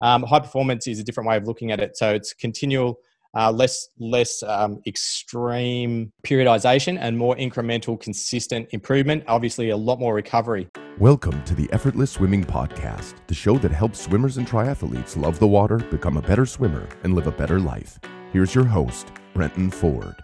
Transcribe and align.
Um, 0.00 0.22
high 0.22 0.38
performance 0.38 0.86
is 0.86 1.00
a 1.00 1.02
different 1.02 1.28
way 1.28 1.36
of 1.36 1.48
looking 1.48 1.72
at 1.72 1.80
it. 1.80 1.96
So 1.96 2.14
it's 2.14 2.32
continual, 2.32 3.00
uh, 3.34 3.50
less 3.50 3.88
less 3.98 4.44
um, 4.44 4.80
extreme 4.86 6.12
periodization 6.24 6.96
and 7.00 7.18
more 7.18 7.34
incremental, 7.34 8.00
consistent 8.00 8.68
improvement. 8.70 9.24
Obviously, 9.26 9.70
a 9.70 9.76
lot 9.76 9.98
more 9.98 10.14
recovery. 10.14 10.68
Welcome 11.00 11.42
to 11.42 11.54
the 11.56 11.68
Effortless 11.72 12.12
Swimming 12.12 12.44
Podcast, 12.44 13.14
the 13.26 13.34
show 13.34 13.58
that 13.58 13.72
helps 13.72 14.00
swimmers 14.00 14.36
and 14.36 14.46
triathletes 14.46 15.16
love 15.16 15.40
the 15.40 15.48
water, 15.48 15.78
become 15.78 16.16
a 16.16 16.22
better 16.22 16.46
swimmer, 16.46 16.88
and 17.02 17.14
live 17.14 17.26
a 17.26 17.32
better 17.32 17.58
life. 17.58 17.98
Here's 18.32 18.54
your 18.54 18.66
host, 18.66 19.08
Brenton 19.34 19.68
Ford. 19.68 20.14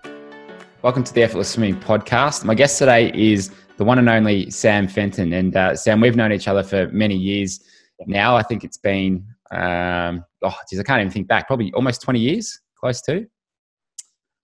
Welcome 0.82 1.02
to 1.02 1.12
the 1.12 1.24
Effortless 1.24 1.50
Swimming 1.50 1.80
Podcast. 1.80 2.44
My 2.44 2.54
guest 2.54 2.78
today 2.78 3.10
is 3.12 3.50
the 3.76 3.84
one 3.84 3.98
and 3.98 4.08
only 4.08 4.50
Sam 4.50 4.86
Fenton. 4.86 5.32
And 5.32 5.56
uh, 5.56 5.74
Sam, 5.74 6.00
we've 6.00 6.14
known 6.14 6.32
each 6.32 6.46
other 6.46 6.62
for 6.62 6.86
many 6.90 7.16
years 7.16 7.60
now. 8.06 8.36
I 8.36 8.42
think 8.44 8.62
it's 8.62 8.76
been, 8.76 9.26
um, 9.54 10.24
oh, 10.42 10.54
geez, 10.68 10.80
I 10.80 10.82
can't 10.82 11.00
even 11.00 11.12
think 11.12 11.28
back, 11.28 11.46
probably 11.46 11.72
almost 11.72 12.02
20 12.02 12.20
years, 12.20 12.60
close 12.78 13.00
to. 13.02 13.26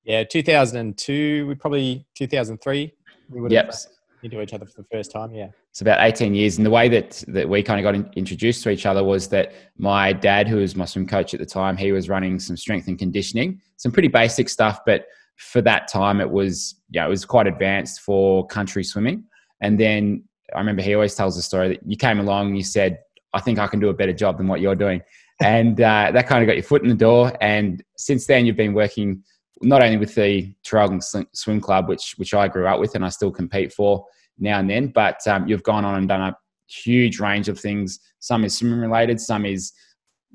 Yeah, 0.05 0.25
2002, 0.25 1.47
we 1.47 1.55
probably 1.55 2.07
2003. 2.17 2.93
We 3.29 3.41
would 3.41 3.53
yep. 3.53 3.67
have 3.67 3.75
into 4.23 4.41
each 4.43 4.53
other 4.53 4.67
for 4.67 4.83
the 4.83 4.89
first 4.91 5.11
time. 5.11 5.33
Yeah. 5.33 5.49
It's 5.71 5.81
about 5.81 5.99
18 6.03 6.35
years. 6.35 6.59
And 6.59 6.67
the 6.67 6.71
way 6.71 6.89
that, 6.89 7.25
that 7.29 7.49
we 7.49 7.63
kind 7.63 7.81
of 7.81 7.85
got 7.85 7.95
in, 7.95 8.11
introduced 8.17 8.63
to 8.65 8.71
each 8.71 8.85
other 8.85 9.03
was 9.03 9.29
that 9.29 9.53
my 9.79 10.13
dad, 10.13 10.47
who 10.47 10.57
was 10.57 10.77
my 10.77 10.85
swim 10.85 11.07
coach 11.07 11.33
at 11.33 11.41
the 11.41 11.47
time, 11.47 11.77
he 11.77 11.93
was 11.93 12.09
running 12.09 12.39
some 12.39 12.57
strength 12.57 12.89
and 12.89 12.99
conditioning, 12.99 13.61
some 13.77 13.93
pretty 13.93 14.09
basic 14.09 14.49
stuff, 14.49 14.81
but 14.85 15.07
for 15.41 15.63
that 15.63 15.89
time 15.89 16.21
it 16.21 16.31
was 16.31 16.77
yeah 16.91 17.07
it 17.07 17.09
was 17.09 17.25
quite 17.25 17.47
advanced 17.47 18.03
for 18.03 18.47
country 18.49 18.85
swimming 18.85 19.25
and 19.63 19.81
then 19.81 20.23
i 20.55 20.59
remember 20.59 20.83
he 20.83 20.95
always 20.95 21.15
tells 21.15 21.35
the 21.35 21.41
story 21.41 21.69
that 21.69 21.81
you 21.87 21.97
came 21.97 22.21
along 22.21 22.49
and 22.49 22.57
you 22.59 22.63
said 22.63 22.99
i 23.33 23.41
think 23.41 23.59
i 23.59 23.67
can 23.67 23.81
do 23.81 23.89
a 23.89 23.95
better 23.95 24.13
job 24.13 24.39
than 24.39 24.49
what 24.49 24.61
you're 24.61 24.75
doing 24.75 25.01
and 25.43 25.81
uh, 25.81 26.11
that 26.13 26.27
kind 26.27 26.43
of 26.43 26.47
got 26.47 26.57
your 26.57 26.63
foot 26.63 26.83
in 26.83 26.89
the 26.89 26.95
door 26.95 27.33
and 27.41 27.83
since 27.97 28.27
then 28.27 28.45
you've 28.45 28.57
been 28.57 28.75
working 28.75 29.23
not 29.63 29.83
only 29.83 29.97
with 29.97 30.15
the 30.15 30.53
Traralgon 30.65 31.03
Swim 31.33 31.61
Club, 31.61 31.89
which 31.89 32.15
which 32.17 32.33
I 32.35 32.49
grew 32.49 32.67
up 32.67 32.81
with 32.81 32.95
and 32.95 33.05
I 33.05 33.11
still 33.11 33.31
compete 33.31 33.73
for 33.73 34.07
now 34.39 34.59
and 34.59 34.71
then, 34.71 34.89
but 34.89 35.27
um, 35.27 35.47
you've 35.47 35.63
gone 35.63 35.85
on 35.85 35.97
and 35.97 36.09
done 36.09 36.23
a 36.23 36.37
huge 36.67 37.21
range 37.21 37.49
of 37.49 37.59
things. 37.59 38.01
Some 38.21 38.45
is 38.45 38.57
swimming 38.57 38.81
related, 38.81 39.21
some 39.21 39.45
is 39.45 39.73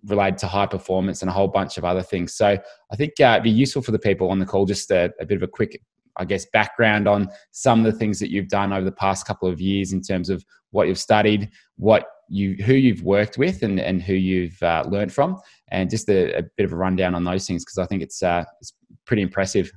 related 0.05 0.37
to 0.39 0.47
high 0.47 0.67
performance 0.67 1.21
and 1.21 1.29
a 1.29 1.33
whole 1.33 1.47
bunch 1.47 1.77
of 1.77 1.85
other 1.85 2.03
things. 2.03 2.35
So 2.35 2.57
I 2.91 2.95
think 2.95 3.13
uh, 3.19 3.31
it'd 3.33 3.43
be 3.43 3.49
useful 3.49 3.81
for 3.81 3.91
the 3.91 3.99
people 3.99 4.29
on 4.29 4.37
the 4.37 4.45
call 4.45 4.65
just 4.65 4.91
a, 4.91 5.11
a, 5.19 5.25
bit 5.25 5.37
of 5.37 5.41
a 5.41 5.47
quick, 5.47 5.81
I 6.17 6.25
guess, 6.25 6.45
background 6.53 7.07
on 7.07 7.29
some 7.51 7.83
of 7.83 7.91
the 7.91 7.97
things 7.97 8.19
that 8.19 8.29
you've 8.29 8.49
done 8.49 8.71
over 8.71 8.85
the 8.85 8.91
past 8.91 9.25
couple 9.25 9.49
of 9.49 9.59
years 9.59 9.93
in 9.93 10.01
terms 10.01 10.29
of 10.29 10.45
what 10.69 10.87
you've 10.87 10.99
studied, 10.99 11.49
what 11.77 12.05
you 12.29 12.55
who 12.63 12.73
you've 12.73 13.03
worked 13.03 13.37
with, 13.37 13.63
and 13.63 13.79
and 13.79 14.01
who 14.01 14.13
you've 14.13 14.61
uh, 14.63 14.83
learned 14.87 15.13
from, 15.13 15.39
and 15.69 15.89
just 15.89 16.09
a, 16.09 16.39
a, 16.39 16.43
bit 16.57 16.65
of 16.65 16.73
a 16.73 16.75
rundown 16.75 17.15
on 17.15 17.23
those 17.23 17.45
things 17.47 17.63
because 17.63 17.77
I 17.77 17.85
think 17.85 18.01
it's 18.01 18.23
uh, 18.23 18.43
it's 18.61 18.73
pretty 19.05 19.21
impressive. 19.21 19.71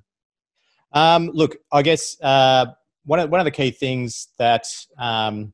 Um, 0.93 1.31
look, 1.33 1.57
I 1.73 1.83
guess 1.83 2.21
uh, 2.23 2.67
one 3.05 3.21
of 3.21 3.31
one 3.31 3.41
of 3.41 3.45
the 3.45 3.51
key 3.51 3.71
things 3.71 4.29
that 4.39 4.67
um, 4.99 5.53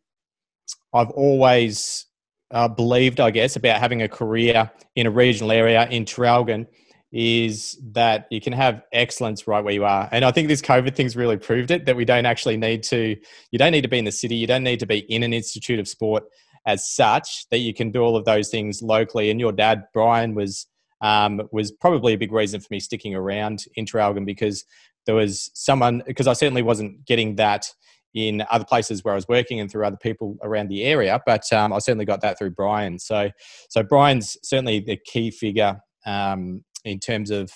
I've 0.92 1.10
always 1.10 2.06
uh, 2.50 2.68
believed, 2.68 3.20
I 3.20 3.30
guess, 3.30 3.56
about 3.56 3.80
having 3.80 4.02
a 4.02 4.08
career 4.08 4.70
in 4.94 5.06
a 5.06 5.10
regional 5.10 5.52
area 5.52 5.88
in 5.88 6.04
Traralgon 6.04 6.66
is 7.14 7.78
that 7.92 8.26
you 8.30 8.40
can 8.40 8.52
have 8.52 8.82
excellence 8.92 9.46
right 9.46 9.62
where 9.62 9.72
you 9.72 9.84
are. 9.84 10.08
And 10.10 10.24
I 10.24 10.32
think 10.32 10.48
this 10.48 10.60
COVID 10.60 10.96
thing's 10.96 11.14
really 11.14 11.36
proved 11.36 11.70
it 11.70 11.86
that 11.86 11.94
we 11.94 12.04
don't 12.04 12.26
actually 12.26 12.56
need 12.56 12.82
to, 12.84 13.16
you 13.52 13.58
don't 13.58 13.70
need 13.70 13.82
to 13.82 13.88
be 13.88 13.98
in 13.98 14.04
the 14.04 14.12
city, 14.12 14.34
you 14.34 14.48
don't 14.48 14.64
need 14.64 14.80
to 14.80 14.86
be 14.86 14.98
in 14.98 15.22
an 15.22 15.32
institute 15.32 15.78
of 15.78 15.86
sport 15.86 16.24
as 16.66 16.88
such, 16.88 17.48
that 17.50 17.58
you 17.58 17.74
can 17.74 17.90
do 17.90 18.00
all 18.00 18.16
of 18.16 18.24
those 18.24 18.48
things 18.48 18.82
locally. 18.82 19.30
And 19.30 19.40
your 19.40 19.52
dad, 19.52 19.84
Brian, 19.92 20.34
was. 20.34 20.66
Um, 21.00 21.42
was 21.52 21.70
probably 21.70 22.14
a 22.14 22.16
big 22.16 22.32
reason 22.32 22.60
for 22.60 22.68
me 22.70 22.80
sticking 22.80 23.14
around 23.14 23.66
in 23.74 23.84
because 24.24 24.64
there 25.04 25.14
was 25.14 25.50
someone 25.52 26.02
because 26.06 26.26
I 26.26 26.32
certainly 26.32 26.62
wasn't 26.62 27.04
getting 27.04 27.36
that 27.36 27.70
in 28.14 28.44
other 28.50 28.64
places 28.64 29.02
where 29.02 29.12
I 29.12 29.16
was 29.16 29.28
working 29.28 29.60
and 29.60 29.70
through 29.70 29.84
other 29.84 29.96
people 29.96 30.38
around 30.42 30.68
the 30.68 30.84
area. 30.84 31.20
But 31.26 31.52
um, 31.52 31.72
I 31.72 31.78
certainly 31.78 32.04
got 32.04 32.20
that 32.22 32.38
through 32.38 32.52
Brian. 32.52 32.98
So, 32.98 33.30
so 33.68 33.82
Brian's 33.82 34.36
certainly 34.42 34.80
the 34.80 34.96
key 34.96 35.30
figure 35.30 35.80
um, 36.06 36.64
in 36.84 37.00
terms 37.00 37.30
of 37.30 37.50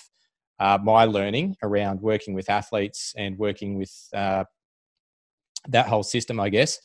uh, 0.59 0.77
my 0.83 1.05
learning 1.05 1.55
around 1.63 2.01
working 2.01 2.33
with 2.33 2.49
athletes 2.49 3.13
and 3.17 3.37
working 3.37 3.77
with 3.77 3.93
uh, 4.13 4.43
that 5.69 5.87
whole 5.87 6.03
system, 6.03 6.39
I 6.39 6.49
guess. 6.49 6.79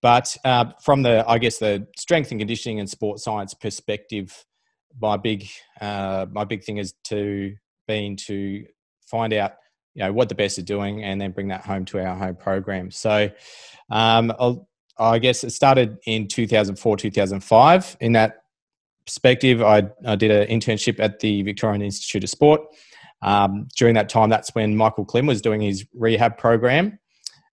But 0.00 0.36
uh, 0.44 0.66
from 0.82 1.02
the, 1.02 1.24
I 1.26 1.38
guess, 1.38 1.58
the 1.58 1.86
strength 1.96 2.30
and 2.30 2.40
conditioning 2.40 2.80
and 2.80 2.88
sports 2.88 3.24
science 3.24 3.54
perspective, 3.54 4.44
my 5.00 5.16
big, 5.16 5.48
uh, 5.80 6.26
my 6.30 6.44
big 6.44 6.64
thing 6.64 6.78
is 6.78 6.94
to 7.04 7.54
been 7.86 8.16
to 8.16 8.64
find 9.06 9.32
out 9.32 9.54
you 9.94 10.02
know 10.02 10.12
what 10.12 10.28
the 10.28 10.34
best 10.34 10.58
are 10.58 10.62
doing 10.62 11.02
and 11.04 11.20
then 11.20 11.32
bring 11.32 11.48
that 11.48 11.64
home 11.64 11.84
to 11.84 11.98
our 11.98 12.16
home 12.16 12.36
program. 12.36 12.90
So 12.90 13.28
um, 13.90 14.32
i 14.98 15.18
guess 15.18 15.44
it 15.44 15.50
started 15.50 15.98
in 16.06 16.28
2004 16.28 16.96
2005 16.96 17.96
in 18.00 18.12
that 18.12 18.44
perspective 19.06 19.62
i, 19.62 19.82
I 20.06 20.16
did 20.16 20.30
an 20.30 20.48
internship 20.48 21.00
at 21.00 21.20
the 21.20 21.42
victorian 21.42 21.82
institute 21.82 22.24
of 22.24 22.30
sport. 22.30 22.60
Um, 23.22 23.68
during 23.76 23.94
that 23.94 24.08
time 24.08 24.30
that's 24.30 24.54
when 24.54 24.76
michael 24.76 25.04
klim 25.04 25.26
was 25.26 25.40
doing 25.40 25.60
his 25.60 25.86
rehab 25.94 26.38
program 26.38 26.98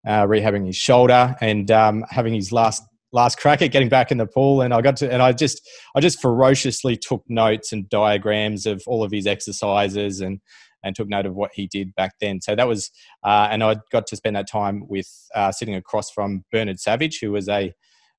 uh, 0.08 0.26
rehabbing 0.26 0.66
his 0.66 0.76
shoulder 0.76 1.36
and 1.42 1.72
um, 1.72 2.06
having 2.10 2.34
his 2.34 2.52
last 2.52 2.84
last 3.12 3.40
crack 3.40 3.62
at 3.64 3.72
getting 3.72 3.90
back 3.90 4.12
in 4.12 4.20
the 4.20 4.26
pool 4.28 4.62
and 4.62 4.72
i 4.72 4.82
got 4.82 4.96
to 4.96 5.12
and 5.12 5.20
i 5.20 5.32
just 5.32 5.68
i 5.96 6.00
just 6.00 6.22
ferociously 6.22 6.96
took 6.96 7.24
notes 7.28 7.72
and 7.72 7.90
diagrams 7.90 8.68
of 8.68 8.84
all 8.86 9.04
of 9.04 9.12
his 9.12 9.26
exercises 9.26 10.22
and 10.22 10.40
and 10.84 10.96
took 10.96 11.10
note 11.10 11.26
of 11.26 11.36
what 11.36 11.52
he 11.54 11.68
did 11.68 11.94
back 11.96 12.14
then. 12.22 12.42
So 12.42 12.56
that 12.56 12.68
was, 12.68 12.92
uh, 13.24 13.48
and 13.52 13.64
I 13.64 13.78
got 13.92 14.08
to 14.08 14.16
spend 14.16 14.36
that 14.36 14.50
time 14.50 14.84
with 14.88 15.08
uh, 15.36 15.52
sitting 15.52 15.76
across 15.76 16.10
from 16.12 16.44
Bernard 16.52 16.80
Savage, 16.80 17.20
who 17.20 17.32
was 17.32 17.50
a, 17.50 17.74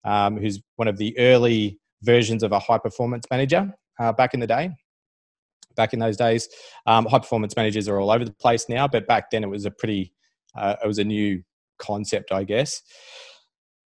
um, 0.04 0.38
who's 0.38 0.60
one 0.76 0.88
of 0.88 0.96
the 0.96 1.18
early 1.18 1.78
versions 2.02 2.42
of 2.42 2.52
a 2.52 2.58
high 2.58 2.78
performance 2.78 3.26
manager 3.30 3.72
uh, 3.98 4.12
back 4.12 4.34
in 4.34 4.40
the 4.40 4.46
day. 4.46 4.70
Back 5.76 5.92
in 5.92 5.98
those 5.98 6.16
days, 6.16 6.48
um, 6.86 7.06
high 7.06 7.20
performance 7.20 7.54
managers 7.56 7.88
are 7.88 8.00
all 8.00 8.10
over 8.10 8.24
the 8.24 8.32
place 8.32 8.68
now, 8.68 8.88
but 8.88 9.06
back 9.06 9.30
then 9.30 9.44
it 9.44 9.48
was 9.48 9.64
a 9.64 9.70
pretty, 9.70 10.12
uh, 10.56 10.76
it 10.82 10.86
was 10.86 10.98
a 10.98 11.04
new 11.04 11.42
concept, 11.80 12.32
I 12.32 12.44
guess. 12.44 12.82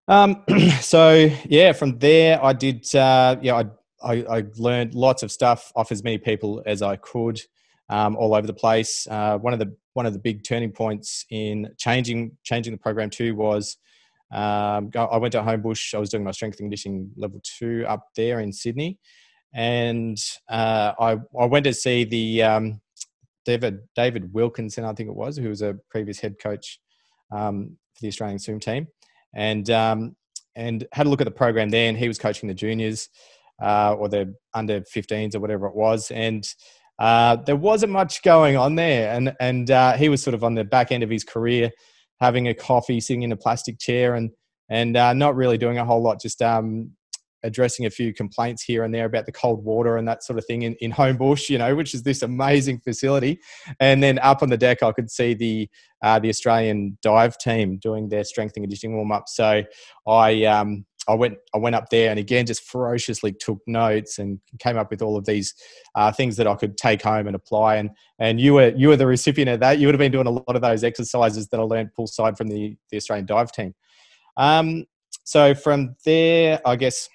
Um, 0.08 0.44
so 0.82 1.30
yeah, 1.46 1.74
from 1.74 2.00
there 2.00 2.44
I 2.44 2.54
did, 2.54 2.94
uh, 2.96 3.38
yeah, 3.42 3.56
I, 3.56 3.66
I, 4.04 4.38
I 4.38 4.44
learned 4.58 4.96
lots 4.96 5.24
of 5.24 5.32
stuff 5.32 5.72
off 5.76 5.92
as 5.92 6.04
many 6.04 6.18
people 6.18 6.64
as 6.66 6.82
I 6.82 6.96
could 6.96 7.40
um, 7.90 8.16
all 8.16 8.34
over 8.34 8.48
the 8.48 8.54
place. 8.54 9.08
Uh, 9.10 9.38
one 9.38 9.54
of 9.54 9.60
the 9.60 9.76
one 9.94 10.06
of 10.06 10.14
the 10.14 10.20
big 10.20 10.44
turning 10.44 10.72
points 10.72 11.26
in 11.30 11.70
changing 11.78 12.38
changing 12.44 12.74
the 12.74 12.80
program 12.80 13.10
too 13.10 13.36
was 13.36 13.78
um, 14.32 14.90
I 14.96 15.18
went 15.18 15.34
to 15.34 15.42
Homebush. 15.42 15.94
I 15.94 15.98
was 15.98 16.10
doing 16.10 16.24
my 16.24 16.32
strength 16.32 16.56
and 16.60 16.66
conditioning 16.66 17.12
level 17.18 17.42
two 17.44 17.86
up 17.88 18.08
there 18.16 18.40
in 18.40 18.54
Sydney, 18.54 18.98
and 19.54 20.18
uh, 20.50 20.94
I 21.00 21.18
I 21.40 21.46
went 21.46 21.66
to 21.66 21.74
see 21.74 22.06
the 22.06 22.44
um, 22.44 22.82
David 23.46 23.80
David 23.96 24.34
Wilkinson, 24.34 24.86
I 24.86 24.94
think 24.94 25.10
it 25.10 25.16
was, 25.16 25.38
who 25.38 25.50
was 25.50 25.62
a 25.62 25.78
previous 25.90 26.20
head 26.20 26.38
coach 26.40 26.80
um, 27.32 27.78
the 28.02 28.08
Australian 28.08 28.40
swim 28.40 28.60
team, 28.60 28.88
and 29.34 29.70
um, 29.70 30.16
and 30.56 30.86
had 30.92 31.06
a 31.06 31.10
look 31.10 31.22
at 31.22 31.26
the 31.26 31.32
program 31.32 31.70
there. 31.70 31.88
And 31.88 31.98
he 31.98 32.08
was 32.08 32.18
coaching 32.18 32.48
the 32.48 32.56
juniors 32.56 33.10
uh, 33.62 33.94
or 33.94 34.10
the 34.10 34.36
under 34.54 34.82
15s 34.82 35.36
or 35.36 35.40
whatever 35.40 35.68
it 35.68 35.76
was, 35.76 36.12
and 36.12 36.46
uh, 37.00 37.36
there 37.36 37.56
wasn't 37.56 37.92
much 37.92 38.22
going 38.24 38.58
on 38.58 38.76
there, 38.76 39.14
and 39.14 39.36
and 39.40 39.72
uh, 39.72 39.94
he 39.94 40.10
was 40.10 40.22
sort 40.22 40.34
of 40.34 40.44
on 40.44 40.56
the 40.56 40.64
back 40.64 40.92
end 40.92 41.04
of 41.04 41.10
his 41.10 41.24
career, 41.24 41.72
having 42.20 42.48
a 42.48 42.54
coffee, 42.54 43.00
sitting 43.00 43.24
in 43.24 43.32
a 43.32 43.38
plastic 43.38 43.80
chair, 43.80 44.16
and 44.16 44.32
and 44.70 44.96
uh, 44.96 45.14
not 45.14 45.36
really 45.36 45.58
doing 45.58 45.78
a 45.78 45.86
whole 45.86 46.02
lot, 46.02 46.22
just 46.22 46.42
um, 46.42 46.92
addressing 47.44 47.86
a 47.86 47.90
few 47.90 48.14
complaints 48.14 48.64
here 48.64 48.84
and 48.84 48.94
there 48.94 49.06
about 49.06 49.26
the 49.26 49.32
cold 49.32 49.64
water 49.64 49.98
and 49.98 50.08
that 50.08 50.24
sort 50.24 50.38
of 50.38 50.46
thing 50.46 50.64
in, 50.64 50.76
in 50.76 50.92
Homebush, 50.92 51.50
you 51.50 51.58
know, 51.58 51.76
which 51.76 51.94
is 51.94 52.04
this 52.04 52.22
amazing 52.22 52.80
facility. 52.80 53.40
And 53.80 54.02
then 54.02 54.20
up 54.20 54.44
on 54.44 54.50
the 54.50 54.58
deck, 54.58 54.84
I 54.84 54.92
could 54.92 55.10
see 55.10 55.34
the 55.34 55.70
uh, 56.04 56.18
the 56.18 56.30
Australian 56.30 56.98
dive 57.04 57.38
team 57.38 57.78
doing 57.78 58.10
their 58.10 58.24
strength 58.24 58.54
and 58.56 58.64
conditioning 58.64 58.96
warm 58.96 59.12
up. 59.12 59.26
So 59.28 59.64
I 60.08 60.46
um, 60.46 60.86
I 61.08 61.16
went 61.16 61.38
I 61.54 61.58
went 61.58 61.76
up 61.76 61.90
there 61.90 62.10
and 62.10 62.20
again 62.20 62.46
just 62.46 62.64
ferociously 62.64 63.34
took 63.34 63.60
notes 63.68 64.20
and 64.20 64.40
came 64.60 64.78
up 64.78 64.92
with 64.92 65.02
all 65.02 65.18
of 65.18 65.26
these 65.26 65.54
uh, 65.96 66.12
things 66.12 66.38
that 66.38 66.48
I 66.48 66.56
could 66.56 66.78
take 66.78 67.02
home 67.02 67.28
and 67.28 67.36
apply. 67.36 67.76
And 67.78 67.92
and 68.20 68.40
you 68.40 68.54
were 68.56 68.70
you 68.70 68.90
were 68.90 68.98
the 68.98 69.08
recipient 69.08 69.50
of 69.50 69.60
that. 69.62 69.80
You 69.80 69.88
would 69.88 69.96
have 69.96 70.00
been 70.00 70.12
doing 70.12 70.28
a 70.28 70.32
lot 70.32 70.56
of 70.56 70.62
those 70.62 70.84
exercises 70.84 71.48
that 71.50 71.60
I 71.60 71.64
learned 71.64 71.92
poolside 71.98 72.38
from 72.38 72.48
the 72.48 72.76
the 72.90 72.98
Australian 72.98 73.26
dive 73.26 73.52
team. 73.52 73.74
Um, 74.38 74.86
so 75.24 75.54
from 75.54 75.96
there, 76.06 76.60
I 76.66 76.76
guess 76.76 77.10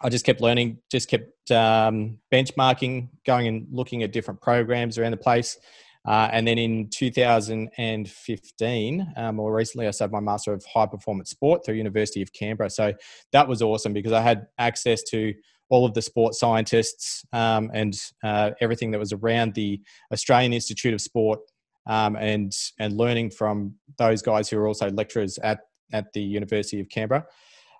I 0.00 0.08
just 0.08 0.24
kept 0.24 0.40
learning, 0.40 0.78
just 0.90 1.08
kept 1.08 1.50
um, 1.50 2.18
benchmarking, 2.32 3.08
going 3.26 3.48
and 3.48 3.66
looking 3.70 4.02
at 4.02 4.12
different 4.12 4.40
programs 4.40 4.98
around 4.98 5.10
the 5.10 5.16
place. 5.16 5.58
Uh, 6.06 6.28
and 6.32 6.46
then 6.46 6.58
in 6.58 6.88
2015, 6.90 9.12
um, 9.16 9.36
more 9.36 9.52
recently, 9.52 9.86
I 9.86 9.90
started 9.90 10.12
my 10.12 10.20
Master 10.20 10.52
of 10.52 10.64
High 10.64 10.86
Performance 10.86 11.30
Sport 11.30 11.64
through 11.64 11.74
the 11.74 11.78
University 11.78 12.22
of 12.22 12.32
Canberra. 12.32 12.70
So 12.70 12.94
that 13.32 13.48
was 13.48 13.60
awesome 13.60 13.92
because 13.92 14.12
I 14.12 14.22
had 14.22 14.46
access 14.58 15.02
to 15.10 15.34
all 15.70 15.84
of 15.84 15.94
the 15.94 16.02
sports 16.02 16.40
scientists 16.40 17.24
um, 17.32 17.70
and 17.74 18.00
uh, 18.22 18.52
everything 18.60 18.90
that 18.92 18.98
was 18.98 19.12
around 19.12 19.54
the 19.54 19.80
Australian 20.12 20.52
Institute 20.52 20.94
of 20.94 21.00
Sport, 21.00 21.40
um, 21.86 22.16
and 22.16 22.52
and 22.78 22.96
learning 22.96 23.30
from 23.30 23.74
those 23.98 24.22
guys 24.22 24.48
who 24.48 24.58
are 24.58 24.66
also 24.66 24.90
lecturers 24.90 25.38
at 25.38 25.60
at 25.92 26.12
the 26.12 26.22
University 26.22 26.80
of 26.80 26.88
Canberra. 26.88 27.26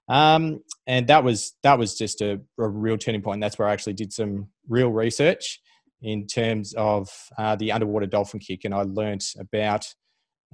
Um, 0.08 0.60
and 0.87 1.06
that 1.08 1.22
was 1.22 1.55
that 1.62 1.78
was 1.78 1.96
just 1.96 2.22
a, 2.22 2.40
a, 2.58 2.69
real 2.69 2.96
turning 2.96 3.20
point. 3.20 3.40
That's 3.40 3.58
where 3.58 3.69
I 3.69 3.72
actually 3.72 3.93
did 3.93 4.12
some 4.12 4.49
real 4.69 4.90
research 4.90 5.60
in 6.00 6.26
terms 6.26 6.75
of 6.75 7.10
uh, 7.37 7.56
the 7.56 7.72
underwater 7.72 8.06
dolphin 8.06 8.40
kick, 8.40 8.64
and 8.64 8.72
I 8.72 8.82
learnt 8.82 9.25
about, 9.38 9.87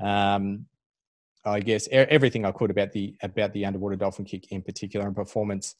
um, 0.02 0.66
I 1.44 1.60
guess, 1.60 1.86
everything 1.92 2.44
I 2.44 2.50
could 2.50 2.70
about 2.70 2.92
the 2.92 3.14
about 3.22 3.52
the 3.52 3.64
underwater 3.64 3.96
dolphin 3.96 4.24
kick 4.24 4.50
in 4.50 4.62
particular 4.62 5.06
and 5.06 5.14
performance 5.14 5.76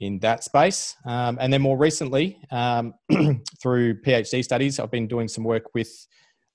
in 0.00 0.20
that 0.20 0.44
space. 0.44 0.94
Um, 1.04 1.38
and 1.40 1.52
then 1.52 1.60
more 1.60 1.76
recently, 1.76 2.38
um, 2.52 2.94
through 3.60 4.00
PhD 4.02 4.44
studies, 4.44 4.78
I've 4.78 4.92
been 4.92 5.08
doing 5.08 5.26
some 5.26 5.42
work 5.42 5.64
with 5.74 5.90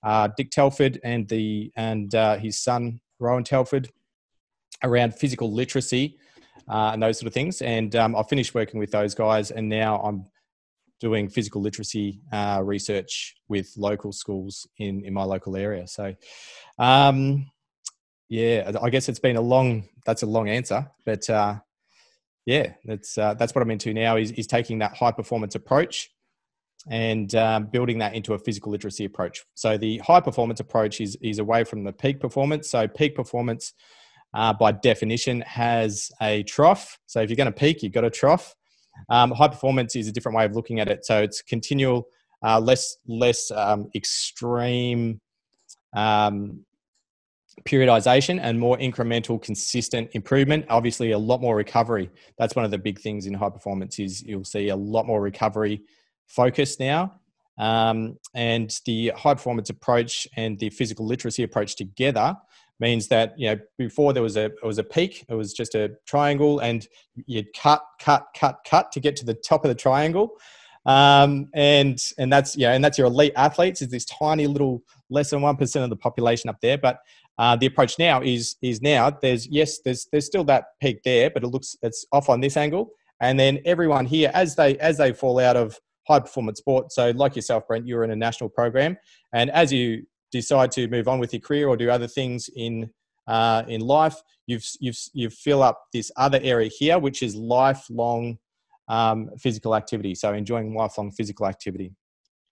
uh, 0.04 0.30
Dick 0.38 0.50
Telford 0.50 1.00
and 1.04 1.27
the 1.27 1.74
and 1.75 2.13
uh, 2.16 2.38
his 2.38 2.62
son 2.63 3.01
Rohan 3.19 3.44
Telford 3.44 3.89
around 4.81 5.16
physical 5.16 5.51
literacy 5.51 6.18
uh, 6.68 6.92
and 6.94 7.01
those 7.01 7.19
sort 7.19 7.27
of 7.27 7.33
things. 7.33 7.62
And 7.62 7.95
um, 7.95 8.15
I 8.15 8.24
finished 8.24 8.54
working 8.54 8.80
with 8.80 8.92
those 8.92 9.15
guys, 9.15 9.51
and 9.51 9.69
now 9.69 10.00
I'm 10.01 10.25
doing 11.00 11.27
physical 11.27 11.62
literacy 11.62 12.21
uh, 12.31 12.62
research 12.63 13.36
with 13.50 13.74
local 13.77 14.12
schools 14.12 14.68
in 14.77 15.04
in 15.06 15.13
my 15.13 15.24
local 15.24 15.56
area. 15.57 15.88
So, 15.88 16.15
um, 16.80 17.50
yeah, 18.30 18.71
I 18.81 18.89
guess 18.89 19.10
it's 19.10 19.19
been 19.19 19.36
a 19.36 19.42
long. 19.42 19.89
That's 20.06 20.24
a 20.24 20.27
long 20.27 20.50
answer, 20.50 20.89
but 21.06 21.30
uh, 21.30 21.56
yeah, 22.45 22.74
that's 22.86 23.18
uh, 23.18 23.33
that's 23.36 23.54
what 23.54 23.62
I'm 23.62 23.71
into 23.71 23.94
now. 23.94 24.18
Is 24.18 24.31
is 24.31 24.48
taking 24.48 24.80
that 24.80 24.95
high 24.95 25.12
performance 25.12 25.56
approach 25.56 26.09
and 26.89 27.33
um, 27.36 27.66
building 27.68 28.00
that 28.00 28.13
into 28.13 28.33
a 28.33 28.39
physical 28.39 28.71
literacy 28.71 29.06
approach. 29.06 29.44
So 29.56 29.77
the 29.77 30.00
high 30.00 30.19
performance 30.19 30.59
approach 30.59 31.00
is 31.00 31.18
is 31.21 31.39
away 31.39 31.63
from 31.63 31.83
the 31.83 31.94
peak 31.94 32.19
performance. 32.19 32.69
So 32.69 32.88
peak 32.88 33.16
performance 33.16 33.74
uh, 34.33 34.53
by 34.53 34.71
definition, 34.71 35.41
has 35.41 36.12
a 36.21 36.44
trough. 36.44 36.97
So 37.06 37.21
if 37.21 37.30
you're 37.30 37.38
going 37.38 37.51
to 37.51 37.51
peak, 37.51 37.83
you've 37.83 37.94
got 37.94 38.03
a 38.03 38.09
trough. 38.09 38.56
Um, 39.09 39.31
high 39.31 39.47
performance 39.47 39.95
is 39.95 40.07
a 40.07 40.12
different 40.12 40.38
way 40.38 40.45
of 40.45 40.56
looking 40.56 40.80
at 40.80 40.88
it. 40.88 41.06
So 41.06 41.21
it's 41.21 41.41
continual, 41.41 42.07
uh, 42.44 42.59
less 42.59 42.97
less 43.07 43.51
um, 43.51 43.89
extreme 43.95 45.19
um, 45.95 46.65
periodization 47.65 48.39
and 48.41 48.59
more 48.59 48.77
incremental, 48.77 49.41
consistent 49.41 50.09
improvement. 50.13 50.65
Obviously, 50.69 51.12
a 51.12 51.18
lot 51.18 51.41
more 51.41 51.56
recovery. 51.56 52.09
That's 52.38 52.56
one 52.56 52.65
of 52.65 52.71
the 52.71 52.77
big 52.77 53.00
things 53.00 53.25
in 53.25 53.33
high 53.33 53.50
performance. 53.50 54.00
Is 54.00 54.24
you'll 54.24 54.45
see 54.45 54.69
a 54.69 54.75
lot 54.75 55.06
more 55.06 55.21
recovery 55.21 55.81
focus 56.27 56.80
now. 56.80 57.19
Um, 57.57 58.18
and 58.33 58.75
the 58.85 59.09
high 59.15 59.35
performance 59.35 59.69
approach 59.69 60.27
and 60.35 60.57
the 60.57 60.71
physical 60.71 61.06
literacy 61.06 61.44
approach 61.44 61.75
together 61.75 62.35
means 62.83 63.07
that 63.07 63.33
you 63.38 63.47
know 63.50 63.57
before 63.77 64.12
there 64.13 64.21
was 64.30 64.35
a 64.35 64.45
it 64.45 64.65
was 64.71 64.77
a 64.77 64.83
peak 64.83 65.25
it 65.30 65.35
was 65.35 65.53
just 65.53 65.74
a 65.74 65.91
triangle 66.06 66.59
and 66.59 66.88
you'd 67.33 67.47
cut 67.56 67.81
cut 68.00 68.25
cut 68.35 68.57
cut 68.68 68.91
to 68.91 69.00
get 69.00 69.15
to 69.15 69.25
the 69.25 69.38
top 69.50 69.63
of 69.65 69.69
the 69.69 69.80
triangle. 69.88 70.27
Um, 70.85 71.47
and 71.53 71.97
and 72.19 72.31
that's 72.33 72.57
yeah 72.57 72.74
and 72.74 72.83
that's 72.83 72.97
your 72.97 73.07
elite 73.07 73.33
athletes. 73.38 73.81
Is 73.81 73.89
this 73.89 74.06
tiny 74.06 74.47
little 74.47 74.83
less 75.09 75.30
than 75.30 75.39
1% 75.39 75.83
of 75.83 75.89
the 75.89 75.95
population 75.95 76.50
up 76.50 76.59
there 76.62 76.77
but 76.77 76.97
uh, 77.38 77.56
the 77.56 77.68
approach 77.71 77.97
now 77.97 78.21
is 78.21 78.56
is 78.62 78.81
now 78.81 79.09
there's 79.09 79.47
yes 79.47 79.80
there's 79.85 80.07
there's 80.12 80.25
still 80.25 80.44
that 80.44 80.65
peak 80.81 80.97
there 81.03 81.30
but 81.30 81.44
it 81.44 81.47
looks 81.47 81.77
it's 81.81 82.06
off 82.12 82.30
on 82.30 82.41
this 82.41 82.57
angle. 82.57 82.89
And 83.21 83.39
then 83.39 83.59
everyone 83.65 84.06
here 84.06 84.30
as 84.33 84.56
they 84.56 84.77
as 84.80 84.97
they 84.97 85.13
fall 85.13 85.39
out 85.39 85.56
of 85.56 85.80
high 86.06 86.19
performance 86.19 86.59
sport 86.59 86.91
so 86.91 87.12
like 87.12 87.33
yourself 87.38 87.65
brent 87.65 87.88
you're 87.88 88.03
in 88.03 88.12
a 88.12 88.15
national 88.27 88.50
program. 88.50 88.97
And 89.31 89.50
as 89.51 89.71
you 89.71 90.03
decide 90.39 90.71
to 90.71 90.88
move 90.88 91.07
on 91.07 91.19
with 91.19 91.31
your 91.33 91.39
career 91.39 91.68
or 91.68 91.77
do 91.77 91.89
other 91.89 92.07
things 92.07 92.50
in 92.56 92.89
uh, 93.27 93.63
in 93.68 93.80
life, 93.80 94.21
you've 94.47 94.65
you've 94.80 94.97
you 95.13 95.30
fill 95.30 95.63
up 95.63 95.85
this 95.94 96.12
other 96.18 96.39
area 96.44 96.69
here, 96.77 97.00
which 97.00 97.24
is 97.24 97.35
lifelong 97.35 98.38
um, 98.89 99.30
physical 99.39 99.75
activity. 99.75 100.13
So 100.15 100.33
enjoying 100.33 100.75
lifelong 100.75 101.12
physical 101.12 101.45
activity. 101.47 101.94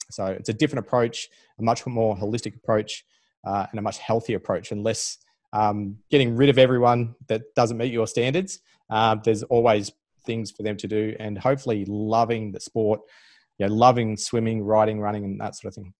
So 0.09 0.25
it's 0.27 0.49
a 0.49 0.53
different 0.53 0.85
approach, 0.85 1.29
a 1.59 1.63
much 1.63 1.85
more 1.85 2.15
holistic 2.15 2.55
approach, 2.55 3.03
uh, 3.45 3.65
and 3.69 3.79
a 3.79 3.81
much 3.81 3.97
healthier 3.97 4.37
approach, 4.37 4.71
and 4.71 4.83
less 4.83 5.17
um, 5.51 5.97
getting 6.09 6.35
rid 6.37 6.49
of 6.49 6.57
everyone 6.57 7.15
that 7.27 7.41
doesn't 7.55 7.77
meet 7.77 7.91
your 7.91 8.07
standards. 8.07 8.59
Uh, 8.89 9.15
there's 9.15 9.43
always 9.43 9.91
things 10.25 10.51
for 10.51 10.63
them 10.63 10.77
to 10.77 10.87
do, 10.87 11.15
and 11.19 11.37
hopefully 11.37 11.85
loving 11.87 12.51
the 12.51 12.59
sport, 12.59 13.01
loving 13.59 14.15
swimming, 14.15 14.63
riding, 14.63 14.99
running, 14.99 15.25
and 15.25 15.41
that 15.41 15.55
sort 15.55 15.71
of 15.71 15.75
thing. 15.75 15.93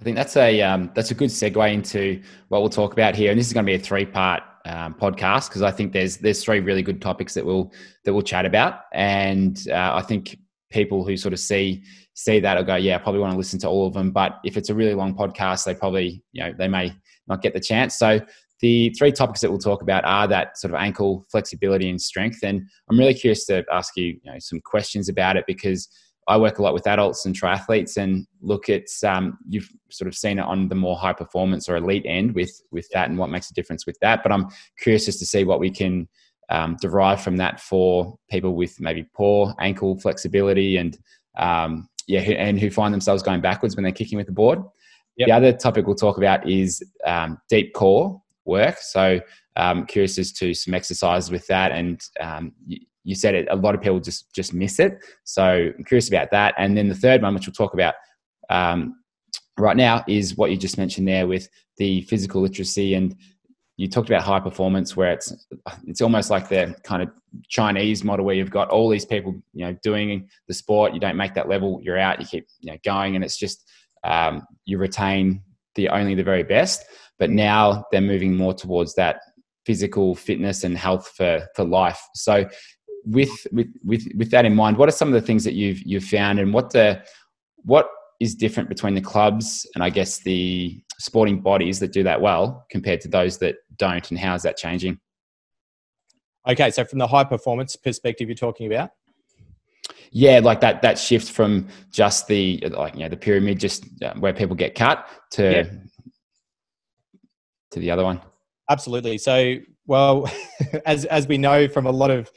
I 0.00 0.04
think 0.04 0.16
that's 0.16 0.36
a 0.36 0.62
um, 0.62 0.90
that's 0.94 1.10
a 1.10 1.14
good 1.14 1.28
segue 1.28 1.72
into 1.72 2.22
what 2.48 2.62
we'll 2.62 2.70
talk 2.70 2.94
about 2.94 3.14
here, 3.14 3.30
and 3.30 3.38
this 3.38 3.46
is 3.46 3.52
going 3.52 3.66
to 3.66 3.70
be 3.70 3.74
a 3.74 3.78
three 3.78 4.06
part 4.06 4.42
um, 4.64 4.94
podcast 4.94 5.48
because 5.48 5.60
I 5.60 5.70
think 5.70 5.92
there's 5.92 6.16
there's 6.16 6.42
three 6.42 6.60
really 6.60 6.82
good 6.82 7.02
topics 7.02 7.34
that 7.34 7.44
we'll 7.44 7.70
that 8.04 8.14
we'll 8.14 8.22
chat 8.22 8.46
about, 8.46 8.80
and 8.92 9.62
uh, 9.70 9.90
I 9.94 10.00
think 10.00 10.38
people 10.70 11.04
who 11.04 11.18
sort 11.18 11.34
of 11.34 11.38
see 11.38 11.82
see 12.14 12.40
that 12.40 12.56
will 12.56 12.64
go, 12.64 12.76
yeah, 12.76 12.94
I 12.94 12.98
probably 12.98 13.20
want 13.20 13.32
to 13.32 13.38
listen 13.38 13.58
to 13.60 13.68
all 13.68 13.86
of 13.86 13.92
them. 13.92 14.10
But 14.10 14.38
if 14.42 14.56
it's 14.56 14.70
a 14.70 14.74
really 14.74 14.94
long 14.94 15.14
podcast, 15.14 15.66
they 15.66 15.74
probably 15.74 16.22
you 16.32 16.44
know 16.44 16.54
they 16.56 16.68
may 16.68 16.94
not 17.26 17.42
get 17.42 17.52
the 17.52 17.60
chance. 17.60 17.96
So 17.96 18.20
the 18.60 18.94
three 18.98 19.12
topics 19.12 19.42
that 19.42 19.50
we'll 19.50 19.58
talk 19.58 19.82
about 19.82 20.06
are 20.06 20.26
that 20.28 20.56
sort 20.56 20.72
of 20.72 20.80
ankle 20.80 21.26
flexibility 21.30 21.90
and 21.90 22.00
strength, 22.00 22.38
and 22.42 22.62
I'm 22.88 22.98
really 22.98 23.14
curious 23.14 23.44
to 23.46 23.66
ask 23.70 23.94
you, 23.98 24.18
you 24.22 24.32
know, 24.32 24.38
some 24.38 24.62
questions 24.64 25.10
about 25.10 25.36
it 25.36 25.44
because 25.46 25.90
I 26.30 26.36
work 26.36 26.60
a 26.60 26.62
lot 26.62 26.74
with 26.74 26.86
adults 26.86 27.26
and 27.26 27.34
triathletes 27.34 27.96
and 27.96 28.24
look 28.40 28.68
at 28.68 28.84
um, 29.04 29.36
you've 29.48 29.68
sort 29.90 30.06
of 30.06 30.14
seen 30.14 30.38
it 30.38 30.44
on 30.44 30.68
the 30.68 30.76
more 30.76 30.96
high 30.96 31.12
performance 31.12 31.68
or 31.68 31.74
elite 31.74 32.04
end 32.06 32.36
with 32.36 32.52
with 32.70 32.88
that 32.92 33.08
and 33.08 33.18
what 33.18 33.30
makes 33.30 33.50
a 33.50 33.54
difference 33.54 33.84
with 33.84 33.98
that. 34.00 34.22
But 34.22 34.30
I'm 34.30 34.46
curious 34.78 35.06
just 35.06 35.18
to 35.18 35.26
see 35.26 35.42
what 35.42 35.58
we 35.58 35.70
can 35.70 36.08
um, 36.48 36.76
derive 36.80 37.20
from 37.20 37.36
that 37.38 37.60
for 37.60 38.16
people 38.30 38.54
with 38.54 38.80
maybe 38.80 39.08
poor 39.12 39.52
ankle 39.58 39.98
flexibility 39.98 40.76
and 40.76 40.96
um, 41.36 41.88
yeah, 42.06 42.20
and 42.20 42.60
who 42.60 42.70
find 42.70 42.94
themselves 42.94 43.24
going 43.24 43.40
backwards 43.40 43.74
when 43.74 43.82
they're 43.82 43.92
kicking 43.92 44.16
with 44.16 44.26
the 44.26 44.32
board. 44.32 44.60
Yep. 45.16 45.26
The 45.26 45.32
other 45.32 45.52
topic 45.52 45.86
we'll 45.86 45.96
talk 45.96 46.16
about 46.16 46.48
is 46.48 46.80
um, 47.04 47.38
deep 47.48 47.74
core 47.74 48.22
work. 48.44 48.78
So 48.78 49.20
um, 49.56 49.84
curious 49.84 50.16
as 50.16 50.30
to 50.34 50.54
some 50.54 50.74
exercises 50.74 51.30
with 51.30 51.46
that 51.48 51.72
and 51.72 52.00
um, 52.20 52.52
you 53.04 53.14
said 53.14 53.34
it, 53.34 53.48
a 53.50 53.56
lot 53.56 53.74
of 53.74 53.80
people 53.80 54.00
just 54.00 54.32
just 54.34 54.52
miss 54.52 54.78
it. 54.78 54.98
So 55.24 55.72
I'm 55.76 55.84
curious 55.84 56.08
about 56.08 56.30
that. 56.32 56.54
And 56.58 56.76
then 56.76 56.88
the 56.88 56.94
third 56.94 57.22
one, 57.22 57.34
which 57.34 57.46
we'll 57.46 57.54
talk 57.54 57.74
about 57.74 57.94
um, 58.48 58.96
right 59.58 59.76
now, 59.76 60.04
is 60.06 60.36
what 60.36 60.50
you 60.50 60.56
just 60.56 60.78
mentioned 60.78 61.08
there 61.08 61.26
with 61.26 61.48
the 61.78 62.02
physical 62.02 62.42
literacy. 62.42 62.94
And 62.94 63.16
you 63.76 63.88
talked 63.88 64.10
about 64.10 64.22
high 64.22 64.40
performance 64.40 64.96
where 64.96 65.12
it's 65.12 65.32
it's 65.86 66.02
almost 66.02 66.30
like 66.30 66.48
the 66.48 66.76
kind 66.84 67.02
of 67.02 67.10
Chinese 67.48 68.04
model 68.04 68.26
where 68.26 68.34
you've 68.34 68.50
got 68.50 68.68
all 68.68 68.90
these 68.90 69.06
people 69.06 69.40
you 69.54 69.64
know 69.64 69.76
doing 69.82 70.28
the 70.48 70.54
sport. 70.54 70.92
You 70.92 71.00
don't 71.00 71.16
make 71.16 71.34
that 71.34 71.48
level. 71.48 71.80
You're 71.82 71.98
out. 71.98 72.20
You 72.20 72.26
keep 72.26 72.46
you 72.60 72.72
know 72.72 72.78
going. 72.84 73.16
And 73.16 73.24
it's 73.24 73.38
just 73.38 73.66
um, 74.04 74.46
you 74.66 74.78
retain 74.78 75.42
the 75.74 75.88
only 75.88 76.14
the 76.14 76.22
very 76.22 76.42
best. 76.42 76.84
But 77.18 77.30
now 77.30 77.84
they're 77.90 78.00
moving 78.00 78.36
more 78.36 78.54
towards 78.54 78.94
that 78.94 79.20
physical 79.66 80.14
fitness 80.14 80.64
and 80.64 80.76
health 80.76 81.12
for 81.16 81.46
for 81.54 81.64
life. 81.64 82.00
So 82.14 82.46
with 83.04 83.46
with 83.52 83.68
with 83.84 84.06
with 84.16 84.30
that 84.30 84.44
in 84.44 84.54
mind, 84.54 84.76
what 84.76 84.88
are 84.88 84.92
some 84.92 85.08
of 85.08 85.14
the 85.14 85.20
things 85.20 85.44
that 85.44 85.54
you've 85.54 85.82
you've 85.82 86.04
found, 86.04 86.38
and 86.38 86.52
what 86.52 86.70
the 86.70 87.02
what 87.64 87.88
is 88.20 88.34
different 88.34 88.68
between 88.68 88.94
the 88.94 89.00
clubs 89.00 89.66
and 89.74 89.82
I 89.82 89.90
guess 89.90 90.18
the 90.18 90.82
sporting 90.98 91.40
bodies 91.40 91.80
that 91.80 91.92
do 91.92 92.02
that 92.02 92.20
well 92.20 92.66
compared 92.70 93.00
to 93.02 93.08
those 93.08 93.38
that 93.38 93.56
don't, 93.76 94.08
and 94.10 94.18
how 94.18 94.34
is 94.34 94.42
that 94.42 94.56
changing? 94.56 95.00
Okay, 96.48 96.70
so 96.70 96.84
from 96.84 96.98
the 96.98 97.06
high 97.06 97.24
performance 97.24 97.76
perspective, 97.76 98.28
you're 98.28 98.34
talking 98.34 98.66
about. 98.72 98.90
Yeah, 100.12 100.40
like 100.40 100.60
that 100.60 100.82
that 100.82 100.98
shift 100.98 101.30
from 101.30 101.68
just 101.90 102.26
the 102.26 102.62
like 102.70 102.94
you 102.94 103.00
know 103.00 103.08
the 103.08 103.16
pyramid, 103.16 103.60
just 103.60 103.84
uh, 104.02 104.14
where 104.14 104.32
people 104.32 104.56
get 104.56 104.74
cut 104.74 105.08
to 105.32 105.42
yeah. 105.42 105.62
to 107.70 107.80
the 107.80 107.90
other 107.90 108.04
one. 108.04 108.20
Absolutely. 108.68 109.18
So, 109.18 109.56
well, 109.86 110.30
as 110.86 111.04
as 111.06 111.28
we 111.28 111.38
know 111.38 111.68
from 111.68 111.86
a 111.86 111.90
lot 111.90 112.10
of 112.10 112.30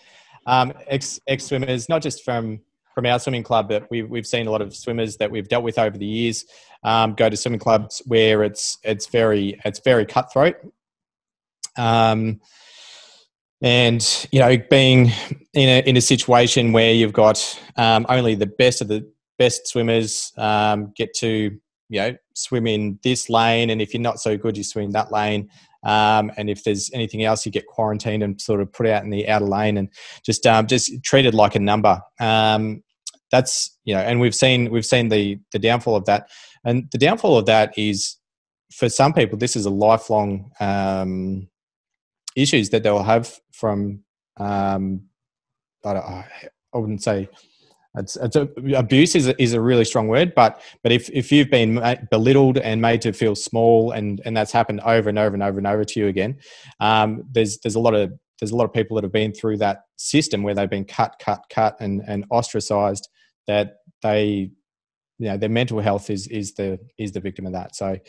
um, 0.46 0.74
ex 0.88 1.20
ex 1.28 1.46
swimmers, 1.46 1.90
not 1.90 2.02
just 2.02 2.24
from 2.24 2.62
from 2.94 3.06
our 3.06 3.20
swimming 3.20 3.44
club, 3.44 3.70
but 3.70 3.90
we've 3.90 4.10
we've 4.10 4.28
seen 4.28 4.48
a 4.48 4.52
lot 4.52 4.62
of 4.62 4.76
swimmers 4.76 5.18
that 5.18 5.32
we've 5.32 5.48
dealt 5.48 5.64
with 5.64 5.80
over 5.80 5.98
the 5.98 6.06
years 6.06 6.46
um, 6.84 7.14
go 7.14 7.30
to 7.30 7.38
swimming 7.38 7.60
clubs 7.60 8.02
where 8.06 8.44
it's 8.44 8.78
it's 8.84 9.08
very 9.08 9.60
it's 9.66 9.80
very 9.80 10.06
cutthroat. 10.06 10.56
Um, 11.78 12.42
and 13.62 14.28
you 14.32 14.40
know, 14.40 14.58
being 14.70 15.12
in 15.54 15.70
a 15.70 15.88
in 15.88 15.98
a 15.98 16.02
situation 16.02 16.74
where 16.74 16.94
you've 16.94 17.14
got 17.14 17.60
um, 17.78 18.06
only 18.10 18.36
the 18.36 18.46
best 18.46 18.82
of 18.82 18.90
the 18.90 19.10
best 19.40 19.68
swimmers 19.68 20.34
um, 20.38 20.92
get 20.96 21.14
to 21.16 21.58
you 21.90 22.00
know 22.00 22.16
swim 22.34 22.68
in 22.68 23.00
this 23.04 23.30
lane, 23.30 23.70
and 23.70 23.82
if 23.82 23.94
you're 23.94 24.02
not 24.02 24.20
so 24.20 24.38
good, 24.38 24.58
you 24.58 24.64
swim 24.64 24.92
that 24.92 25.12
lane. 25.12 25.50
Um, 25.84 26.32
and 26.38 26.50
if 26.50 26.64
there's 26.64 26.90
anything 26.94 27.24
else, 27.24 27.46
you 27.46 27.52
get 27.52 27.68
quarantined 27.68 28.24
and 28.24 28.40
sort 28.40 28.62
of 28.62 28.72
put 28.72 28.88
out 28.88 29.04
in 29.04 29.10
the 29.10 29.28
outer 29.28 29.46
lane 29.46 29.78
and 29.78 29.90
just 30.26 30.46
um, 30.48 30.68
just 30.68 31.04
treated 31.04 31.34
like 31.34 31.56
a 31.56 31.60
number. 31.60 32.02
Um, 32.20 32.84
that's 33.32 33.78
you 33.84 33.96
know, 33.96 34.02
and 34.02 34.20
we've 34.20 34.36
seen 34.36 34.72
we've 34.72 34.86
seen 34.86 35.10
the 35.10 35.40
the 35.52 35.60
downfall 35.60 35.96
of 35.96 36.06
that, 36.06 36.30
and 36.64 36.88
the 36.92 36.98
downfall 36.98 37.38
of 37.38 37.46
that 37.48 37.78
is 37.78 38.18
for 38.72 38.90
some 38.90 39.14
people 39.14 39.38
this 39.38 39.56
is 39.56 39.66
a 39.66 39.70
lifelong 39.70 40.52
um, 40.60 41.48
issues 42.36 42.70
that 42.70 42.84
they'll 42.84 43.04
have 43.04 43.40
from 43.52 44.04
um, 44.38 45.02
I, 45.86 46.26
I 46.74 46.78
wouldn't 46.78 47.04
say 47.04 47.30
it's, 47.96 48.16
it's 48.16 48.36
a, 48.36 48.50
abuse 48.76 49.16
is 49.16 49.28
a, 49.28 49.42
is 49.42 49.54
a 49.54 49.62
really 49.62 49.86
strong 49.86 50.08
word, 50.08 50.34
but 50.36 50.62
but 50.82 50.92
if, 50.92 51.10
if 51.12 51.32
you've 51.32 51.52
been 51.52 51.82
belittled 52.10 52.58
and 52.58 52.82
made 52.82 53.02
to 53.02 53.14
feel 53.14 53.36
small, 53.36 53.92
and, 53.92 54.22
and 54.26 54.36
that's 54.36 54.52
happened 54.52 54.82
over 54.82 55.10
and 55.10 55.20
over 55.20 55.36
and 55.36 55.44
over 55.44 55.60
and 55.60 55.68
over 55.68 55.84
to 55.84 56.00
you 56.00 56.08
again, 56.08 56.38
um, 56.80 57.24
there's 57.32 57.60
there's 57.60 57.76
a 57.76 57.80
lot 57.80 57.94
of 57.94 58.12
there's 58.40 58.52
a 58.52 58.56
lot 58.56 58.66
of 58.66 58.74
people 58.74 58.96
that 58.96 59.04
have 59.04 59.12
been 59.12 59.32
through 59.32 59.58
that 59.58 59.84
system 59.98 60.42
where 60.42 60.56
they've 60.56 60.70
been 60.70 60.86
cut, 60.86 61.16
cut, 61.20 61.44
cut, 61.50 61.76
and 61.80 62.02
and 62.08 62.26
ostracized. 62.32 63.10
That 63.46 63.76
they, 64.02 64.52
you 65.20 65.28
know, 65.28 65.38
their 65.38 65.50
mental 65.50 65.80
health 65.80 66.10
is 66.10 66.28
is 66.28 66.56
the 66.56 66.80
is 66.98 67.12
the 67.12 67.20
victim 67.20 67.46
of 67.46 67.54
that. 67.54 67.76
So, 67.76 68.00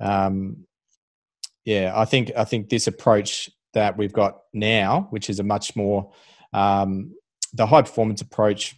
um, 0.00 0.66
yeah, 1.64 1.92
I 1.94 2.04
think 2.04 2.30
I 2.36 2.44
think 2.44 2.68
this 2.68 2.86
approach 2.88 3.48
that 3.72 3.96
we've 3.96 4.12
got 4.12 4.40
now, 4.52 5.06
which 5.10 5.30
is 5.30 5.38
a 5.38 5.44
much 5.44 5.76
more 5.76 6.12
um, 6.52 7.14
the 7.52 7.66
high 7.66 7.82
performance 7.82 8.20
approach 8.20 8.76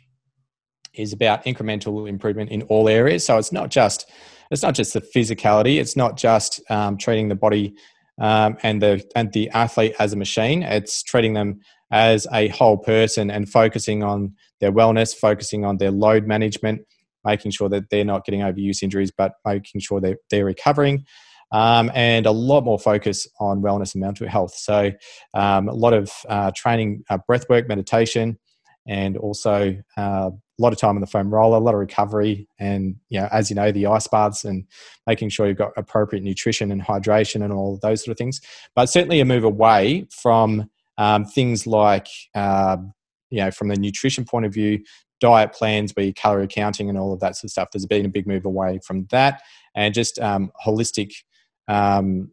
is 0.94 1.12
about 1.12 1.44
incremental 1.44 2.08
improvement 2.08 2.50
in 2.50 2.62
all 2.62 2.88
areas. 2.88 3.25
So 3.25 3.38
it's 3.38 3.52
not 3.52 3.70
just 3.70 4.11
it's 4.50 4.62
not 4.62 4.75
just 4.75 4.92
the 4.92 5.00
physicality. 5.00 5.80
It's 5.80 5.96
not 5.96 6.18
just 6.18 6.61
um, 6.70 6.99
treating 6.99 7.28
the 7.28 7.34
body 7.34 7.75
um, 8.20 8.56
and 8.62 8.82
the 8.82 9.02
and 9.16 9.32
the 9.32 9.49
athlete 9.50 9.94
as 9.99 10.12
a 10.12 10.16
machine. 10.16 10.62
It's 10.62 11.02
treating 11.02 11.32
them 11.32 11.61
as 11.90 12.26
a 12.32 12.49
whole 12.49 12.78
person 12.78 13.30
and 13.30 13.49
focusing 13.49 14.02
on 14.02 14.34
their 14.61 14.72
wellness, 14.72 15.14
focusing 15.14 15.64
on 15.64 15.78
their 15.78 15.90
load 15.90 16.26
management, 16.26 16.82
making 17.25 17.50
sure 17.50 17.68
that 17.68 17.90
they're 17.90 18.04
not 18.04 18.25
getting 18.25 18.40
overuse 18.40 18.82
injuries, 18.82 19.11
but 19.11 19.32
making 19.44 19.80
sure 19.80 20.00
that 20.00 20.18
they're 20.30 20.44
recovering. 20.44 21.04
Um, 21.50 21.90
and 21.94 22.25
a 22.25 22.30
lot 22.30 22.64
more 22.64 22.78
focus 22.78 23.26
on 23.38 23.61
wellness 23.61 23.94
and 23.94 24.00
mental 24.00 24.26
health. 24.26 24.54
So, 24.54 24.90
um, 25.34 25.68
a 25.68 25.75
lot 25.75 25.92
of 25.92 26.11
uh, 26.26 26.50
training, 26.56 27.04
uh, 27.11 27.18
breath 27.26 27.44
work, 27.50 27.68
meditation, 27.68 28.38
and 28.86 29.16
also 29.16 29.76
uh, 29.96 30.30
a 30.30 30.62
lot 30.62 30.72
of 30.72 30.78
time 30.78 30.96
on 30.96 31.00
the 31.00 31.06
foam 31.06 31.32
roller, 31.32 31.56
a 31.56 31.60
lot 31.60 31.74
of 31.74 31.80
recovery, 31.80 32.48
and 32.58 32.96
you 33.08 33.20
know, 33.20 33.28
as 33.32 33.50
you 33.50 33.56
know, 33.56 33.72
the 33.72 33.86
ice 33.86 34.06
baths 34.06 34.44
and 34.44 34.64
making 35.06 35.28
sure 35.28 35.46
you've 35.46 35.56
got 35.56 35.72
appropriate 35.76 36.22
nutrition 36.22 36.70
and 36.70 36.82
hydration 36.82 37.42
and 37.42 37.52
all 37.52 37.78
those 37.82 38.04
sort 38.04 38.12
of 38.12 38.18
things. 38.18 38.40
But 38.74 38.86
certainly 38.86 39.20
a 39.20 39.24
move 39.24 39.44
away 39.44 40.06
from 40.10 40.70
um, 40.98 41.24
things 41.24 41.66
like 41.66 42.08
uh, 42.34 42.76
you 43.32 43.38
know, 43.38 43.50
from 43.50 43.68
the 43.68 43.76
nutrition 43.76 44.24
point 44.24 44.44
of 44.44 44.52
view, 44.52 44.84
diet 45.20 45.52
plans, 45.52 45.92
be 45.92 46.12
calorie 46.12 46.46
counting 46.46 46.88
and 46.88 46.98
all 46.98 47.12
of 47.12 47.20
that 47.20 47.34
sort 47.34 47.44
of 47.44 47.50
stuff. 47.50 47.68
There's 47.72 47.86
been 47.86 48.04
a 48.04 48.10
big 48.10 48.26
move 48.26 48.44
away 48.44 48.78
from 48.84 49.06
that, 49.10 49.42
and 49.74 49.94
just 49.94 50.18
um, 50.20 50.52
holistic 50.64 51.14
um, 51.66 52.30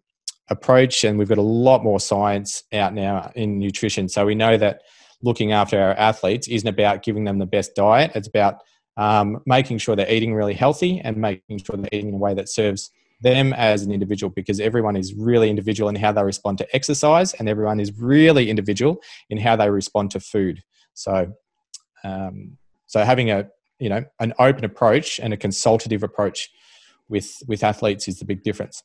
approach. 0.49 1.03
And 1.03 1.17
we've 1.17 1.29
got 1.29 1.37
a 1.37 1.41
lot 1.41 1.83
more 1.83 1.99
science 1.99 2.63
out 2.73 2.93
now 2.93 3.31
in 3.33 3.59
nutrition, 3.59 4.09
so 4.09 4.25
we 4.25 4.35
know 4.35 4.57
that 4.57 4.81
looking 5.21 5.51
after 5.51 5.79
our 5.79 5.93
athletes 5.93 6.47
isn't 6.47 6.67
about 6.67 7.03
giving 7.03 7.25
them 7.25 7.39
the 7.39 7.45
best 7.45 7.75
diet. 7.75 8.11
It's 8.15 8.27
about 8.27 8.61
um, 8.97 9.41
making 9.45 9.77
sure 9.77 9.95
they're 9.95 10.11
eating 10.11 10.33
really 10.33 10.53
healthy 10.53 10.99
and 10.99 11.17
making 11.17 11.59
sure 11.59 11.77
they're 11.77 11.89
eating 11.91 12.09
in 12.09 12.15
a 12.15 12.17
way 12.17 12.33
that 12.33 12.49
serves 12.49 12.91
them 13.21 13.53
as 13.53 13.83
an 13.83 13.91
individual 13.91 14.29
because 14.29 14.59
everyone 14.59 14.95
is 14.95 15.13
really 15.13 15.49
individual 15.49 15.89
in 15.89 15.95
how 15.95 16.11
they 16.11 16.23
respond 16.23 16.57
to 16.57 16.75
exercise 16.75 17.33
and 17.33 17.49
everyone 17.49 17.79
is 17.79 17.91
really 17.97 18.49
individual 18.49 19.01
in 19.29 19.37
how 19.37 19.55
they 19.55 19.69
respond 19.69 20.11
to 20.11 20.19
food. 20.19 20.63
So, 20.93 21.33
um, 22.03 22.57
so 22.87 23.03
having 23.03 23.29
a 23.29 23.47
you 23.79 23.89
know 23.89 24.03
an 24.19 24.33
open 24.39 24.65
approach 24.65 25.19
and 25.19 25.33
a 25.33 25.37
consultative 25.37 26.03
approach 26.03 26.49
with 27.07 27.41
with 27.47 27.63
athletes 27.63 28.07
is 28.07 28.19
the 28.19 28.25
big 28.25 28.43
difference. 28.43 28.83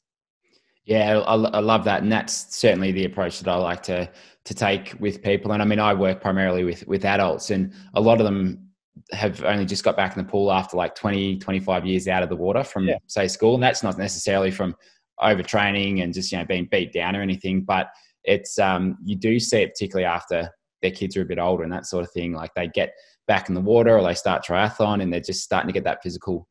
Yeah, 0.85 1.21
I, 1.21 1.35
I, 1.35 1.61
love 1.61 1.85
that, 1.85 2.03
and 2.03 2.12
that's 2.12 2.55
certainly 2.55 2.93
the 2.93 3.07
approach 3.07 3.41
that 3.41 3.50
I 3.50 3.57
like 3.57 3.83
to 3.85 4.11
to 4.45 4.55
take 4.55 4.95
with 5.00 5.23
people. 5.23 5.53
And 5.53 5.62
I 5.62 5.64
mean, 5.64 5.81
I 5.81 5.95
work 5.95 6.21
primarily 6.21 6.64
with 6.64 6.87
with 6.87 7.05
adults, 7.07 7.50
and 7.50 7.73
a 7.95 8.00
lot 8.00 8.21
of 8.21 8.25
them 8.25 8.69
have 9.12 9.43
only 9.45 9.64
just 9.64 9.83
got 9.83 9.97
back 9.97 10.17
in 10.17 10.25
the 10.25 10.31
pool 10.31 10.53
after 10.53 10.76
like 10.76 10.95
20, 10.95 11.38
25 11.38 11.85
years 11.85 12.07
out 12.07 12.23
of 12.23 12.29
the 12.29 12.37
water 12.37 12.62
from 12.62 12.87
yeah. 12.87 12.99
say 13.07 13.26
school, 13.29 13.55
and 13.55 13.62
that's 13.62 13.83
not 13.83 13.97
necessarily 13.97 14.50
from 14.50 14.76
overtraining 15.21 16.03
and 16.03 16.12
just 16.12 16.31
you 16.31 16.38
know 16.38 16.45
being 16.45 16.69
beat 16.71 16.93
down 16.93 17.17
or 17.17 17.23
anything, 17.23 17.62
but 17.62 17.88
it's 18.25 18.59
um, 18.59 18.99
you 19.05 19.17
do 19.17 19.41
see 19.41 19.62
it 19.62 19.73
particularly 19.73 20.05
after 20.05 20.50
their 20.83 20.91
kids 20.91 21.17
are 21.17 21.23
a 21.23 21.26
bit 21.26 21.38
older 21.38 21.62
and 21.62 21.73
that 21.73 21.87
sort 21.87 22.05
of 22.05 22.12
thing. 22.12 22.33
Like 22.33 22.53
they 22.55 22.69
get 22.69 22.93
back 23.26 23.49
in 23.49 23.55
the 23.55 23.61
water 23.61 23.97
or 23.99 24.03
they 24.03 24.14
start 24.14 24.45
triathlon 24.45 25.03
and 25.03 25.11
they're 25.11 25.21
just 25.21 25.43
starting 25.43 25.69
to 25.69 25.73
get 25.73 25.85
that 25.85 26.03
physical 26.03 26.47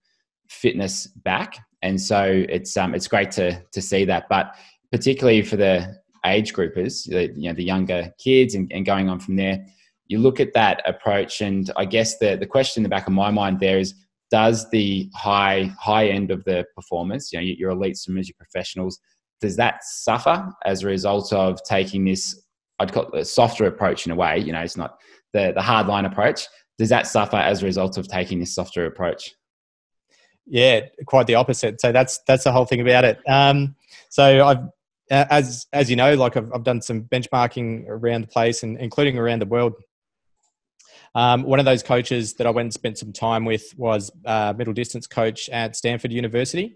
fitness 0.50 1.08
back 1.08 1.60
and 1.84 2.02
so 2.02 2.44
it's 2.50 2.76
um, 2.76 2.96
it's 2.96 3.08
great 3.08 3.30
to 3.32 3.62
to 3.72 3.82
see 3.82 4.06
that. 4.06 4.28
But 4.30 4.56
particularly 4.92 5.44
for 5.44 5.58
the 5.58 5.96
age 6.26 6.54
groupers, 6.54 7.08
the, 7.08 7.32
you 7.36 7.50
know, 7.50 7.54
the 7.54 7.64
younger 7.64 8.12
kids, 8.18 8.56
and, 8.56 8.72
and 8.72 8.86
going 8.86 9.10
on 9.10 9.20
from 9.20 9.36
there, 9.36 9.64
you 10.08 10.18
look 10.18 10.40
at 10.40 10.54
that 10.54 10.82
approach, 10.88 11.42
and 11.42 11.70
I 11.76 11.86
guess 11.86 12.18
the 12.18 12.38
the 12.38 12.48
question 12.48 12.82
in 12.82 12.84
the 12.84 12.90
back 12.90 13.06
of 13.06 13.14
my 13.14 13.30
mind 13.30 13.60
there 13.60 13.78
is. 13.78 13.94
Does 14.32 14.68
the 14.72 15.12
high 15.14 15.72
high 15.80 16.08
end 16.08 16.32
of 16.32 16.44
the 16.46 16.66
performance, 16.74 17.32
you 17.32 17.40
know, 17.40 17.46
your 17.46 17.70
elite 17.70 17.98
swimmers, 17.98 18.28
your 18.28 18.36
professionals, 18.40 19.00
does 19.42 19.56
that 19.58 19.84
suffer 19.84 20.52
as 20.66 20.82
a 20.82 20.88
result 20.88 21.32
of 21.32 21.62
taking 21.66 22.04
this 22.04 22.44
I'd 22.80 22.92
call 22.92 23.12
it 23.12 23.20
a 23.20 23.26
softer 23.26 23.68
approach 23.68 24.08
in 24.08 24.12
a 24.12 24.16
way. 24.16 24.40
You 24.40 24.52
know, 24.52 24.62
it's 24.62 24.78
not 24.78 24.98
the 25.34 25.52
the 25.54 25.62
hard 25.62 25.86
line 25.88 26.06
approach. 26.06 26.48
Does 26.80 26.90
that 26.90 27.06
suffer 27.06 27.38
as 27.38 27.62
a 27.62 27.66
result 27.66 27.98
of 27.98 28.08
taking 28.08 28.40
this 28.40 28.56
softer 28.56 28.86
approach? 28.86 29.36
Yeah, 30.46 30.82
quite 31.06 31.28
the 31.28 31.36
opposite. 31.36 31.80
So 31.80 31.92
that's 31.92 32.20
that's 32.28 32.44
the 32.44 32.52
whole 32.52 32.66
thing 32.66 32.82
about 32.82 33.06
it. 33.06 33.20
Um, 33.28 33.76
so 34.10 34.46
I've 34.46 34.68
as 35.10 35.68
as 35.74 35.90
you 35.90 35.96
know, 35.96 36.16
like 36.16 36.36
I've, 36.38 36.52
I've 36.54 36.64
done 36.64 36.82
some 36.82 37.04
benchmarking 37.04 37.86
around 37.88 38.22
the 38.22 38.28
place 38.28 38.64
and 38.64 38.78
including 38.78 39.18
around 39.18 39.40
the 39.40 39.46
world. 39.46 39.74
Um, 41.16 41.44
one 41.44 41.60
of 41.60 41.66
those 41.66 41.84
coaches 41.84 42.34
that 42.36 42.48
I 42.48 42.50
went 42.50 42.66
and 42.66 42.74
spent 42.74 42.98
some 42.98 43.14
time 43.14 43.46
with 43.46 43.74
was 43.78 44.12
a 44.26 44.56
middle 44.58 44.74
distance 44.74 45.06
coach 45.06 45.48
at 45.50 45.76
Stanford 45.76 46.12
University, 46.12 46.76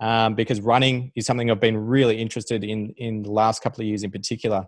um, 0.00 0.34
because 0.34 0.60
running 0.62 1.12
is 1.14 1.26
something 1.26 1.50
I've 1.50 1.60
been 1.60 1.76
really 1.76 2.18
interested 2.18 2.64
in 2.64 2.94
in 2.96 3.22
the 3.22 3.30
last 3.30 3.62
couple 3.62 3.82
of 3.82 3.86
years 3.86 4.02
in 4.02 4.10
particular. 4.10 4.66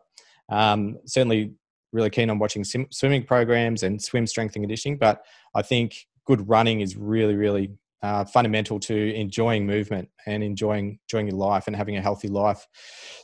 Um, 0.51 0.99
certainly, 1.07 1.55
really 1.93 2.11
keen 2.11 2.29
on 2.31 2.39
watching 2.39 2.65
sim- 2.65 2.91
swimming 2.91 3.25
programs 3.25 3.83
and 3.83 4.01
swim 4.03 4.27
strength 4.27 4.55
and 4.57 4.63
conditioning, 4.63 4.99
but 4.99 5.25
I 5.55 5.63
think 5.63 6.07
good 6.27 6.47
running 6.47 6.81
is 6.83 6.97
really, 6.97 7.35
really 7.35 7.71
uh, 8.03 8.25
fundamental 8.25 8.79
to 8.79 9.15
enjoying 9.15 9.67
movement 9.67 10.09
and 10.27 10.43
enjoying 10.43 10.99
enjoying 11.07 11.27
your 11.27 11.37
life 11.37 11.67
and 11.67 11.75
having 11.75 11.97
a 11.97 12.01
healthy 12.01 12.29
life. 12.29 12.67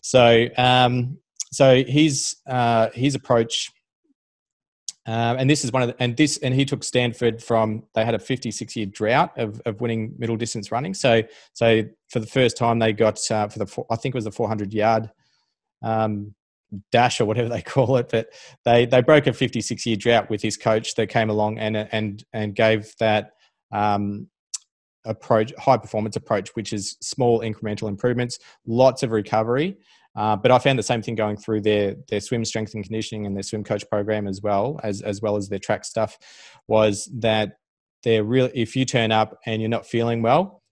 So, 0.02 0.49
um, 0.57 1.19
so 1.52 1.85
his 1.85 2.37
uh, 2.47 2.88
his 2.93 3.14
approach, 3.14 3.71
um, 5.07 5.38
and 5.38 5.49
this 5.49 5.64
is 5.64 5.73
one 5.73 5.83
of 5.83 5.88
the, 5.88 6.02
and 6.02 6.16
this 6.16 6.38
and 6.38 6.54
he 6.54 6.64
took 6.64 6.83
Stanford 6.83 7.43
from 7.43 7.85
they 7.95 8.04
had 8.04 8.14
a 8.14 8.19
56 8.19 8.75
year 8.75 8.87
drought 8.87 9.37
of, 9.38 9.61
of 9.64 9.81
winning 9.81 10.14
middle 10.19 10.37
distance 10.37 10.73
running. 10.73 10.95
So, 10.95 11.23
so 11.52 11.85
for 12.11 12.19
the 12.19 12.26
first 12.26 12.57
time 12.57 12.81
they 12.81 12.93
got 12.93 13.21
uh, 13.31 13.49
for 13.49 13.61
the 13.61 13.85
I 13.90 13.97
think 13.97 14.14
it 14.14 14.19
was 14.19 14.25
the 14.25 14.33
400 14.33 14.73
yard. 14.73 15.11
Um, 15.83 16.35
dash 16.90 17.21
or 17.21 17.25
whatever 17.25 17.49
they 17.50 17.62
call 17.62 17.97
it 17.99 18.09
but 18.11 18.31
they 18.64 18.85
they 18.85 19.00
broke 19.00 19.28
a 19.28 19.33
56 19.33 19.87
year 19.87 19.95
drought 19.95 20.28
with 20.28 20.43
his 20.43 20.57
coach 20.57 20.97
that 20.97 21.09
came 21.09 21.31
along 21.31 21.57
and 21.59 21.76
and 21.76 22.25
and 22.33 22.57
gave 22.57 22.93
that 22.99 23.31
um, 23.71 24.28
approach, 25.04 25.52
high 25.58 25.76
performance 25.76 26.16
approach, 26.16 26.50
which 26.54 26.73
is 26.73 26.96
small 27.00 27.40
incremental 27.40 27.88
improvements, 27.88 28.38
lots 28.66 29.02
of 29.02 29.11
recovery. 29.11 29.76
Uh, 30.16 30.37
but 30.37 30.50
I 30.50 30.58
found 30.58 30.78
the 30.78 30.84
same 30.84 31.02
thing 31.02 31.16
going 31.16 31.37
through 31.37 31.62
their 31.62 31.96
their 32.08 32.20
swim 32.20 32.44
strength 32.44 32.75
and 32.75 32.84
conditioning 32.84 33.26
and 33.26 33.34
their 33.34 33.42
swim 33.42 33.64
coach 33.64 33.84
program 33.90 34.28
as 34.28 34.40
well 34.42 34.78
as 34.84 35.02
as 35.02 35.20
well 35.20 35.37
as 35.37 35.49
their 35.49 35.58
track 35.58 35.84
stuff, 35.84 36.18
was 36.68 37.11
that 37.14 37.58
they're 38.04 38.23
real. 38.23 38.49
If 38.54 38.76
you 38.76 38.84
turn 38.84 39.11
up 39.11 39.38
and 39.44 39.61
you're 39.61 39.68
not 39.68 39.87
feeling 39.87 40.23
well, 40.23 40.62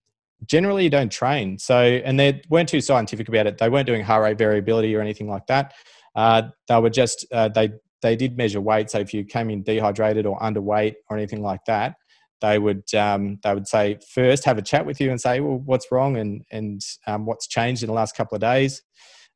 generally 0.47 0.85
you 0.85 0.91
don't 0.91 1.11
train. 1.11 1.59
So 1.59 1.77
and 1.77 2.21
they 2.21 2.43
weren't 2.51 2.69
too 2.69 2.81
scientific 2.81 3.29
about 3.29 3.47
it. 3.47 3.59
They 3.59 3.69
weren't 3.69 3.87
doing 3.87 4.05
heart 4.05 4.23
rate 4.23 4.39
variability 4.39 4.95
or 4.95 5.01
anything 5.01 5.29
like 5.29 5.47
that. 5.49 5.75
Uh, 6.15 6.43
they 6.69 6.79
were 6.79 6.91
just 6.91 7.27
uh, 7.33 7.49
they 7.49 7.71
they 8.03 8.17
did 8.17 8.37
measure 8.37 8.61
weight. 8.61 8.91
So 8.91 8.99
if 8.99 9.15
you 9.15 9.25
came 9.25 9.51
in 9.51 9.63
dehydrated 9.63 10.27
or 10.27 10.39
underweight 10.39 10.95
or 11.09 11.17
anything 11.17 11.43
like 11.43 11.65
that, 11.67 11.95
they 12.43 12.59
would 12.59 12.93
um, 12.95 13.39
they 13.43 13.55
would 13.55 13.67
say 13.67 13.99
first 14.15 14.45
have 14.45 14.59
a 14.59 14.63
chat 14.63 14.85
with 14.85 15.01
you 15.01 15.11
and 15.11 15.21
say, 15.21 15.41
well, 15.41 15.63
what's 15.65 15.91
wrong 15.91 16.19
and 16.19 16.45
and 16.51 16.83
um, 17.07 17.25
what's 17.25 17.47
changed 17.47 17.83
in 17.83 17.87
the 17.87 17.95
last 17.95 18.15
couple 18.15 18.35
of 18.35 18.43
days. 18.43 18.83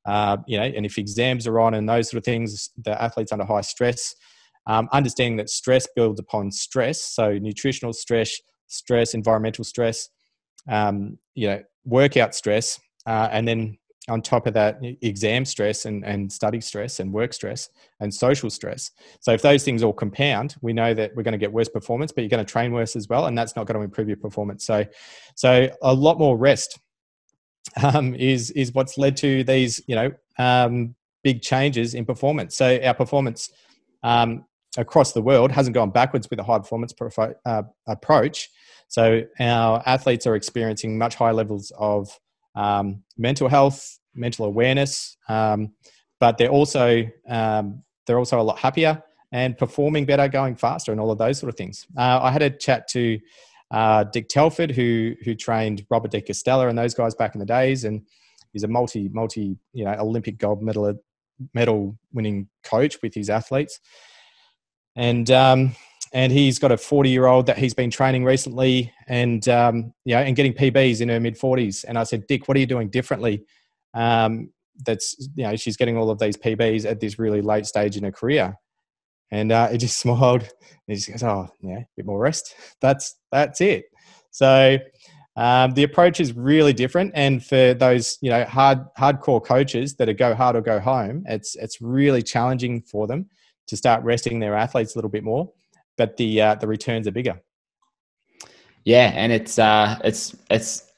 Uh, 0.05 0.37
you 0.47 0.59
know, 0.59 0.65
and 0.65 0.85
if 0.85 0.99
exams 0.99 1.47
are 1.47 1.59
on 1.59 1.75
and 1.75 1.89
those 1.89 2.11
sort 2.11 2.19
of 2.19 2.25
things, 2.25 2.71
the 2.85 3.01
athlete's 3.03 3.33
under 3.33 3.45
high 3.45 3.63
stress. 3.63 4.15
Um, 4.69 4.89
understanding 4.93 5.37
that 5.37 5.49
stress 5.49 5.87
builds 5.95 6.19
upon 6.19 6.51
stress, 6.51 7.01
so 7.01 7.39
nutritional 7.39 7.93
stress, 7.93 8.37
stress, 8.67 9.15
environmental 9.15 9.65
stress, 9.65 10.09
um, 10.69 11.19
you 11.37 11.47
know, 11.47 11.63
workout 11.85 12.35
stress, 12.35 12.81
uh, 13.07 13.29
and 13.31 13.47
then 13.47 13.79
on 14.09 14.23
top 14.23 14.47
of 14.47 14.55
that 14.55 14.79
exam 15.03 15.45
stress 15.45 15.85
and, 15.85 16.05
and 16.05 16.33
study 16.33 16.61
stress 16.61 17.01
and 17.01 17.13
work 17.13 17.33
stress 17.33 17.69
and 18.01 18.15
social 18.15 18.49
stress. 18.51 18.93
So 19.21 19.33
if 19.33 19.43
those 19.43 19.65
things 19.65 19.83
all 19.83 19.93
compound, 19.93 20.57
we 20.63 20.73
know 20.73 20.95
that 20.95 21.15
we're 21.17 21.25
going 21.25 21.33
to 21.33 21.39
get 21.39 21.53
worse 21.53 21.69
performance, 21.69 22.13
but 22.13 22.23
you're 22.23 22.31
going 22.31 22.45
to 22.45 22.51
train 22.51 22.73
worse 22.73 22.95
as 22.95 23.09
well, 23.09 23.27
and 23.27 23.37
that's 23.37 23.57
not 23.57 23.67
going 23.67 23.79
to 23.79 23.85
improve 23.85 24.09
your 24.09 24.17
performance. 24.17 24.65
So, 24.65 24.85
so 25.35 25.69
a 25.83 25.93
lot 25.93 26.19
more 26.19 26.37
rest 26.37 26.79
um, 27.83 28.15
is 28.15 28.51
is 28.53 28.73
what's 28.73 28.97
led 28.97 29.17
to 29.19 29.43
these 29.45 29.83
you 29.87 29.97
know 29.97 30.13
um, 30.39 30.95
big 31.23 31.43
changes 31.43 31.95
in 31.95 32.05
performance. 32.05 32.57
So 32.57 32.79
our 32.85 32.95
performance 32.95 33.51
um, 34.03 34.45
across 34.77 35.13
the 35.13 35.23
world 35.23 35.51
hasn't 35.51 35.75
gone 35.75 35.91
backwards 35.91 36.31
with 36.31 36.39
a 36.39 36.45
high 36.45 36.59
performance 36.59 36.93
profi- 36.93 37.35
uh, 37.45 37.63
approach. 37.87 38.51
So 38.89 39.23
our 39.41 39.83
athletes 39.87 40.27
are 40.27 40.37
experiencing 40.37 40.97
much 40.97 41.17
higher 41.17 41.33
levels 41.33 41.73
of 41.77 42.17
um, 42.57 43.03
mental 43.17 43.49
health, 43.49 43.99
mental 44.15 44.47
awareness, 44.47 45.17
um, 45.29 45.73
but 46.19 46.39
they're 46.39 46.51
also 46.51 47.05
um, 47.29 47.83
they're 48.07 48.19
also 48.19 48.41
a 48.41 48.43
lot 48.43 48.59
happier 48.59 49.03
and 49.33 49.59
performing 49.59 50.07
better, 50.07 50.29
going 50.29 50.57
faster, 50.57 50.93
and 50.93 51.01
all 51.01 51.11
of 51.11 51.19
those 51.19 51.39
sort 51.39 51.51
of 51.51 51.57
things. 51.57 51.87
Uh, 51.97 52.21
I 52.23 52.31
had 52.31 52.43
a 52.43 52.51
chat 52.51 52.89
to 52.89 53.21
uh, 53.71 54.05
Dick 54.05 54.29
Telford, 54.29 54.71
who 54.71 55.15
who 55.25 55.35
trained 55.35 55.85
Robert 55.91 56.11
De 56.11 56.21
Castella 56.21 56.69
and 56.69 56.79
those 56.79 56.95
guys 56.95 57.15
back 57.15 57.35
in 57.35 57.39
the 57.41 57.47
days, 57.47 57.85
and 57.85 58.03
he's 58.53 58.65
a 58.65 58.69
multi 58.69 59.09
multi 59.09 59.57
you 59.73 59.85
know 59.85 59.95
Olympic 59.99 60.39
gold 60.39 60.63
medal 60.63 60.95
medal 61.53 61.99
winning 62.13 62.49
coach 62.65 62.97
with 63.03 63.15
his 63.15 63.29
athletes, 63.29 63.81
and 64.95 65.31
um, 65.31 65.77
and 66.13 66.33
he's 66.33 66.59
got 66.59 66.73
a 66.73 66.77
40 66.77 67.11
year 67.11 67.27
old 67.27 67.47
that 67.47 67.59
he's 67.59 67.75
been 67.75 67.91
training 67.91 68.25
recently, 68.25 68.93
and 69.09 69.49
um, 69.49 69.93
you 70.05 70.15
know, 70.15 70.23
and 70.23 70.37
getting 70.37 70.53
PBs 70.53 71.01
in 71.01 71.09
her 71.09 71.21
mid 71.21 71.39
40s. 71.39 71.85
And 71.87 71.99
I 71.99 72.05
said, 72.05 72.27
Dick, 72.27 72.49
what 72.49 72.57
are 72.57 72.61
you 72.61 72.67
doing 72.67 72.89
differently? 72.89 73.45
Um, 73.95 74.51
that's 74.85 75.17
you 75.35 75.45
know 75.45 75.57
she's 75.57 75.77
getting 75.77 75.97
all 75.97 76.11
of 76.11 76.19
these 76.19 76.37
PBs 76.37 76.85
at 76.85 77.01
this 77.01 77.19
really 77.19 77.41
late 77.41 77.67
stage 77.67 77.97
in 77.97 78.05
her 78.05 78.13
career. 78.13 78.57
And 79.31 79.51
uh, 79.51 79.69
he 79.69 79.79
just 79.79 79.99
smiled 80.01 80.43
and 80.43 80.51
he 80.87 80.95
just 80.95 81.09
goes, 81.09 81.23
"Oh, 81.23 81.49
yeah, 81.61 81.79
a 81.79 81.87
bit 81.97 82.07
more 82.07 82.19
rest. 82.19 82.55
That's 82.81 83.17
that's 83.33 83.61
it." 83.61 83.87
So 84.31 84.79
um, 85.37 85.73
the 85.73 85.83
approach 85.83 86.21
is 86.21 86.33
really 86.33 86.73
different, 86.73 87.13
and 87.15 87.45
for 87.45 87.75
those 87.75 88.19
you 88.21 88.31
know 88.31 88.45
hard 88.45 88.81
hardcore 88.99 89.45
coaches 89.45 89.97
that 89.97 90.09
are 90.09 90.15
go 90.15 90.35
hard 90.35 90.57
or 90.57 90.63
go 90.63 90.81
home, 90.81 91.25
it's 91.27 91.57
it's 91.57 91.81
really 91.81 92.23
challenging 92.23 92.83
for 92.83 93.07
them 93.07 93.29
to 93.69 93.77
start 93.77 94.03
resting 94.05 94.39
their 94.39 94.55
athletes 94.55 94.95
a 94.95 94.99
little 94.99 95.11
bit 95.11 95.25
more, 95.25 95.51
but 95.97 96.17
the 96.17 96.41
uh, 96.41 96.55
the 96.57 96.67
returns 96.67 97.07
are 97.07 97.13
bigger. 97.13 97.41
Yeah, 98.85 99.13
and 99.15 99.33
it's 99.33 99.59
uh, 99.59 99.99
it's 100.05 100.37
it's 100.51 100.93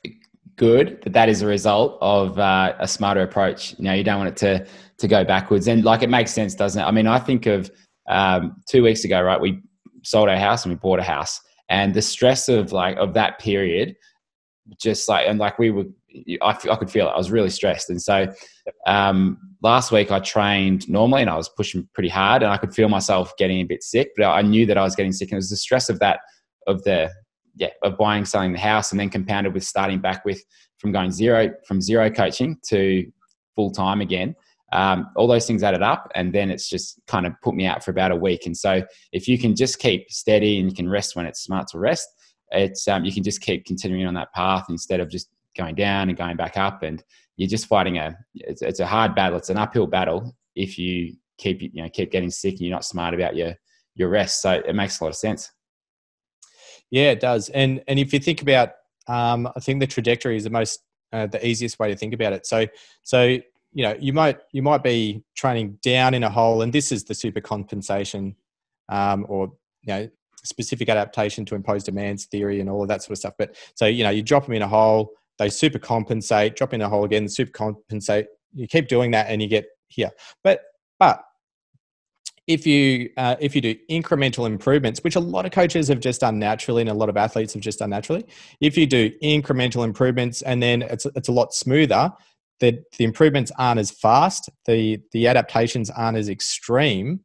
good 0.56 1.00
that 1.02 1.12
that 1.14 1.28
is 1.28 1.40
a 1.40 1.46
result 1.46 1.96
of 2.02 2.38
uh, 2.38 2.74
a 2.78 2.86
smarter 2.86 3.22
approach. 3.22 3.74
You 3.78 3.84
know, 3.84 3.94
you 3.94 4.04
don't 4.04 4.18
want 4.18 4.28
it 4.28 4.36
to 4.38 4.66
to 4.98 5.08
go 5.08 5.24
backwards, 5.24 5.68
and 5.68 5.84
like 5.84 6.02
it 6.02 6.10
makes 6.10 6.32
sense, 6.32 6.54
doesn't 6.54 6.82
it? 6.82 6.84
I 6.84 6.90
mean, 6.90 7.06
I 7.06 7.18
think 7.18 7.46
of 7.46 7.70
um, 8.08 8.60
two 8.68 8.82
weeks 8.82 9.04
ago, 9.04 9.22
right? 9.22 9.40
We 9.40 9.62
sold 10.02 10.28
our 10.28 10.36
house 10.36 10.64
and 10.64 10.72
we 10.74 10.78
bought 10.78 10.98
a 10.98 11.02
house, 11.04 11.40
and 11.70 11.94
the 11.94 12.02
stress 12.02 12.48
of 12.48 12.72
like 12.72 12.96
of 12.98 13.14
that 13.14 13.38
period, 13.38 13.96
just 14.78 15.08
like 15.08 15.26
and 15.26 15.38
like 15.38 15.58
we 15.58 15.70
were, 15.70 15.84
I, 16.42 16.50
I 16.50 16.76
could 16.76 16.90
feel 16.90 17.06
it. 17.06 17.10
I 17.10 17.16
was 17.16 17.30
really 17.30 17.50
stressed, 17.50 17.90
and 17.90 18.00
so 18.00 18.32
um, 18.86 19.38
last 19.62 19.92
week 19.92 20.10
I 20.10 20.20
trained 20.20 20.88
normally, 20.88 21.22
and 21.22 21.30
I 21.30 21.36
was 21.36 21.48
pushing 21.48 21.88
pretty 21.94 22.08
hard, 22.08 22.42
and 22.42 22.52
I 22.52 22.56
could 22.56 22.74
feel 22.74 22.88
myself 22.88 23.32
getting 23.38 23.60
a 23.60 23.64
bit 23.64 23.82
sick, 23.82 24.10
but 24.16 24.26
I 24.26 24.42
knew 24.42 24.66
that 24.66 24.78
I 24.78 24.82
was 24.82 24.94
getting 24.94 25.12
sick, 25.12 25.28
and 25.28 25.34
it 25.34 25.38
was 25.38 25.50
the 25.50 25.56
stress 25.56 25.88
of 25.88 25.98
that 26.00 26.20
of 26.66 26.82
the 26.84 27.10
yeah 27.56 27.70
of 27.82 27.96
buying 27.98 28.24
selling 28.24 28.52
the 28.52 28.58
house 28.58 28.92
and 28.92 29.00
then 29.00 29.08
compounded 29.10 29.54
with 29.54 29.64
starting 29.64 30.00
back 30.00 30.24
with 30.24 30.42
from 30.78 30.92
going 30.92 31.10
zero 31.10 31.50
from 31.66 31.80
zero 31.80 32.10
coaching 32.10 32.56
to 32.68 33.10
full 33.56 33.70
time 33.70 34.00
again. 34.00 34.34
Um, 34.70 35.08
all 35.16 35.26
those 35.26 35.46
things 35.46 35.62
added 35.62 35.80
up 35.80 36.12
and 36.14 36.30
then 36.30 36.50
it's 36.50 36.68
just 36.68 37.00
kind 37.06 37.26
of 37.26 37.32
put 37.42 37.54
me 37.54 37.64
out 37.64 37.82
for 37.82 37.90
about 37.90 38.10
a 38.10 38.16
week. 38.16 38.44
And 38.44 38.54
so 38.54 38.82
if 39.12 39.26
you 39.26 39.38
can 39.38 39.56
just 39.56 39.78
keep 39.78 40.10
steady 40.10 40.60
and 40.60 40.68
you 40.68 40.76
can 40.76 40.86
rest 40.86 41.16
when 41.16 41.24
it's 41.24 41.40
smart 41.40 41.68
to 41.68 41.78
rest 41.78 42.06
it's 42.50 42.88
um, 42.88 43.04
you 43.04 43.12
can 43.12 43.22
just 43.22 43.40
keep 43.40 43.64
continuing 43.64 44.06
on 44.06 44.14
that 44.14 44.32
path 44.32 44.66
instead 44.68 45.00
of 45.00 45.10
just 45.10 45.28
going 45.58 45.74
down 45.74 46.08
and 46.08 46.16
going 46.16 46.36
back 46.36 46.56
up 46.56 46.82
and 46.82 47.02
you're 47.36 47.48
just 47.48 47.66
fighting 47.66 47.98
a 47.98 48.16
it's, 48.34 48.62
it's 48.62 48.80
a 48.80 48.86
hard 48.86 49.14
battle. 49.14 49.38
It's 49.38 49.50
an 49.50 49.58
uphill 49.58 49.86
battle 49.86 50.34
if 50.54 50.78
you 50.78 51.14
keep 51.36 51.60
you 51.62 51.82
know 51.82 51.88
keep 51.88 52.10
getting 52.10 52.30
sick 52.30 52.54
and 52.54 52.62
you're 52.62 52.74
not 52.74 52.84
smart 52.84 53.14
about 53.14 53.36
your 53.36 53.54
your 53.94 54.08
rest. 54.08 54.42
So 54.42 54.52
it 54.52 54.74
makes 54.74 55.00
a 55.00 55.04
lot 55.04 55.10
of 55.10 55.16
sense. 55.16 55.50
Yeah 56.90 57.10
it 57.10 57.20
does. 57.20 57.48
And 57.50 57.82
and 57.86 57.98
if 57.98 58.12
you 58.12 58.18
think 58.18 58.42
about 58.42 58.70
um, 59.06 59.48
i 59.56 59.60
think 59.60 59.80
the 59.80 59.86
trajectory 59.86 60.36
is 60.36 60.44
the 60.44 60.50
most 60.50 60.80
uh, 61.12 61.26
the 61.26 61.46
easiest 61.46 61.78
way 61.78 61.88
to 61.88 61.96
think 61.96 62.12
about 62.12 62.32
it. 62.32 62.46
So 62.46 62.66
so 63.02 63.22
you 63.22 63.82
know 63.82 63.96
you 63.98 64.12
might 64.12 64.38
you 64.52 64.62
might 64.62 64.82
be 64.82 65.22
training 65.36 65.78
down 65.82 66.14
in 66.14 66.24
a 66.24 66.30
hole 66.30 66.62
and 66.62 66.72
this 66.72 66.92
is 66.92 67.04
the 67.04 67.14
super 67.14 67.40
compensation 67.40 68.34
um, 68.88 69.26
or 69.28 69.52
you 69.82 69.92
know 69.92 70.08
specific 70.44 70.88
adaptation 70.88 71.44
to 71.44 71.54
imposed 71.54 71.86
demands 71.86 72.24
theory 72.26 72.60
and 72.60 72.70
all 72.70 72.82
of 72.82 72.88
that 72.88 73.02
sort 73.02 73.12
of 73.12 73.18
stuff. 73.18 73.34
But 73.38 73.56
so 73.74 73.86
you 73.86 74.02
know 74.02 74.10
you 74.10 74.22
drop 74.22 74.46
them 74.46 74.54
in 74.54 74.62
a 74.62 74.68
hole 74.68 75.12
they 75.38 75.48
super 75.48 75.78
compensate 75.78 76.56
drop 76.56 76.74
in 76.74 76.82
a 76.82 76.88
hole 76.88 77.04
again 77.04 77.28
super 77.28 77.52
compensate. 77.52 78.26
You 78.54 78.66
keep 78.66 78.88
doing 78.88 79.10
that 79.12 79.26
and 79.28 79.42
you 79.42 79.48
get 79.48 79.66
here. 79.88 80.10
But 80.42 80.62
but 80.98 81.22
if 82.46 82.66
you 82.66 83.10
uh, 83.16 83.36
if 83.40 83.54
you 83.54 83.60
do 83.60 83.74
incremental 83.90 84.46
improvements 84.46 85.04
which 85.04 85.16
a 85.16 85.20
lot 85.20 85.44
of 85.44 85.52
coaches 85.52 85.88
have 85.88 86.00
just 86.00 86.20
done 86.22 86.38
naturally 86.38 86.80
and 86.80 86.90
a 86.90 86.94
lot 86.94 87.08
of 87.08 87.16
athletes 87.16 87.52
have 87.52 87.62
just 87.62 87.78
done 87.78 87.90
naturally 87.90 88.24
if 88.60 88.76
you 88.76 88.86
do 88.86 89.10
incremental 89.22 89.84
improvements 89.84 90.40
and 90.42 90.62
then 90.62 90.80
it's, 90.80 91.04
it's 91.14 91.28
a 91.28 91.32
lot 91.32 91.52
smoother 91.52 92.10
the, 92.60 92.82
the 92.96 93.04
improvements 93.04 93.52
aren't 93.58 93.80
as 93.80 93.90
fast, 93.90 94.50
the, 94.66 95.00
the 95.12 95.26
adaptations 95.28 95.90
aren't 95.90 96.16
as 96.16 96.28
extreme, 96.28 97.20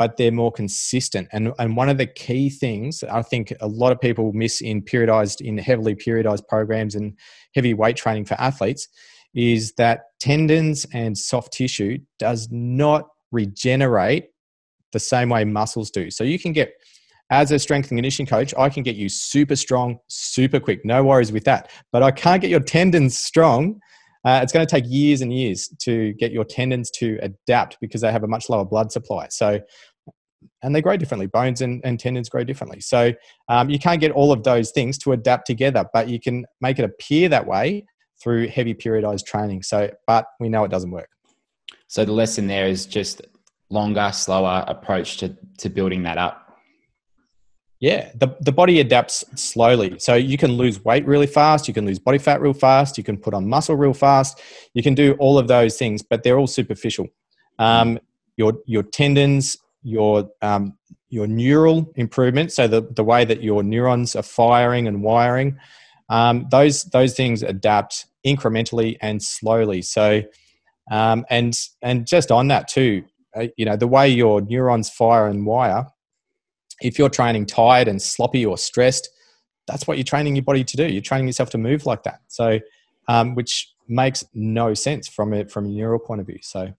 but 0.00 0.16
they're 0.16 0.32
more 0.32 0.50
consistent. 0.50 1.28
And, 1.30 1.52
and 1.58 1.76
one 1.76 1.90
of 1.90 1.98
the 1.98 2.06
key 2.06 2.48
things 2.48 3.04
I 3.04 3.20
think 3.20 3.52
a 3.60 3.66
lot 3.66 3.92
of 3.92 4.00
people 4.00 4.32
miss 4.32 4.62
in 4.62 4.80
periodized, 4.80 5.42
in 5.42 5.58
heavily 5.58 5.94
periodized 5.94 6.48
programs 6.48 6.94
and 6.94 7.18
heavy 7.54 7.74
weight 7.74 7.96
training 7.96 8.24
for 8.24 8.32
athletes 8.40 8.88
is 9.34 9.74
that 9.76 10.04
tendons 10.18 10.86
and 10.94 11.18
soft 11.18 11.52
tissue 11.52 11.98
does 12.18 12.48
not 12.50 13.08
regenerate 13.30 14.30
the 14.92 14.98
same 14.98 15.28
way 15.28 15.44
muscles 15.44 15.90
do. 15.90 16.10
So 16.10 16.24
you 16.24 16.38
can 16.38 16.54
get 16.54 16.72
as 17.28 17.52
a 17.52 17.58
strength 17.58 17.90
and 17.90 17.98
conditioning 17.98 18.26
coach, 18.26 18.54
I 18.56 18.70
can 18.70 18.82
get 18.82 18.96
you 18.96 19.10
super 19.10 19.54
strong, 19.54 19.98
super 20.08 20.60
quick. 20.60 20.82
No 20.82 21.04
worries 21.04 21.30
with 21.30 21.44
that. 21.44 21.70
But 21.92 22.02
I 22.02 22.10
can't 22.10 22.40
get 22.40 22.48
your 22.48 22.60
tendons 22.60 23.18
strong 23.18 23.78
uh, 24.24 24.40
it's 24.42 24.52
going 24.52 24.66
to 24.66 24.70
take 24.70 24.84
years 24.86 25.22
and 25.22 25.32
years 25.32 25.68
to 25.80 26.12
get 26.14 26.30
your 26.30 26.44
tendons 26.44 26.90
to 26.90 27.18
adapt 27.22 27.78
because 27.80 28.02
they 28.02 28.12
have 28.12 28.22
a 28.22 28.28
much 28.28 28.50
lower 28.50 28.64
blood 28.64 28.92
supply. 28.92 29.26
So, 29.30 29.60
and 30.62 30.74
they 30.74 30.82
grow 30.82 30.96
differently. 30.96 31.26
Bones 31.26 31.60
and, 31.60 31.80
and 31.84 31.98
tendons 31.98 32.28
grow 32.28 32.44
differently. 32.44 32.80
So, 32.80 33.12
um, 33.48 33.70
you 33.70 33.78
can't 33.78 34.00
get 34.00 34.12
all 34.12 34.32
of 34.32 34.42
those 34.42 34.70
things 34.70 34.98
to 34.98 35.12
adapt 35.12 35.46
together, 35.46 35.84
but 35.92 36.08
you 36.08 36.20
can 36.20 36.44
make 36.60 36.78
it 36.78 36.84
appear 36.84 37.28
that 37.28 37.46
way 37.46 37.84
through 38.22 38.48
heavy 38.48 38.74
periodized 38.74 39.26
training. 39.26 39.62
So, 39.62 39.90
but 40.06 40.26
we 40.38 40.48
know 40.48 40.64
it 40.64 40.70
doesn't 40.70 40.90
work. 40.90 41.08
So, 41.88 42.04
the 42.04 42.12
lesson 42.12 42.46
there 42.46 42.66
is 42.66 42.86
just 42.86 43.22
longer, 43.70 44.10
slower 44.12 44.64
approach 44.66 45.18
to, 45.18 45.36
to 45.58 45.68
building 45.68 46.02
that 46.02 46.18
up. 46.18 46.50
Yeah, 47.80 48.10
the, 48.14 48.36
the 48.40 48.52
body 48.52 48.80
adapts 48.80 49.24
slowly. 49.40 49.98
So 49.98 50.14
you 50.14 50.36
can 50.36 50.52
lose 50.52 50.84
weight 50.84 51.06
really 51.06 51.26
fast, 51.26 51.66
you 51.66 51.72
can 51.72 51.86
lose 51.86 51.98
body 51.98 52.18
fat 52.18 52.42
real 52.42 52.52
fast, 52.52 52.98
you 52.98 53.04
can 53.04 53.16
put 53.16 53.32
on 53.32 53.48
muscle 53.48 53.74
real 53.74 53.94
fast, 53.94 54.38
you 54.74 54.82
can 54.82 54.94
do 54.94 55.14
all 55.18 55.38
of 55.38 55.48
those 55.48 55.78
things, 55.78 56.02
but 56.02 56.22
they're 56.22 56.38
all 56.38 56.46
superficial. 56.46 57.06
Um, 57.58 57.98
your, 58.36 58.58
your 58.66 58.82
tendons, 58.82 59.56
your, 59.82 60.30
um, 60.42 60.76
your 61.08 61.26
neural 61.26 61.92
improvement, 61.96 62.52
so 62.52 62.68
the, 62.68 62.82
the 62.82 63.04
way 63.04 63.24
that 63.24 63.42
your 63.42 63.62
neurons 63.62 64.14
are 64.16 64.22
firing 64.22 64.86
and 64.86 65.02
wiring, 65.02 65.58
um, 66.08 66.46
those, 66.50 66.84
those 66.84 67.14
things 67.14 67.42
adapt 67.42 68.06
incrementally 68.26 68.96
and 69.00 69.22
slowly. 69.22 69.82
So, 69.82 70.22
um, 70.90 71.24
and, 71.30 71.58
and 71.82 72.06
just 72.06 72.30
on 72.30 72.48
that 72.48 72.68
too, 72.68 73.04
uh, 73.36 73.46
you 73.56 73.64
know, 73.64 73.76
the 73.76 73.86
way 73.86 74.08
your 74.08 74.40
neurons 74.40 74.90
fire 74.90 75.28
and 75.28 75.46
wire 75.46 75.86
if 76.80 76.98
you're 76.98 77.10
training 77.10 77.46
tired 77.46 77.88
and 77.88 78.00
sloppy 78.00 78.44
or 78.44 78.58
stressed, 78.58 79.10
that's 79.66 79.86
what 79.86 79.96
you're 79.96 80.04
training 80.04 80.36
your 80.36 80.44
body 80.44 80.64
to 80.64 80.76
do. 80.76 80.86
You're 80.86 81.02
training 81.02 81.26
yourself 81.26 81.50
to 81.50 81.58
move 81.58 81.86
like 81.86 82.02
that. 82.04 82.20
So, 82.28 82.58
um, 83.08 83.34
which 83.34 83.72
makes 83.88 84.24
no 84.34 84.74
sense 84.74 85.08
from 85.08 85.32
it 85.32 85.50
from 85.50 85.66
a 85.66 85.68
neural 85.68 85.98
point 85.98 86.20
of 86.20 86.26
view. 86.26 86.38
So, 86.42 86.72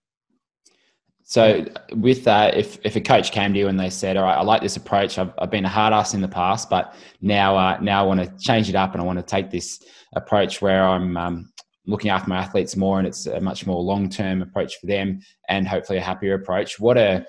so 1.32 1.65
with 1.96 2.26
that, 2.26 2.58
if 2.58 2.78
if 2.84 2.98
a 2.98 3.00
coach 3.00 3.32
came 3.32 3.54
to 3.54 3.60
you 3.60 3.70
and 3.70 3.80
they 3.80 3.89
said, 3.89 4.17
"All 4.17 4.24
right, 4.24 4.38
I 4.38 4.41
like 4.41 4.62
this 4.62 4.76
approach. 4.76 5.17
I've, 5.17 5.32
I've 5.38 5.50
been 5.50 5.63
a 5.63 5.70
hard 5.70 5.94
ass 5.94 6.13
in 6.13 6.20
the 6.20 6.28
past, 6.28 6.70
but 6.70 6.94
now 7.22 7.56
uh, 7.56 7.78
now 7.82 8.04
I 8.04 8.06
want 8.06 8.20
to 8.20 8.46
change 8.46 8.67
it 8.67 8.76
up 8.76 8.91
and 8.91 9.02
I 9.02 9.06
want 9.06 9.17
to 9.17 9.24
take 9.24 9.50
this 9.50 9.82
approach 10.13 10.62
where 10.62 10.84
I'm 10.84 11.15
um, 11.15 11.54
looking 11.88 12.12
after 12.12 12.28
my 12.28 12.39
athletes 12.39 12.76
more 12.76 13.00
and 13.00 13.08
it's 13.08 13.28
a 13.28 13.39
much 13.39 13.65
more 13.65 13.82
long 13.82 14.10
term 14.10 14.41
approach 14.41 14.76
for 14.82 14.88
them 14.88 15.22
and 15.48 15.65
hopefully 15.65 16.00
a 16.00 16.02
happier 16.02 16.34
approach." 16.34 16.82
What 16.82 16.98
are 16.98 17.26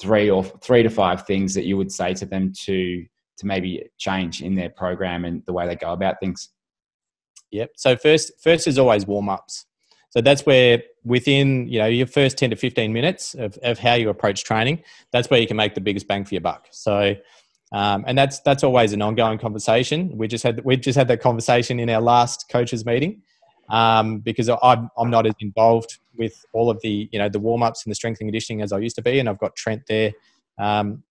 three 0.00 0.28
or 0.28 0.42
three 0.42 0.82
to 0.82 0.90
five 0.90 1.24
things 1.24 1.54
that 1.54 1.64
you 1.64 1.76
would 1.76 1.92
say 1.92 2.14
to 2.14 2.26
them 2.26 2.52
to 2.64 3.04
to 3.38 3.46
maybe 3.46 3.88
change 3.98 4.42
in 4.42 4.56
their 4.56 4.70
program 4.70 5.24
and 5.26 5.46
the 5.46 5.52
way 5.52 5.68
they 5.68 5.76
go 5.76 5.92
about 5.92 6.16
things? 6.18 6.48
Yep. 7.52 7.70
So 7.76 7.94
first 7.94 8.32
first 8.42 8.66
is 8.66 8.80
always 8.80 9.06
warm 9.06 9.28
ups. 9.28 9.64
So 10.12 10.20
that's 10.20 10.44
where 10.44 10.82
within 11.04 11.66
you 11.68 11.78
know 11.78 11.86
your 11.86 12.06
first 12.06 12.38
10 12.38 12.50
to 12.50 12.56
15 12.56 12.92
minutes 12.92 13.34
of, 13.34 13.58
of 13.62 13.78
how 13.78 13.94
you 13.94 14.10
approach 14.10 14.44
training, 14.44 14.82
that's 15.10 15.30
where 15.30 15.40
you 15.40 15.46
can 15.46 15.56
make 15.56 15.74
the 15.74 15.80
biggest 15.80 16.06
bang 16.06 16.24
for 16.24 16.34
your 16.34 16.42
buck. 16.42 16.68
So 16.70 17.16
um, 17.72 18.04
and 18.06 18.16
that's 18.16 18.40
that's 18.40 18.62
always 18.62 18.92
an 18.92 19.00
ongoing 19.00 19.38
conversation. 19.38 20.16
We 20.16 20.28
just 20.28 20.44
had 20.44 20.62
we 20.64 20.76
just 20.76 20.96
had 20.96 21.08
that 21.08 21.20
conversation 21.20 21.80
in 21.80 21.88
our 21.88 22.02
last 22.02 22.48
coaches 22.50 22.84
meeting 22.84 23.22
um, 23.70 24.18
because 24.18 24.50
I'm 24.50 24.90
I'm 24.96 25.10
not 25.10 25.26
as 25.26 25.34
involved 25.40 25.98
with 26.14 26.44
all 26.52 26.68
of 26.68 26.78
the 26.82 27.08
you 27.10 27.18
know 27.18 27.30
the 27.30 27.40
warm 27.40 27.62
ups 27.62 27.84
and 27.84 27.90
the 27.90 27.94
strength 27.94 28.20
and 28.20 28.28
conditioning 28.28 28.60
as 28.60 28.72
I 28.72 28.78
used 28.78 28.96
to 28.96 29.02
be, 29.02 29.18
and 29.18 29.28
I've 29.28 29.38
got 29.38 29.56
Trent 29.56 29.84
there 29.88 30.12
um, 30.58 31.02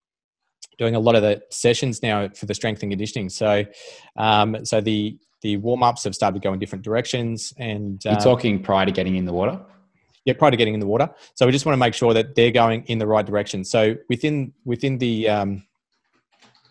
doing 0.78 0.94
a 0.94 1.00
lot 1.00 1.16
of 1.16 1.22
the 1.22 1.42
sessions 1.50 2.00
now 2.00 2.28
for 2.28 2.46
the 2.46 2.54
strength 2.54 2.82
and 2.82 2.92
conditioning. 2.92 3.28
So 3.28 3.64
um, 4.16 4.64
so 4.64 4.80
the 4.80 5.18
the 5.42 5.56
warm 5.58 5.82
ups 5.82 6.04
have 6.04 6.14
started 6.14 6.40
to 6.40 6.46
go 6.46 6.52
in 6.52 6.58
different 6.58 6.84
directions. 6.84 7.52
And 7.58 8.02
you're 8.04 8.14
um, 8.14 8.20
talking 8.20 8.62
prior 8.62 8.86
to 8.86 8.92
getting 8.92 9.16
in 9.16 9.24
the 9.24 9.32
water. 9.32 9.60
Yeah, 10.24 10.34
prior 10.34 10.52
to 10.52 10.56
getting 10.56 10.74
in 10.74 10.80
the 10.80 10.86
water. 10.86 11.10
So 11.34 11.46
we 11.46 11.52
just 11.52 11.66
want 11.66 11.74
to 11.74 11.80
make 11.80 11.94
sure 11.94 12.14
that 12.14 12.36
they're 12.36 12.52
going 12.52 12.84
in 12.86 12.98
the 12.98 13.06
right 13.06 13.26
direction. 13.26 13.64
So 13.64 13.96
within 14.08 14.52
within 14.64 14.98
the 14.98 15.28
um, 15.28 15.66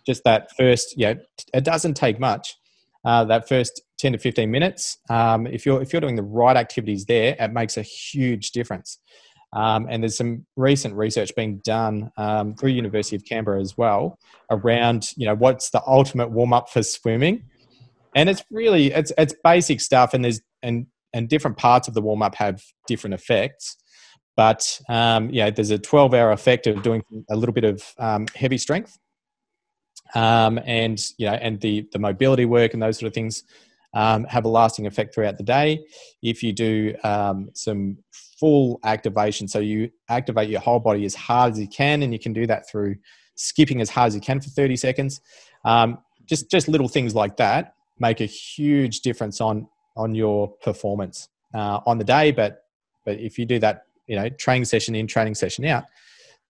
just 0.05 0.23
that 0.23 0.49
first, 0.57 0.97
yeah, 0.97 1.15
it 1.53 1.63
doesn't 1.63 1.95
take 1.95 2.19
much. 2.19 2.55
Uh, 3.03 3.25
that 3.25 3.49
first 3.49 3.81
10 3.97 4.13
to 4.13 4.17
15 4.19 4.49
minutes, 4.49 4.97
um, 5.09 5.47
if 5.47 5.65
you're 5.65 5.81
if 5.81 5.91
you're 5.91 6.01
doing 6.01 6.15
the 6.15 6.23
right 6.23 6.55
activities 6.55 7.05
there, 7.05 7.35
it 7.37 7.51
makes 7.51 7.75
a 7.77 7.81
huge 7.81 8.51
difference. 8.51 8.99
Um, 9.53 9.87
and 9.89 10.01
there's 10.01 10.15
some 10.15 10.45
recent 10.55 10.95
research 10.95 11.35
being 11.35 11.57
done 11.65 12.09
um, 12.15 12.55
through 12.55 12.69
University 12.69 13.17
of 13.17 13.25
Canberra 13.25 13.59
as 13.59 13.77
well 13.77 14.17
around 14.49 15.11
you 15.17 15.25
know 15.25 15.35
what's 15.35 15.71
the 15.71 15.81
ultimate 15.85 16.31
warm 16.31 16.53
up 16.53 16.69
for 16.69 16.83
swimming, 16.83 17.43
and 18.15 18.29
it's 18.29 18.43
really 18.51 18.91
it's 18.91 19.11
it's 19.17 19.33
basic 19.43 19.81
stuff, 19.81 20.13
and 20.13 20.23
there's 20.23 20.41
and 20.61 20.87
and 21.13 21.29
different 21.29 21.57
parts 21.57 21.87
of 21.87 21.93
the 21.93 22.01
warm 22.01 22.21
up 22.21 22.35
have 22.35 22.63
different 22.87 23.13
effects. 23.13 23.77
But 24.37 24.79
um, 24.89 25.29
yeah, 25.29 25.49
there's 25.49 25.71
a 25.71 25.77
12 25.77 26.13
hour 26.13 26.31
effect 26.31 26.65
of 26.65 26.81
doing 26.83 27.03
a 27.29 27.35
little 27.35 27.53
bit 27.53 27.65
of 27.65 27.83
um, 27.99 28.27
heavy 28.33 28.57
strength 28.57 28.97
um, 30.15 30.59
and 30.65 30.99
you 31.17 31.27
know, 31.27 31.33
and 31.33 31.59
the 31.61 31.87
the 31.91 31.99
mobility 31.99 32.45
work 32.45 32.73
and 32.73 32.81
those 32.81 32.97
sort 32.97 33.07
of 33.07 33.13
things 33.13 33.43
um, 33.93 34.23
have 34.25 34.45
a 34.45 34.49
lasting 34.49 34.87
effect 34.87 35.13
throughout 35.13 35.37
the 35.37 35.43
day. 35.43 35.85
If 36.21 36.43
you 36.43 36.53
do 36.53 36.95
um, 37.03 37.49
some 37.53 37.97
full 38.39 38.79
activation, 38.83 39.47
so 39.47 39.59
you 39.59 39.91
activate 40.09 40.49
your 40.49 40.61
whole 40.61 40.79
body 40.79 41.05
as 41.05 41.15
hard 41.15 41.53
as 41.53 41.59
you 41.59 41.67
can, 41.67 42.03
and 42.03 42.13
you 42.13 42.19
can 42.19 42.33
do 42.33 42.47
that 42.47 42.69
through 42.69 42.95
skipping 43.35 43.81
as 43.81 43.89
hard 43.89 44.09
as 44.09 44.15
you 44.15 44.21
can 44.21 44.39
for 44.41 44.49
30 44.49 44.75
seconds. 44.75 45.21
Um, 45.65 45.99
just 46.25 46.49
just 46.49 46.67
little 46.67 46.87
things 46.87 47.15
like 47.15 47.37
that 47.37 47.73
make 48.01 48.19
a 48.19 48.25
huge 48.25 48.99
difference 49.01 49.39
on 49.39 49.67
on 49.95 50.15
your 50.15 50.49
performance 50.63 51.29
uh, 51.53 51.79
on 51.85 51.97
the 51.97 52.03
day. 52.03 52.31
But 52.31 52.65
but 53.05 53.19
if 53.19 53.37
you 53.37 53.45
do 53.45 53.59
that, 53.59 53.85
you 54.07 54.15
know, 54.15 54.27
training 54.27 54.65
session 54.65 54.95
in, 54.95 55.07
training 55.07 55.35
session 55.35 55.63
out, 55.65 55.85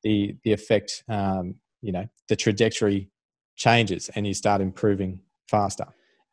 the 0.03 0.35
the 0.43 0.53
effect, 0.53 1.03
um, 1.09 1.55
you 1.81 1.91
know, 1.91 2.07
the 2.29 2.35
trajectory 2.35 3.09
changes 3.55 4.09
and 4.15 4.25
you 4.25 4.33
start 4.33 4.61
improving 4.61 5.19
faster. 5.47 5.85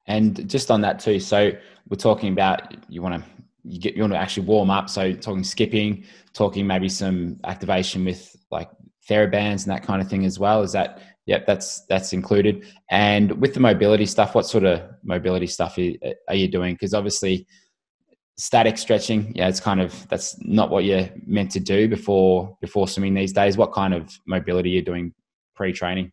And 0.06 0.48
just 0.48 0.70
on 0.70 0.80
that 0.82 1.00
too, 1.00 1.20
so 1.20 1.50
we're 1.90 1.96
talking 1.96 2.32
about 2.32 2.74
you 2.88 3.02
want 3.02 3.22
to 3.22 3.30
you 3.64 3.78
get 3.78 3.94
you 3.94 4.02
want 4.02 4.14
to 4.14 4.18
actually 4.18 4.46
warm 4.46 4.70
up. 4.70 4.88
So 4.88 5.12
talking 5.12 5.44
skipping, 5.44 6.04
talking 6.32 6.66
maybe 6.66 6.88
some 6.88 7.38
activation 7.44 8.04
with 8.04 8.34
like 8.50 8.70
therabands 9.08 9.64
and 9.64 9.72
that 9.74 9.82
kind 9.82 10.00
of 10.00 10.08
thing 10.08 10.24
as 10.24 10.38
well. 10.38 10.62
Is 10.62 10.72
that 10.72 11.02
yep? 11.28 11.46
That's 11.46 11.84
that's 11.86 12.12
included. 12.12 12.64
And 12.90 13.40
with 13.40 13.54
the 13.54 13.60
mobility 13.60 14.06
stuff, 14.06 14.34
what 14.34 14.46
sort 14.46 14.64
of 14.64 14.82
mobility 15.04 15.46
stuff 15.46 15.78
are 15.78 16.34
you 16.34 16.48
doing? 16.48 16.74
Because 16.74 16.94
obviously 16.94 17.46
static 18.40 18.78
stretching 18.78 19.32
yeah 19.34 19.48
it's 19.48 19.58
kind 19.58 19.80
of 19.80 20.06
that's 20.10 20.36
not 20.44 20.70
what 20.70 20.84
you're 20.84 21.08
meant 21.26 21.50
to 21.50 21.58
do 21.58 21.88
before 21.88 22.56
before 22.60 22.86
swimming 22.86 23.12
these 23.12 23.32
days 23.32 23.56
what 23.56 23.72
kind 23.72 23.92
of 23.92 24.16
mobility 24.28 24.70
you're 24.70 24.78
you 24.78 24.84
doing 24.84 25.12
pre-training 25.56 26.12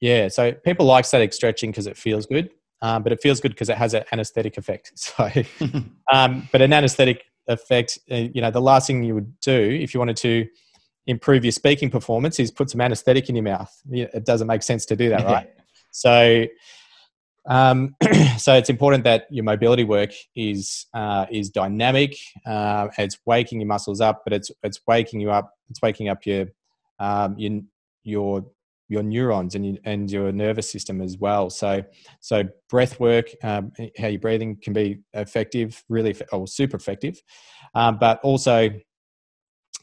yeah, 0.00 0.28
so 0.28 0.52
people 0.52 0.86
like 0.86 1.04
static 1.04 1.32
stretching 1.32 1.70
because 1.70 1.86
it 1.86 1.96
feels 1.96 2.26
good, 2.26 2.50
um, 2.82 3.02
but 3.02 3.12
it 3.12 3.20
feels 3.20 3.40
good 3.40 3.52
because 3.52 3.68
it 3.68 3.76
has 3.76 3.94
an 3.94 4.04
anesthetic 4.12 4.56
effect. 4.56 4.92
So, 4.96 5.30
um, 6.12 6.48
but 6.52 6.62
an 6.62 6.72
anesthetic 6.72 7.24
effect, 7.48 7.98
uh, 8.10 8.14
you 8.14 8.40
know, 8.40 8.50
the 8.50 8.60
last 8.60 8.86
thing 8.86 9.02
you 9.02 9.14
would 9.14 9.40
do 9.40 9.52
if 9.52 9.94
you 9.94 10.00
wanted 10.00 10.16
to 10.18 10.46
improve 11.08 11.44
your 11.44 11.52
speaking 11.52 11.90
performance 11.90 12.38
is 12.38 12.50
put 12.50 12.70
some 12.70 12.80
anesthetic 12.80 13.28
in 13.28 13.34
your 13.34 13.42
mouth. 13.42 13.74
It 13.90 14.24
doesn't 14.24 14.46
make 14.46 14.62
sense 14.62 14.84
to 14.86 14.96
do 14.96 15.08
that, 15.08 15.24
right? 15.24 15.50
so, 15.90 16.44
um, 17.48 17.96
so 18.36 18.54
it's 18.54 18.68
important 18.68 19.04
that 19.04 19.26
your 19.30 19.42
mobility 19.42 19.84
work 19.84 20.10
is 20.36 20.86
uh, 20.94 21.24
is 21.32 21.48
dynamic. 21.48 22.14
Uh, 22.46 22.88
it's 22.98 23.18
waking 23.24 23.60
your 23.60 23.66
muscles 23.66 24.00
up, 24.02 24.22
but 24.22 24.32
it's 24.34 24.50
it's 24.62 24.80
waking 24.86 25.20
you 25.20 25.30
up. 25.30 25.50
It's 25.70 25.80
waking 25.82 26.10
up 26.10 26.26
your 26.26 26.46
um, 27.00 27.36
your 27.38 27.62
your 28.04 28.44
your 28.90 29.02
neurons 29.02 29.54
and, 29.54 29.66
you, 29.66 29.78
and 29.84 30.10
your 30.10 30.32
nervous 30.32 30.70
system 30.70 31.02
as 31.02 31.18
well. 31.18 31.50
So, 31.50 31.82
so 32.20 32.44
breath 32.70 32.98
work, 32.98 33.26
um, 33.42 33.70
how 33.98 34.06
you're 34.06 34.18
breathing 34.18 34.56
can 34.62 34.72
be 34.72 35.00
effective, 35.12 35.84
really, 35.90 36.16
or 36.32 36.46
super 36.46 36.78
effective. 36.78 37.20
Um, 37.74 37.98
but 37.98 38.18
also, 38.22 38.70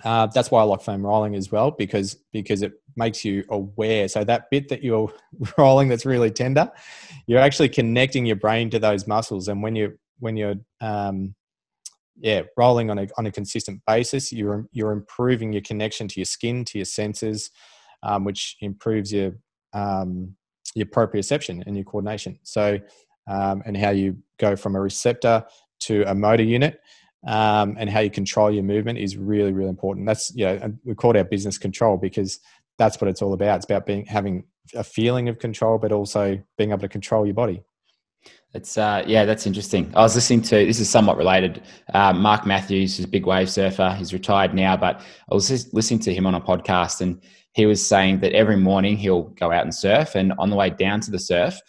uh, 0.04 0.28
that's 0.28 0.52
why 0.52 0.62
I 0.62 0.64
like 0.64 0.82
foam 0.82 1.06
rolling 1.06 1.36
as 1.36 1.52
well 1.52 1.72
because 1.72 2.18
because 2.34 2.62
it 2.62 2.74
makes 2.96 3.24
you 3.24 3.44
aware. 3.50 4.08
So 4.08 4.24
that 4.24 4.50
bit 4.52 4.70
that 4.70 4.84
you're 4.84 5.12
rolling 5.58 5.88
that's 5.88 6.06
really 6.06 6.32
tender, 6.32 6.72
you're 7.28 7.40
actually 7.40 7.70
connecting 7.70 8.26
your 8.26 8.36
brain 8.36 8.70
to 8.72 8.80
those 8.80 9.08
muscles. 9.08 9.48
And 9.48 9.64
when 9.64 9.76
you 9.76 9.98
when 10.20 10.38
you're 10.38 10.56
um, 10.82 11.36
yeah 12.18 12.42
rolling 12.58 12.90
on 12.90 13.00
a 13.00 13.08
on 13.18 13.26
a 13.26 13.32
consistent 13.32 13.82
basis, 13.88 14.34
you're 14.34 14.68
you're 14.72 14.92
improving 14.92 15.54
your 15.54 15.62
connection 15.62 16.08
to 16.10 16.20
your 16.20 16.26
skin, 16.26 16.66
to 16.66 16.78
your 16.78 16.86
senses, 16.86 17.52
um, 18.04 18.26
which 18.26 18.58
improves 18.62 19.14
your 19.14 19.34
um, 19.74 20.36
your 20.76 20.88
proprioception 20.88 21.64
and 21.66 21.76
your 21.76 21.86
coordination. 21.86 22.38
So, 22.44 22.80
um, 23.28 23.64
and 23.66 23.76
how 23.78 23.90
you 23.92 24.18
go 24.40 24.56
from 24.56 24.76
a 24.76 24.82
receptor 24.82 25.46
to 25.82 26.04
a 26.04 26.14
motor 26.14 26.44
unit, 26.44 26.80
um, 27.26 27.76
and 27.80 27.90
how 27.90 28.00
you 28.00 28.12
control 28.12 28.52
your 28.52 28.64
movement 28.64 29.00
is 29.00 29.18
really 29.18 29.52
really 29.52 29.70
important. 29.70 30.06
That's 30.06 30.34
you 30.36 30.46
know 30.46 30.74
we 30.84 30.96
call 30.96 31.12
it 31.12 31.18
our 31.18 31.24
business 31.24 31.58
control 31.58 31.98
because 31.98 32.40
that's 32.78 33.00
what 33.00 33.10
it's 33.10 33.22
all 33.22 33.34
about. 33.34 33.58
It's 33.58 33.66
about 33.66 33.86
being 33.86 34.06
having 34.06 34.44
a 34.74 34.84
feeling 34.84 35.30
of 35.30 35.40
control, 35.40 35.78
but 35.78 35.92
also 35.92 36.40
being 36.58 36.72
able 36.72 36.82
to 36.82 36.90
control 36.90 37.26
your 37.26 37.36
body. 37.36 37.64
It's 38.54 38.78
uh, 38.78 39.04
yeah, 39.06 39.26
that's 39.26 39.46
interesting. 39.46 39.92
I 39.96 40.02
was 40.02 40.16
listening 40.16 40.42
to 40.44 40.66
this 40.66 40.80
is 40.80 40.90
somewhat 40.90 41.18
related. 41.18 41.62
Uh, 41.94 42.14
Mark 42.14 42.46
Mathews 42.46 42.98
is 43.00 43.06
a 43.06 43.08
big 43.08 43.26
wave 43.26 43.50
surfer. 43.50 43.94
He's 43.98 44.14
retired 44.14 44.54
now, 44.54 44.78
but 44.78 45.02
I 45.30 45.36
was 45.36 45.50
just 45.50 45.74
listening 45.74 46.00
to 46.02 46.14
him 46.14 46.26
on 46.26 46.36
a 46.36 46.42
podcast, 46.42 47.02
and 47.02 47.22
he 47.54 47.66
was 47.66 47.86
saying 47.86 48.22
that 48.22 48.32
every 48.32 48.56
morning 48.56 48.96
he'll 48.98 49.24
go 49.24 49.52
out 49.52 49.64
and 49.64 49.76
surf, 49.76 50.16
and 50.16 50.32
on 50.40 50.50
the 50.50 50.56
way 50.56 50.70
down 50.70 51.02
to 51.02 51.12
the 51.12 51.20
surf, 51.20 51.60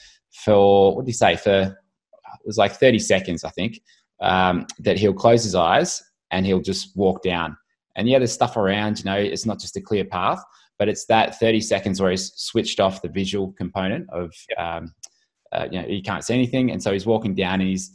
for 0.45 0.95
what 0.95 1.05
did 1.05 1.11
he 1.11 1.15
say? 1.15 1.37
For 1.37 1.63
it 1.63 2.47
was 2.47 2.57
like 2.57 2.73
thirty 2.73 3.01
seconds, 3.01 3.43
I 3.43 3.51
think. 3.51 3.81
Um, 4.21 4.67
that 4.79 4.99
he'll 4.99 5.13
close 5.13 5.45
his 5.45 5.55
eyes 5.55 6.03
and 6.31 6.47
he'll 6.47 6.63
just 6.63 6.97
walk 6.97 7.23
down. 7.23 7.57
And 7.97 8.09
yeah, 8.09 8.19
there's 8.19 8.33
stuff 8.33 8.57
around. 8.57 8.99
You 8.99 9.05
know, 9.05 9.17
it's 9.17 9.45
not 9.45 9.61
just 9.61 9.77
a 9.77 9.81
clear 9.81 10.05
path, 10.05 10.43
but 10.79 10.89
it's 10.89 11.07
that 11.07 11.39
thirty 11.39 11.61
seconds 11.61 12.01
where 12.01 12.11
he's 12.11 12.33
switched 12.35 12.81
off 12.81 13.03
the 13.03 13.09
visual 13.09 13.53
component 13.53 14.09
of. 14.11 14.33
Um, 14.57 14.95
uh, 15.53 15.69
you 15.71 15.81
know, 15.81 15.87
he 15.87 16.03
can't 16.03 16.25
see 16.25 16.35
anything, 16.35 16.71
and 16.73 16.83
so 16.83 16.93
he's 16.93 17.07
walking 17.07 17.35
down, 17.35 17.61
and 17.61 17.69
he's 17.69 17.93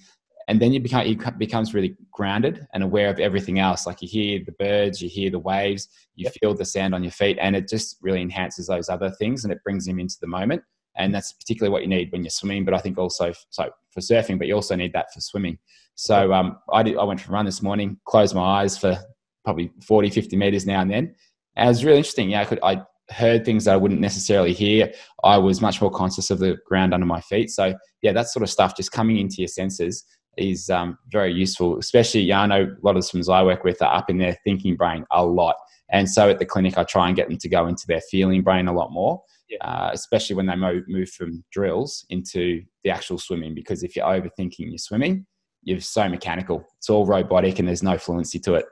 and 0.48 0.62
then 0.62 0.74
you 0.74 0.80
become 0.80 1.06
he 1.06 1.18
becomes 1.38 1.74
really 1.74 1.96
grounded 2.12 2.68
and 2.74 2.84
aware 2.84 3.10
of 3.10 3.20
everything 3.20 3.60
else 3.60 3.86
like 3.86 4.02
you 4.02 4.08
hear 4.08 4.42
the 4.46 4.52
birds 4.54 5.02
you 5.02 5.10
hear 5.10 5.30
the 5.32 5.40
waves 5.40 5.88
you 6.16 6.26
yep. 6.26 6.34
feel 6.42 6.54
the 6.54 6.66
sand 6.66 6.94
on 6.94 7.04
your 7.04 7.12
feet 7.12 7.38
and 7.42 7.56
it 7.56 7.70
just 7.70 7.98
really 8.02 8.22
enhances 8.22 8.68
those 8.68 8.90
other 8.90 9.10
things 9.12 9.44
and 9.44 9.54
it 9.54 9.64
brings 9.64 9.88
him 9.88 10.00
into 10.00 10.18
the 10.20 10.28
moment 10.28 10.62
and 10.98 11.16
that's 11.16 11.32
particularly 11.34 11.72
what 11.72 11.82
you 11.82 11.88
need 11.88 12.12
when 12.12 12.24
you're 12.24 12.30
swimming 12.30 12.66
but 12.66 12.74
i 12.74 12.78
think 12.78 12.98
also 12.98 13.32
so 13.50 13.70
for 13.92 14.02
surfing 14.02 14.38
but 14.38 14.48
you 14.48 14.54
also 14.54 14.76
need 14.76 14.92
that 14.94 15.14
for 15.14 15.22
swimming 15.22 15.58
so 15.96 16.34
um, 16.34 16.58
I, 16.74 16.84
did, 16.84 16.98
I 16.98 17.04
went 17.04 17.22
for 17.22 17.32
a 17.32 17.34
run 17.34 17.46
this 17.46 17.62
morning 17.62 17.98
closed 18.06 18.36
my 18.36 18.62
eyes 18.62 18.78
for 18.78 18.98
probably 19.44 19.72
40 19.86 20.10
50 20.10 20.36
meters 20.36 20.66
now 20.66 20.82
and 20.82 20.92
then 20.92 21.16
and 21.56 21.68
it 21.68 21.70
was 21.70 21.84
really 21.84 21.98
interesting 21.98 22.30
yeah 22.30 22.42
i 22.42 22.46
could 22.46 22.60
i 22.64 22.82
heard 23.10 23.44
things 23.44 23.66
that 23.66 23.74
i 23.74 23.78
wouldn't 23.78 24.00
necessarily 24.00 24.54
hear 24.54 24.92
i 25.24 25.38
was 25.38 25.62
much 25.62 25.82
more 25.82 25.92
conscious 25.92 26.30
of 26.30 26.40
the 26.40 26.58
ground 26.66 26.94
under 26.94 27.06
my 27.06 27.20
feet 27.22 27.50
so 27.50 27.74
yeah 28.02 28.14
that 28.14 28.28
sort 28.28 28.44
of 28.44 28.50
stuff 28.50 28.78
just 28.78 28.92
coming 28.92 29.18
into 29.18 29.38
your 29.40 29.48
senses 29.48 30.06
is 30.38 30.70
um, 30.70 30.98
very 31.10 31.34
useful, 31.34 31.78
especially, 31.78 32.22
yeah, 32.22 32.42
I 32.42 32.46
know 32.48 32.64
a 32.64 32.86
lot 32.86 32.92
of 32.92 33.02
the 33.02 33.04
swimmers 33.04 33.30
I 33.30 33.44
work 33.44 33.64
with 33.64 33.82
are 33.82 33.94
up 33.94 34.10
in 34.10 34.18
their 34.18 34.38
thinking 34.44 34.76
brain 34.76 35.06
a 35.12 35.26
lot. 35.26 35.56
And 35.92 36.10
so 36.10 36.30
at 36.30 36.40
the 36.40 36.46
clinic, 36.46 36.78
I 36.78 36.84
try 36.84 37.08
and 37.08 37.16
get 37.16 37.28
them 37.28 37.38
to 37.38 37.50
go 37.50 37.68
into 37.68 37.86
their 37.88 38.02
feeling 38.10 38.42
brain 38.42 38.68
a 38.68 38.74
lot 38.74 38.92
more, 38.92 39.22
yeah. 39.50 39.58
uh, 39.60 39.90
especially 39.94 40.36
when 40.36 40.46
they 40.46 40.56
move, 40.56 40.84
move 40.88 41.10
from 41.10 41.44
drills 41.52 42.06
into 42.10 42.62
the 42.84 42.92
actual 42.92 43.18
swimming. 43.18 43.54
Because 43.54 43.84
if 43.84 43.96
you're 43.96 44.06
overthinking 44.06 44.70
your 44.70 44.78
swimming, 44.78 45.26
you're 45.64 45.80
so 45.80 46.08
mechanical. 46.10 46.66
It's 46.78 46.90
all 46.90 47.06
robotic 47.06 47.60
and 47.60 47.68
there's 47.68 47.84
no 47.84 47.98
fluency 47.98 48.40
to 48.40 48.56
it. 48.56 48.66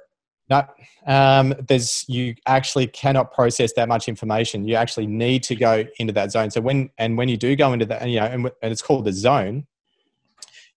No, 0.50 0.66
um, 1.06 1.54
there's 1.68 2.06
you 2.08 2.34
actually 2.48 2.88
cannot 2.88 3.32
process 3.32 3.74
that 3.74 3.88
much 3.88 4.08
information. 4.08 4.68
You 4.68 4.76
actually 4.76 5.06
need 5.06 5.44
to 5.44 5.56
go 5.56 5.86
into 6.00 6.12
that 6.14 6.32
zone. 6.32 6.50
So 6.50 6.60
when 6.60 6.90
and 6.98 7.18
when 7.18 7.30
you 7.30 7.38
do 7.38 7.56
go 7.56 7.72
into 7.72 7.86
that, 7.86 8.08
you 8.10 8.20
know, 8.20 8.26
and, 8.26 8.46
and 8.64 8.72
it's 8.72 8.82
called 8.82 9.06
the 9.06 9.14
zone, 9.14 9.68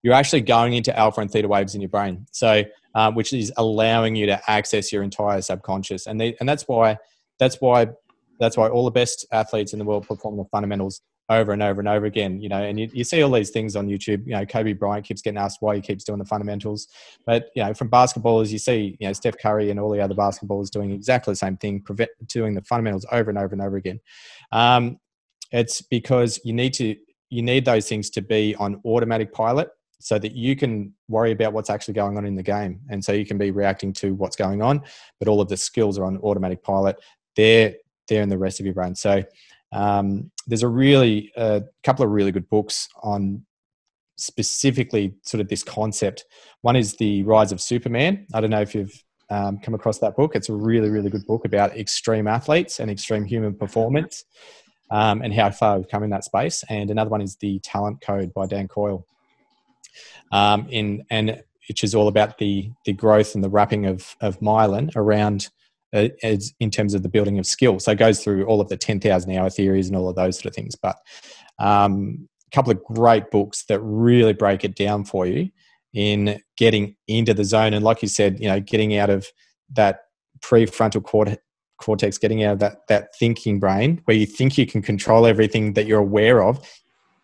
you're 0.03 0.13
actually 0.13 0.41
going 0.41 0.73
into 0.73 0.97
alpha 0.97 1.21
and 1.21 1.31
theta 1.31 1.47
waves 1.47 1.73
in 1.73 1.81
your 1.81 1.89
brain. 1.89 2.27
So, 2.31 2.63
uh, 2.93 3.11
which 3.13 3.33
is 3.33 3.51
allowing 3.57 4.15
you 4.15 4.27
to 4.27 4.39
access 4.47 4.91
your 4.91 5.01
entire 5.01 5.41
subconscious, 5.41 6.05
and 6.05 6.21
they, 6.21 6.35
and 6.39 6.47
that's 6.47 6.67
why 6.67 6.99
that's 7.39 7.59
why 7.59 7.87
that's 8.39 8.55
why 8.55 8.67
all 8.67 8.85
the 8.85 8.91
best 8.91 9.25
athletes 9.31 9.73
in 9.73 9.79
the 9.79 9.85
world 9.85 10.07
perform 10.07 10.37
the 10.37 10.45
fundamentals 10.45 11.01
over 11.29 11.51
and 11.51 11.63
over 11.63 11.79
and 11.79 11.87
over 11.87 12.05
again. 12.05 12.41
You 12.41 12.49
know, 12.49 12.61
and 12.61 12.79
you, 12.79 12.89
you 12.93 13.03
see 13.03 13.21
all 13.23 13.31
these 13.31 13.49
things 13.49 13.75
on 13.75 13.87
YouTube. 13.87 14.25
You 14.25 14.33
know, 14.33 14.45
Kobe 14.45 14.73
Bryant 14.73 15.05
keeps 15.05 15.21
getting 15.21 15.37
asked 15.37 15.57
why 15.61 15.75
he 15.75 15.81
keeps 15.81 16.03
doing 16.03 16.19
the 16.19 16.25
fundamentals, 16.25 16.87
but 17.25 17.49
you 17.55 17.63
know, 17.63 17.73
from 17.73 17.89
basketballers, 17.89 18.51
you 18.51 18.59
see, 18.59 18.97
you 18.99 19.07
know, 19.07 19.13
Steph 19.13 19.37
Curry 19.37 19.71
and 19.71 19.79
all 19.79 19.89
the 19.89 20.01
other 20.01 20.15
basketballers 20.15 20.69
doing 20.69 20.91
exactly 20.91 21.31
the 21.31 21.37
same 21.37 21.57
thing, 21.57 21.81
prevent, 21.81 22.09
doing 22.27 22.53
the 22.53 22.61
fundamentals 22.61 23.05
over 23.11 23.29
and 23.29 23.39
over 23.39 23.53
and 23.53 23.61
over 23.61 23.77
again. 23.77 23.99
Um, 24.51 24.99
it's 25.53 25.81
because 25.81 26.39
you 26.43 26.51
need 26.51 26.73
to 26.73 26.95
you 27.29 27.41
need 27.41 27.65
those 27.65 27.87
things 27.87 28.09
to 28.11 28.21
be 28.21 28.55
on 28.57 28.81
automatic 28.85 29.33
pilot 29.33 29.69
so 29.99 30.19
that 30.19 30.33
you 30.33 30.55
can 30.55 30.93
worry 31.07 31.31
about 31.31 31.53
what's 31.53 31.69
actually 31.69 31.93
going 31.93 32.17
on 32.17 32.25
in 32.25 32.35
the 32.35 32.43
game 32.43 32.81
and 32.89 33.03
so 33.03 33.13
you 33.13 33.25
can 33.25 33.37
be 33.37 33.51
reacting 33.51 33.93
to 33.93 34.13
what's 34.15 34.35
going 34.35 34.61
on 34.61 34.81
but 35.19 35.27
all 35.27 35.39
of 35.39 35.47
the 35.47 35.57
skills 35.57 35.97
are 35.97 36.05
on 36.05 36.17
automatic 36.17 36.61
pilot 36.61 36.97
they're 37.35 37.73
they're 38.07 38.21
in 38.21 38.29
the 38.29 38.37
rest 38.37 38.59
of 38.59 38.65
your 38.65 38.75
brain 38.75 38.93
so 38.93 39.23
um, 39.73 40.31
there's 40.47 40.63
a 40.63 40.67
really 40.67 41.31
a 41.35 41.63
couple 41.83 42.05
of 42.05 42.11
really 42.11 42.31
good 42.31 42.49
books 42.49 42.87
on 43.01 43.45
specifically 44.17 45.15
sort 45.23 45.41
of 45.41 45.47
this 45.47 45.63
concept. 45.63 46.25
One 46.61 46.75
is 46.75 46.95
the 46.95 47.23
rise 47.23 47.51
of 47.51 47.59
superman. 47.59 48.27
I 48.33 48.41
don't 48.41 48.51
know 48.51 48.61
if 48.61 48.75
you've 48.75 49.03
um, 49.29 49.57
come 49.57 49.73
across 49.73 49.99
that 49.99 50.15
book. 50.15 50.35
It's 50.35 50.49
a 50.49 50.53
really 50.53 50.89
really 50.89 51.09
good 51.09 51.25
book 51.25 51.45
about 51.45 51.77
extreme 51.77 52.27
athletes 52.27 52.79
and 52.79 52.91
extreme 52.91 53.25
human 53.25 53.55
performance 53.55 54.25
um, 54.91 55.21
and 55.21 55.33
how 55.33 55.49
far 55.49 55.77
we've 55.77 55.89
come 55.89 56.03
in 56.03 56.11
that 56.11 56.23
space. 56.23 56.63
And 56.69 56.91
another 56.91 57.09
one 57.09 57.21
is 57.21 57.35
the 57.37 57.59
talent 57.59 58.01
code 58.01 58.33
by 58.33 58.45
dan 58.45 58.67
coyle. 58.67 59.05
Um, 60.31 60.67
in 60.69 61.05
and 61.09 61.43
which 61.67 61.83
is 61.83 61.95
all 61.95 62.07
about 62.07 62.37
the 62.37 62.71
the 62.85 62.93
growth 62.93 63.35
and 63.35 63.43
the 63.43 63.49
wrapping 63.49 63.85
of 63.85 64.15
of 64.21 64.39
myelin 64.39 64.95
around 64.95 65.49
uh, 65.93 66.09
as 66.23 66.53
in 66.59 66.71
terms 66.71 66.93
of 66.93 67.03
the 67.03 67.09
building 67.09 67.39
of 67.39 67.45
skill. 67.45 67.79
So 67.79 67.91
it 67.91 67.99
goes 67.99 68.23
through 68.23 68.45
all 68.45 68.59
of 68.59 68.69
the 68.69 68.77
ten 68.77 68.99
thousand 68.99 69.35
hour 69.35 69.49
theories 69.49 69.87
and 69.87 69.95
all 69.95 70.09
of 70.09 70.15
those 70.15 70.37
sort 70.37 70.47
of 70.47 70.55
things. 70.55 70.75
But 70.75 70.97
um, 71.59 72.27
a 72.51 72.55
couple 72.55 72.71
of 72.71 72.83
great 72.83 73.31
books 73.31 73.65
that 73.65 73.79
really 73.81 74.33
break 74.33 74.63
it 74.63 74.75
down 74.75 75.05
for 75.05 75.25
you 75.25 75.49
in 75.93 76.41
getting 76.57 76.95
into 77.07 77.33
the 77.33 77.45
zone 77.45 77.73
and, 77.73 77.85
like 77.85 78.01
you 78.01 78.07
said, 78.07 78.39
you 78.39 78.47
know, 78.47 78.59
getting 78.59 78.97
out 78.97 79.09
of 79.09 79.27
that 79.73 80.05
prefrontal 80.41 81.03
cortex, 81.77 82.17
getting 82.17 82.43
out 82.43 82.53
of 82.53 82.59
that 82.59 82.87
that 82.87 83.15
thinking 83.19 83.59
brain 83.59 84.01
where 84.05 84.17
you 84.17 84.25
think 84.25 84.57
you 84.57 84.65
can 84.65 84.81
control 84.81 85.25
everything 85.25 85.73
that 85.73 85.85
you're 85.85 85.99
aware 85.99 86.43
of. 86.43 86.59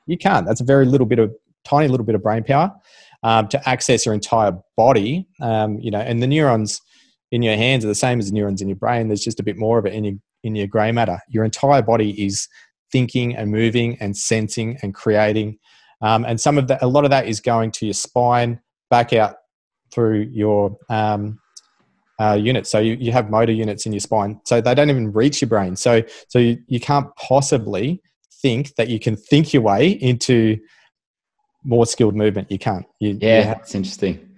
You 0.05 0.17
can't. 0.17 0.45
That's 0.45 0.61
a 0.61 0.65
very 0.65 0.85
little 0.85 1.07
bit 1.07 1.19
of 1.19 1.33
tiny 1.65 1.87
little 1.87 2.05
bit 2.05 2.15
of 2.15 2.23
brain 2.23 2.43
power 2.43 2.73
um, 3.23 3.47
to 3.49 3.69
access 3.69 4.05
your 4.05 4.13
entire 4.13 4.57
body. 4.77 5.27
Um, 5.41 5.79
you 5.79 5.91
know, 5.91 5.99
and 5.99 6.21
the 6.21 6.27
neurons 6.27 6.81
in 7.31 7.41
your 7.41 7.55
hands 7.55 7.85
are 7.85 7.87
the 7.87 7.95
same 7.95 8.19
as 8.19 8.29
the 8.29 8.33
neurons 8.33 8.61
in 8.61 8.67
your 8.67 8.75
brain. 8.75 9.07
There's 9.07 9.23
just 9.23 9.39
a 9.39 9.43
bit 9.43 9.57
more 9.57 9.77
of 9.77 9.85
it 9.85 9.93
in 9.93 10.03
your 10.03 10.15
in 10.43 10.55
your 10.55 10.67
grey 10.67 10.91
matter. 10.91 11.19
Your 11.29 11.43
entire 11.43 11.81
body 11.81 12.11
is 12.23 12.47
thinking 12.91 13.35
and 13.35 13.51
moving 13.51 13.97
and 13.99 14.15
sensing 14.15 14.77
and 14.81 14.93
creating. 14.93 15.57
Um, 16.01 16.23
and 16.25 16.39
some 16.39 16.57
of 16.57 16.67
that, 16.69 16.81
a 16.81 16.87
lot 16.87 17.03
of 17.03 17.11
that 17.11 17.27
is 17.27 17.39
going 17.41 17.71
to 17.71 17.85
your 17.85 17.93
spine, 17.93 18.59
back 18.89 19.11
out 19.13 19.35
through 19.91 20.29
your 20.31 20.77
um, 20.89 21.39
uh, 22.19 22.37
units. 22.39 22.69
So 22.69 22.79
you, 22.79 22.93
you 22.99 23.11
have 23.11 23.29
motor 23.29 23.51
units 23.51 23.85
in 23.85 23.91
your 23.91 23.99
spine. 23.99 24.39
So 24.45 24.61
they 24.61 24.73
don't 24.73 24.89
even 24.89 25.11
reach 25.11 25.41
your 25.41 25.49
brain. 25.49 25.75
So 25.75 26.03
so 26.29 26.39
you, 26.39 26.57
you 26.67 26.79
can't 26.79 27.13
possibly 27.15 28.01
think 28.41 28.75
that 28.75 28.87
you 28.89 28.99
can 28.99 29.15
think 29.15 29.53
your 29.53 29.63
way 29.63 29.89
into 29.89 30.57
more 31.63 31.85
skilled 31.85 32.15
movement. 32.15 32.49
You 32.51 32.59
can't. 32.59 32.85
You, 32.99 33.17
yeah, 33.19 33.39
you 33.39 33.43
that's 33.45 33.75
interesting. 33.75 34.29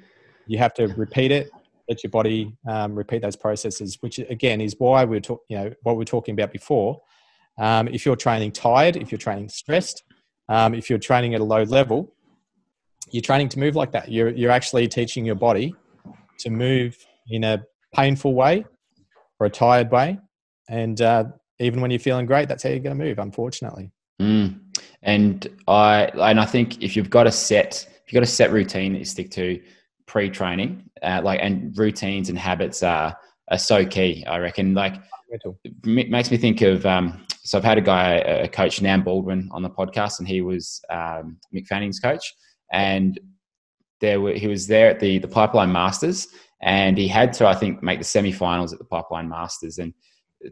You 0.48 0.58
have 0.58 0.74
to 0.76 0.88
repeat 0.88 1.32
it. 1.32 1.50
Let 1.92 2.04
your 2.06 2.10
body 2.12 2.56
um, 2.70 2.96
repeat 2.96 3.22
those 3.22 3.36
processes, 3.36 3.98
which 4.00 4.18
again 4.18 4.62
is 4.62 4.76
why 4.80 5.04
we 5.04 5.18
are 5.18 5.20
talking. 5.20 5.44
You 5.50 5.58
know 5.58 5.74
what 5.84 5.98
we 5.98 6.04
are 6.04 6.06
talking 6.06 6.32
about 6.32 6.54
before. 6.54 7.02
Um, 7.60 7.90
if 7.90 8.06
you're 8.06 8.16
training 8.16 8.54
tired, 8.54 8.96
if 8.96 9.12
you're 9.12 9.20
training 9.20 9.50
stressed, 9.50 10.04
um, 10.48 10.74
if 10.74 10.90
you're 10.90 11.00
training 11.00 11.36
at 11.36 11.42
a 11.42 11.44
low 11.44 11.64
level, 11.64 12.14
you're 13.12 13.22
training 13.22 13.50
to 13.50 13.60
move 13.60 13.76
like 13.76 13.92
that. 13.92 14.10
You're 14.10 14.30
you're 14.30 14.52
actually 14.52 14.88
teaching 14.88 15.26
your 15.26 15.36
body 15.36 15.76
to 16.40 16.50
move 16.50 16.96
in 17.28 17.44
a 17.44 17.62
painful 17.94 18.36
way 18.36 18.64
or 19.42 19.48
a 19.48 19.50
tired 19.50 19.92
way, 19.92 20.18
and 20.70 21.02
uh, 21.02 21.26
even 21.60 21.82
when 21.82 21.92
you're 21.92 22.00
feeling 22.00 22.26
great, 22.26 22.48
that's 22.48 22.64
how 22.64 22.70
you're 22.70 22.80
going 22.80 22.98
to 22.98 23.04
move. 23.04 23.20
Unfortunately. 23.20 23.92
Mm. 24.22 24.62
And 25.04 25.46
I 25.68 26.06
and 26.06 26.40
I 26.40 26.46
think 26.46 26.82
if 26.82 26.96
you've 26.96 27.10
got 27.10 27.28
a 27.28 27.34
set, 27.34 27.86
if 28.06 28.14
you've 28.14 28.22
got 28.22 28.24
a 28.24 28.32
set 28.32 28.54
routine 28.54 28.94
that 28.94 29.00
you 29.00 29.06
stick 29.06 29.30
to 29.32 29.62
pre-training, 30.06 30.90
uh, 31.02 31.22
like 31.24 31.40
and 31.42 31.78
routines 31.78 32.30
and 32.30 32.38
habits 32.38 32.84
are 32.84 33.16
are 33.50 33.58
so 33.58 33.86
key. 33.86 34.26
I 34.26 34.38
reckon. 34.40 34.74
Like, 34.74 34.96
it 35.30 36.10
makes 36.10 36.32
me 36.32 36.38
think 36.38 36.62
of. 36.62 36.86
Um, 36.86 37.26
so 37.44 37.58
I've 37.58 37.64
had 37.64 37.78
a 37.78 37.82
guy, 37.82 38.16
a 38.16 38.48
coach, 38.48 38.82
Nam 38.82 39.04
Baldwin, 39.04 39.50
on 39.52 39.64
the 39.64 39.70
podcast, 39.70 40.20
and 40.20 40.28
he 40.28 40.42
was 40.42 40.82
um, 40.90 41.38
Mick 41.54 41.68
Fanning's 41.68 42.00
coach, 42.00 42.34
and 42.72 43.20
there 44.00 44.22
were, 44.22 44.34
he 44.34 44.48
was 44.48 44.68
there 44.68 44.90
at 44.90 45.00
the 45.00 45.20
the 45.20 45.28
Pipeline 45.28 45.72
Masters, 45.72 46.28
and 46.62 46.98
he 46.98 47.08
had 47.08 47.34
to, 47.34 47.48
I 47.48 47.56
think, 47.56 47.82
make 47.82 48.00
the 48.00 48.06
semi-finals 48.06 48.74
at 48.74 48.80
the 48.80 48.86
Pipeline 48.86 49.30
Masters, 49.30 49.78
and 49.78 49.94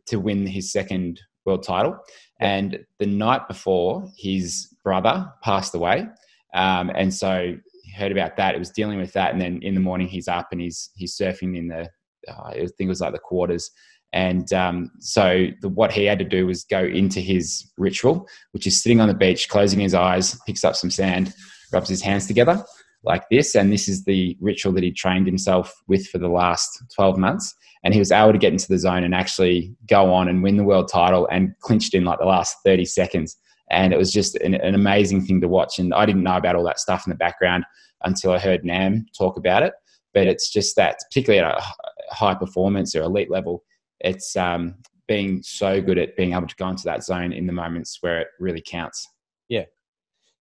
to 0.08 0.20
win 0.20 0.48
his 0.48 0.72
second 0.72 1.20
world 1.46 1.64
title. 1.64 1.98
And 2.40 2.80
the 3.00 3.06
night 3.06 3.48
before, 3.48 4.08
his 4.18 4.76
brother 4.84 5.32
passed 5.44 5.76
away. 5.76 6.08
Um, 6.54 6.90
and 6.96 7.14
so 7.14 7.56
heard 8.00 8.12
about 8.12 8.38
that. 8.38 8.56
It 8.56 8.60
was 8.60 8.72
dealing 8.72 9.00
with 9.00 9.14
that. 9.14 9.32
And 9.32 9.42
then 9.42 9.60
in 9.62 9.74
the 9.74 9.80
morning, 9.80 10.08
he's 10.08 10.28
up 10.28 10.48
and 10.52 10.62
he's, 10.62 10.90
he's 10.96 11.16
surfing 11.18 11.58
in 11.58 11.68
the, 11.68 11.90
uh, 12.28 12.42
I 12.46 12.54
think 12.54 12.74
it 12.80 12.88
was 12.88 13.02
like 13.02 13.14
the 13.14 13.20
quarters. 13.20 13.70
And 14.12 14.52
um, 14.54 14.92
so 15.00 15.48
the, 15.62 15.70
what 15.70 15.92
he 15.92 16.06
had 16.06 16.20
to 16.20 16.26
do 16.26 16.48
was 16.48 16.64
go 16.64 16.84
into 16.84 17.20
his 17.20 17.72
ritual, 17.78 18.28
which 18.52 18.66
is 18.66 18.82
sitting 18.82 19.00
on 19.00 19.08
the 19.08 19.14
beach, 19.14 19.50
closing 19.50 19.80
his 19.80 19.94
eyes, 19.94 20.38
picks 20.48 20.64
up 20.64 20.76
some 20.76 20.90
sand, 20.90 21.34
rubs 21.72 21.90
his 21.90 22.02
hands 22.02 22.26
together 22.26 22.64
like 23.04 23.24
this. 23.30 23.56
And 23.56 23.72
this 23.72 23.88
is 23.88 24.06
the 24.06 24.36
ritual 24.42 24.74
that 24.74 24.84
he 24.84 24.92
trained 24.92 25.28
himself 25.28 25.74
with 25.88 26.08
for 26.08 26.18
the 26.18 26.28
last 26.28 26.70
12 26.96 27.18
months 27.18 27.54
and 27.84 27.94
he 27.94 28.00
was 28.00 28.12
able 28.12 28.32
to 28.32 28.38
get 28.38 28.52
into 28.52 28.68
the 28.68 28.78
zone 28.78 29.04
and 29.04 29.16
actually 29.16 29.74
go 29.88 30.14
on 30.14 30.28
and 30.28 30.44
win 30.44 30.58
the 30.58 30.64
world 30.64 30.90
title 30.92 31.28
and 31.32 31.54
clinched 31.62 31.94
in 31.94 32.04
like 32.06 32.20
the 32.20 32.26
last 32.26 32.58
30 32.66 32.86
seconds 32.86 33.38
and 33.72 33.94
it 33.94 33.98
was 33.98 34.12
just 34.12 34.36
an, 34.38 34.56
an, 34.56 34.76
amazing 34.76 35.26
thing 35.26 35.40
to 35.42 35.48
watch 35.48 35.80
and 35.80 35.94
i 35.94 36.06
didn't 36.06 36.24
know 36.24 36.38
about 36.38 36.56
all 36.56 36.64
that 36.64 36.80
stuff 36.80 37.06
in 37.06 37.12
the 37.12 37.18
background 37.18 37.64
until 38.04 38.32
i 38.32 38.40
heard 38.40 38.64
nam 38.64 39.06
talk 39.18 39.38
about 39.38 39.64
it 39.64 39.74
but 40.14 40.28
it's 40.28 40.52
just 40.52 40.76
that 40.76 40.98
particularly 41.10 41.44
at 41.44 41.58
a 41.58 42.14
high 42.14 42.36
performance 42.36 42.96
or 42.96 43.04
elite 43.04 43.30
level 43.30 43.64
it's 44.02 44.36
um, 44.36 44.76
being 45.08 45.42
so 45.42 45.82
good 45.82 45.98
at 45.98 46.16
being 46.16 46.34
able 46.34 46.48
to 46.48 46.56
go 46.56 46.70
into 46.70 46.84
that 46.84 47.04
zone 47.04 47.34
in 47.34 47.46
the 47.46 47.54
moments 47.54 47.98
where 48.02 48.20
it 48.20 48.28
really 48.40 48.64
counts 48.66 49.08
yeah 49.50 49.66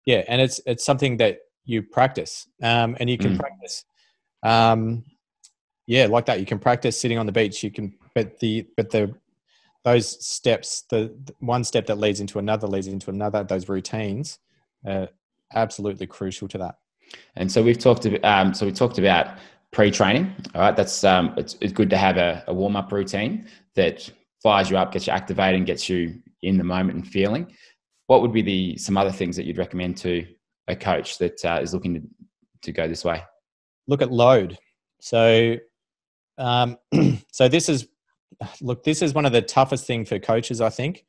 yeah 0.06 0.22
and 0.28 0.40
it's 0.40 0.60
it's 0.66 0.84
something 0.84 1.16
that 1.16 1.38
you 1.64 1.82
practice 1.82 2.46
um, 2.62 2.96
and 3.00 3.10
you 3.10 3.18
can 3.18 3.34
mm. 3.34 3.40
practice 3.40 3.84
um, 4.42 5.04
yeah, 5.88 6.06
like 6.06 6.26
that. 6.26 6.38
You 6.38 6.46
can 6.46 6.58
practice 6.58 7.00
sitting 7.00 7.18
on 7.18 7.26
the 7.26 7.32
beach. 7.32 7.64
You 7.64 7.70
can, 7.70 7.94
but 8.14 8.38
the 8.40 8.66
but 8.76 8.90
the 8.90 9.14
those 9.84 10.24
steps, 10.24 10.84
the, 10.90 11.14
the 11.24 11.34
one 11.40 11.64
step 11.64 11.86
that 11.86 11.98
leads 11.98 12.20
into 12.20 12.38
another 12.38 12.66
leads 12.66 12.86
into 12.86 13.10
another. 13.10 13.42
Those 13.42 13.68
routines, 13.70 14.38
are 14.86 15.08
absolutely 15.54 16.06
crucial 16.06 16.46
to 16.48 16.58
that. 16.58 16.76
And 17.36 17.50
so 17.50 17.62
we've 17.62 17.78
talked. 17.78 18.06
Um, 18.24 18.54
so 18.54 18.66
we 18.66 18.72
talked 18.72 18.98
about 18.98 19.38
pre-training. 19.70 20.34
All 20.54 20.62
right, 20.62 20.76
that's 20.76 21.04
um, 21.04 21.34
it's, 21.36 21.56
it's 21.60 21.72
good 21.72 21.90
to 21.90 21.96
have 21.96 22.16
a, 22.16 22.42
a 22.48 22.54
warm-up 22.54 22.90
routine 22.90 23.46
that 23.74 24.10
fires 24.42 24.70
you 24.70 24.76
up, 24.76 24.92
gets 24.92 25.06
you 25.06 25.12
activated, 25.12 25.56
and 25.56 25.66
gets 25.66 25.88
you 25.88 26.20
in 26.42 26.58
the 26.58 26.64
moment 26.64 26.96
and 26.96 27.06
feeling. 27.06 27.52
What 28.06 28.22
would 28.22 28.32
be 28.32 28.42
the 28.42 28.76
some 28.78 28.96
other 28.96 29.12
things 29.12 29.36
that 29.36 29.44
you'd 29.44 29.58
recommend 29.58 29.96
to 29.98 30.26
a 30.66 30.76
coach 30.76 31.18
that 31.18 31.44
uh, 31.44 31.60
is 31.62 31.74
looking 31.74 31.94
to, 31.94 32.02
to 32.62 32.72
go 32.72 32.88
this 32.88 33.04
way? 33.04 33.22
Look 33.86 34.02
at 34.02 34.10
load. 34.10 34.58
So 35.00 35.56
um, 36.38 36.78
so 37.32 37.48
this 37.48 37.68
is 37.68 37.88
look, 38.60 38.84
this 38.84 39.02
is 39.02 39.14
one 39.14 39.26
of 39.26 39.32
the 39.32 39.42
toughest 39.42 39.86
thing 39.86 40.04
for 40.04 40.18
coaches, 40.18 40.60
I 40.60 40.70
think, 40.70 41.04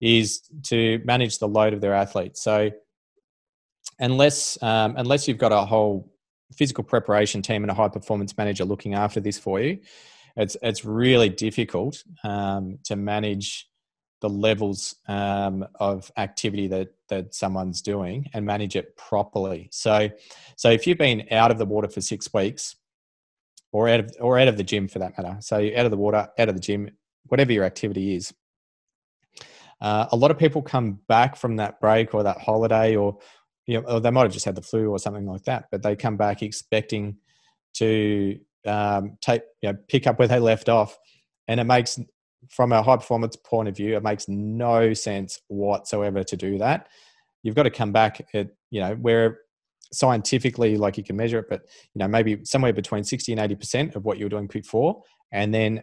is 0.00 0.42
to 0.64 1.00
manage 1.04 1.38
the 1.38 1.48
load 1.48 1.74
of 1.74 1.80
their 1.80 1.94
athletes. 1.94 2.42
So 2.42 2.70
unless 4.02 4.62
um, 4.62 4.94
unless 4.98 5.26
you've 5.26 5.38
got 5.38 5.52
a 5.52 5.64
whole 5.64 6.12
physical 6.54 6.84
preparation 6.84 7.40
team 7.40 7.62
and 7.62 7.70
a 7.70 7.74
high 7.74 7.88
performance 7.88 8.36
manager 8.36 8.66
looking 8.66 8.92
after 8.92 9.20
this 9.20 9.38
for 9.38 9.60
you, 9.60 9.78
it's 10.36 10.56
it's 10.62 10.84
really 10.84 11.30
difficult 11.30 12.02
um, 12.24 12.78
to 12.84 12.96
manage 12.96 13.68
the 14.20 14.28
levels 14.28 14.94
um, 15.08 15.66
of 15.80 16.12
activity 16.18 16.68
that 16.68 16.88
that 17.08 17.34
someone's 17.34 17.80
doing 17.80 18.28
and 18.34 18.44
manage 18.44 18.76
it 18.76 18.96
properly. 18.96 19.68
So, 19.72 20.10
so 20.56 20.70
if 20.70 20.86
you've 20.86 20.98
been 20.98 21.26
out 21.30 21.50
of 21.50 21.58
the 21.58 21.66
water 21.66 21.88
for 21.88 22.00
six 22.00 22.32
weeks, 22.34 22.76
or 23.72 23.88
out 23.88 24.00
of 24.00 24.10
or 24.20 24.38
out 24.38 24.48
of 24.48 24.56
the 24.56 24.62
gym 24.62 24.86
for 24.86 24.98
that 24.98 25.16
matter. 25.16 25.38
So 25.40 25.56
out 25.56 25.86
of 25.86 25.90
the 25.90 25.96
water, 25.96 26.28
out 26.38 26.48
of 26.48 26.54
the 26.54 26.60
gym, 26.60 26.90
whatever 27.26 27.52
your 27.52 27.64
activity 27.64 28.14
is. 28.14 28.32
Uh, 29.80 30.06
a 30.12 30.16
lot 30.16 30.30
of 30.30 30.38
people 30.38 30.62
come 30.62 31.00
back 31.08 31.34
from 31.34 31.56
that 31.56 31.80
break 31.80 32.14
or 32.14 32.22
that 32.22 32.38
holiday 32.40 32.94
or 32.94 33.18
you 33.66 33.80
know, 33.80 34.00
they 34.00 34.10
might 34.10 34.24
have 34.24 34.32
just 34.32 34.44
had 34.44 34.54
the 34.54 34.62
flu 34.62 34.90
or 34.90 34.98
something 34.98 35.26
like 35.26 35.44
that, 35.44 35.66
but 35.70 35.82
they 35.82 35.96
come 35.96 36.16
back 36.16 36.42
expecting 36.42 37.16
to 37.74 38.38
um, 38.66 39.16
take, 39.20 39.42
you 39.60 39.72
know, 39.72 39.78
pick 39.88 40.06
up 40.06 40.18
where 40.18 40.28
they 40.28 40.38
left 40.38 40.68
off. 40.68 40.98
And 41.48 41.60
it 41.60 41.64
makes, 41.64 41.98
from 42.50 42.72
a 42.72 42.82
high 42.82 42.96
performance 42.96 43.36
point 43.36 43.68
of 43.68 43.76
view, 43.76 43.96
it 43.96 44.02
makes 44.02 44.28
no 44.28 44.94
sense 44.94 45.40
whatsoever 45.48 46.24
to 46.24 46.36
do 46.36 46.58
that. 46.58 46.88
You've 47.42 47.54
got 47.54 47.64
to 47.64 47.70
come 47.70 47.92
back 47.92 48.26
at, 48.34 48.48
you 48.70 48.80
know, 48.80 48.94
where 48.94 49.40
scientifically, 49.92 50.76
like 50.76 50.96
you 50.96 51.04
can 51.04 51.16
measure 51.16 51.38
it, 51.38 51.46
but, 51.48 51.62
you 51.94 51.98
know, 51.98 52.08
maybe 52.08 52.44
somewhere 52.44 52.72
between 52.72 53.04
60 53.04 53.32
and 53.32 53.58
80% 53.58 53.94
of 53.94 54.04
what 54.04 54.18
you 54.18 54.24
were 54.24 54.30
doing 54.30 54.46
before, 54.46 55.02
and 55.32 55.52
then 55.52 55.82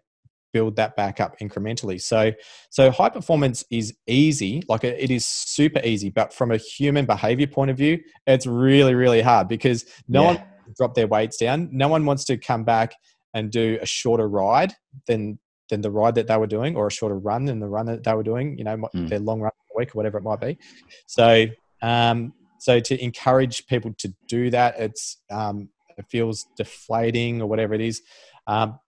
build 0.54 0.76
that 0.76 0.96
back 0.96 1.20
up 1.20 1.38
incrementally. 1.40 2.02
So, 2.02 2.32
so 2.70 2.92
high 2.92 3.10
performance 3.10 3.64
is 3.70 3.96
easy, 4.08 4.64
like 4.68 4.84
it 4.84 5.12
is 5.12 5.26
super 5.26 5.82
easy, 5.84 6.10
but 6.10 6.34
from 6.34 6.52
a 6.52 6.58
human 6.58 7.06
behavior 7.06 7.48
point 7.48 7.72
of 7.72 7.78
view, 7.78 8.00
it's 8.28 8.46
really, 8.46 8.96
really 8.96 9.22
hard 9.22 9.48
because 9.48 9.86
no 10.08 10.22
yeah. 10.24 10.28
one 10.28 10.44
drop 10.78 10.94
their 10.96 11.08
weights 11.08 11.38
down. 11.38 11.70
No 11.72 11.88
one 11.88 12.06
wants 12.06 12.24
to 12.26 12.38
come 12.38 12.64
back 12.64 12.94
and 13.34 13.52
do 13.52 13.78
a 13.82 13.86
shorter 13.86 14.28
ride 14.28 14.74
than 15.08 15.40
than 15.70 15.82
the 15.82 15.92
ride 15.92 16.16
that 16.16 16.28
they 16.28 16.38
were 16.38 16.48
doing, 16.48 16.76
or 16.76 16.88
a 16.88 16.92
shorter 16.92 17.18
run 17.18 17.46
than 17.46 17.60
the 17.60 17.68
run 17.68 17.86
that 17.86 18.04
they 18.04 18.14
were 18.14 18.24
doing. 18.24 18.58
You 18.58 18.64
know, 18.64 18.78
mm. 18.78 19.08
their 19.10 19.20
long 19.20 19.40
run 19.40 19.52
a 19.52 19.78
week 19.78 19.96
or 19.96 19.98
whatever 19.98 20.18
it 20.18 20.24
might 20.24 20.42
be. 20.42 20.58
So, 21.06 21.46
um, 21.82 22.34
so 22.60 22.80
to 22.80 23.04
encourage 23.04 23.68
people 23.68 23.94
to 24.00 24.14
do 24.28 24.50
that, 24.50 24.80
it's 24.80 25.18
um, 25.30 25.70
it 25.98 26.06
feels 26.10 26.48
deflating 26.58 27.42
or 27.42 27.48
whatever 27.48 27.74
it 27.74 27.82
is. 27.82 28.02
Um, 28.48 28.80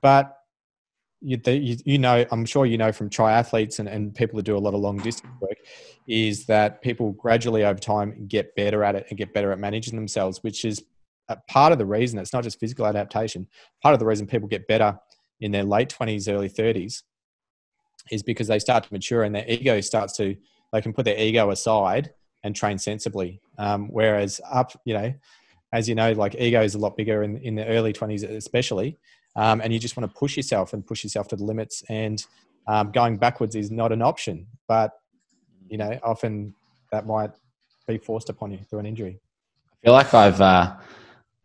but 0.00 0.34
you, 1.22 1.36
the, 1.36 1.56
you, 1.84 1.98
know, 1.98 2.24
I'm 2.30 2.44
sure 2.44 2.66
you 2.66 2.78
know 2.78 2.92
from 2.92 3.08
triathletes 3.08 3.78
and, 3.78 3.88
and 3.88 4.14
people 4.14 4.38
who 4.38 4.42
do 4.42 4.56
a 4.56 4.58
lot 4.58 4.74
of 4.74 4.80
long 4.80 4.98
distance 4.98 5.32
work, 5.40 5.56
is 6.06 6.46
that 6.46 6.82
people 6.82 7.12
gradually 7.12 7.64
over 7.64 7.78
time 7.78 8.26
get 8.26 8.54
better 8.56 8.82
at 8.82 8.96
it 8.96 9.06
and 9.08 9.18
get 9.18 9.32
better 9.32 9.52
at 9.52 9.58
managing 9.58 9.94
themselves, 9.94 10.42
which 10.42 10.64
is 10.64 10.82
part 11.48 11.72
of 11.72 11.78
the 11.78 11.86
reason. 11.86 12.18
It's 12.18 12.32
not 12.32 12.44
just 12.44 12.58
physical 12.58 12.86
adaptation. 12.86 13.46
Part 13.82 13.94
of 13.94 14.00
the 14.00 14.06
reason 14.06 14.26
people 14.26 14.48
get 14.48 14.66
better 14.66 14.98
in 15.40 15.52
their 15.52 15.64
late 15.64 15.88
20s, 15.88 16.32
early 16.32 16.48
30s 16.48 17.02
is 18.10 18.22
because 18.22 18.48
they 18.48 18.58
start 18.58 18.84
to 18.84 18.92
mature 18.92 19.22
and 19.22 19.34
their 19.34 19.48
ego 19.48 19.80
starts 19.80 20.16
to, 20.16 20.36
they 20.72 20.80
can 20.80 20.92
put 20.92 21.04
their 21.04 21.18
ego 21.18 21.50
aside 21.50 22.10
and 22.42 22.56
train 22.56 22.78
sensibly. 22.78 23.40
Um, 23.58 23.88
whereas 23.88 24.40
up, 24.50 24.72
you 24.84 24.94
know, 24.94 25.14
as 25.72 25.88
you 25.88 25.94
know, 25.94 26.12
like 26.12 26.34
ego 26.38 26.62
is 26.62 26.74
a 26.74 26.78
lot 26.78 26.96
bigger 26.96 27.22
in, 27.22 27.38
in 27.38 27.54
the 27.54 27.66
early 27.66 27.92
20s, 27.92 28.28
especially 28.28 28.98
um, 29.36 29.60
and 29.60 29.72
you 29.72 29.78
just 29.78 29.96
want 29.96 30.10
to 30.10 30.18
push 30.18 30.36
yourself 30.36 30.72
and 30.72 30.86
push 30.86 31.04
yourself 31.04 31.28
to 31.28 31.36
the 31.36 31.44
limits. 31.44 31.82
And 31.88 32.24
um, 32.66 32.92
going 32.92 33.16
backwards 33.16 33.56
is 33.56 33.70
not 33.70 33.92
an 33.92 34.02
option, 34.02 34.46
but 34.68 34.92
you 35.68 35.78
know, 35.78 35.98
often 36.02 36.54
that 36.90 37.06
might 37.06 37.30
be 37.86 37.98
forced 37.98 38.28
upon 38.28 38.52
you 38.52 38.58
through 38.68 38.80
an 38.80 38.86
injury. 38.86 39.18
I 39.72 39.86
feel 39.86 39.92
like 39.94 40.14
I've, 40.14 40.40
uh, 40.40 40.76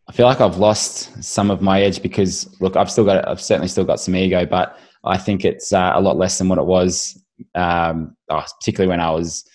I 0.08 0.12
feel 0.12 0.26
like 0.26 0.42
I've 0.42 0.58
lost 0.58 1.24
some 1.24 1.50
of 1.50 1.62
my 1.62 1.82
edge 1.82 2.02
because 2.02 2.56
look, 2.62 2.76
I've 2.76 2.92
still 2.92 3.06
got, 3.06 3.28
I've 3.28 3.42
certainly 3.42 3.68
still 3.68 3.86
got 3.86 4.00
some 4.00 4.16
ego, 4.16 4.46
but 4.46 4.78
I 5.04 5.18
think 5.18 5.46
it's 5.46 5.74
uh, 5.74 5.94
a 5.96 6.02
lot 6.02 6.18
less 6.18 6.38
than 6.38 6.50
what 6.50 6.60
it 6.60 6.66
was, 6.66 7.22
um, 7.56 8.16
oh, 8.30 8.44
particularly 8.60 8.90
when 8.90 9.00
I 9.00 9.12
was 9.12 9.46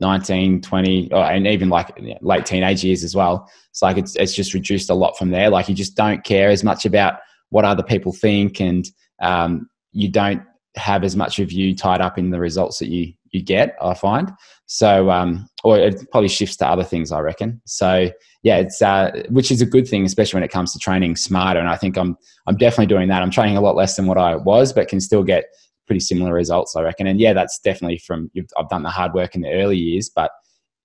19, 0.00 0.62
20, 0.62 1.12
or, 1.12 1.24
and 1.24 1.46
even 1.46 1.68
like 1.68 1.98
late 2.20 2.46
teenage 2.46 2.82
years 2.82 3.04
as 3.04 3.14
well. 3.14 3.48
It's 3.70 3.82
like 3.82 3.96
it's, 3.96 4.16
it's 4.16 4.34
just 4.34 4.54
reduced 4.54 4.90
a 4.90 4.94
lot 4.94 5.16
from 5.16 5.30
there. 5.30 5.50
Like 5.50 5.68
you 5.68 5.74
just 5.74 5.96
don't 5.96 6.24
care 6.24 6.50
as 6.50 6.64
much 6.64 6.84
about 6.86 7.20
what 7.52 7.64
other 7.64 7.82
people 7.82 8.12
think, 8.12 8.60
and 8.60 8.88
um, 9.20 9.68
you 9.92 10.08
don't 10.08 10.42
have 10.74 11.04
as 11.04 11.14
much 11.14 11.38
of 11.38 11.52
you 11.52 11.76
tied 11.76 12.00
up 12.00 12.18
in 12.18 12.30
the 12.30 12.40
results 12.40 12.78
that 12.78 12.88
you 12.88 13.12
you 13.30 13.42
get. 13.42 13.76
I 13.80 13.94
find 13.94 14.32
so, 14.66 15.10
um, 15.10 15.48
or 15.64 15.78
it 15.78 16.10
probably 16.10 16.28
shifts 16.28 16.56
to 16.56 16.66
other 16.66 16.82
things. 16.82 17.12
I 17.12 17.20
reckon. 17.20 17.60
So 17.66 18.10
yeah, 18.42 18.56
it's 18.56 18.80
uh, 18.80 19.22
which 19.28 19.50
is 19.50 19.60
a 19.60 19.66
good 19.66 19.86
thing, 19.86 20.06
especially 20.06 20.38
when 20.38 20.44
it 20.44 20.50
comes 20.50 20.72
to 20.72 20.78
training 20.78 21.16
smarter. 21.16 21.60
And 21.60 21.68
I 21.68 21.76
think 21.76 21.98
I'm 21.98 22.16
I'm 22.46 22.56
definitely 22.56 22.86
doing 22.86 23.08
that. 23.08 23.22
I'm 23.22 23.30
training 23.30 23.58
a 23.58 23.60
lot 23.60 23.76
less 23.76 23.96
than 23.96 24.06
what 24.06 24.18
I 24.18 24.34
was, 24.36 24.72
but 24.72 24.88
can 24.88 25.00
still 25.00 25.24
get 25.24 25.44
pretty 25.86 26.00
similar 26.00 26.32
results. 26.32 26.74
I 26.74 26.80
reckon. 26.80 27.06
And 27.06 27.20
yeah, 27.20 27.34
that's 27.34 27.58
definitely 27.58 27.98
from 27.98 28.30
I've 28.58 28.70
done 28.70 28.82
the 28.82 28.88
hard 28.88 29.12
work 29.12 29.34
in 29.34 29.42
the 29.42 29.52
early 29.52 29.76
years, 29.76 30.08
but 30.08 30.30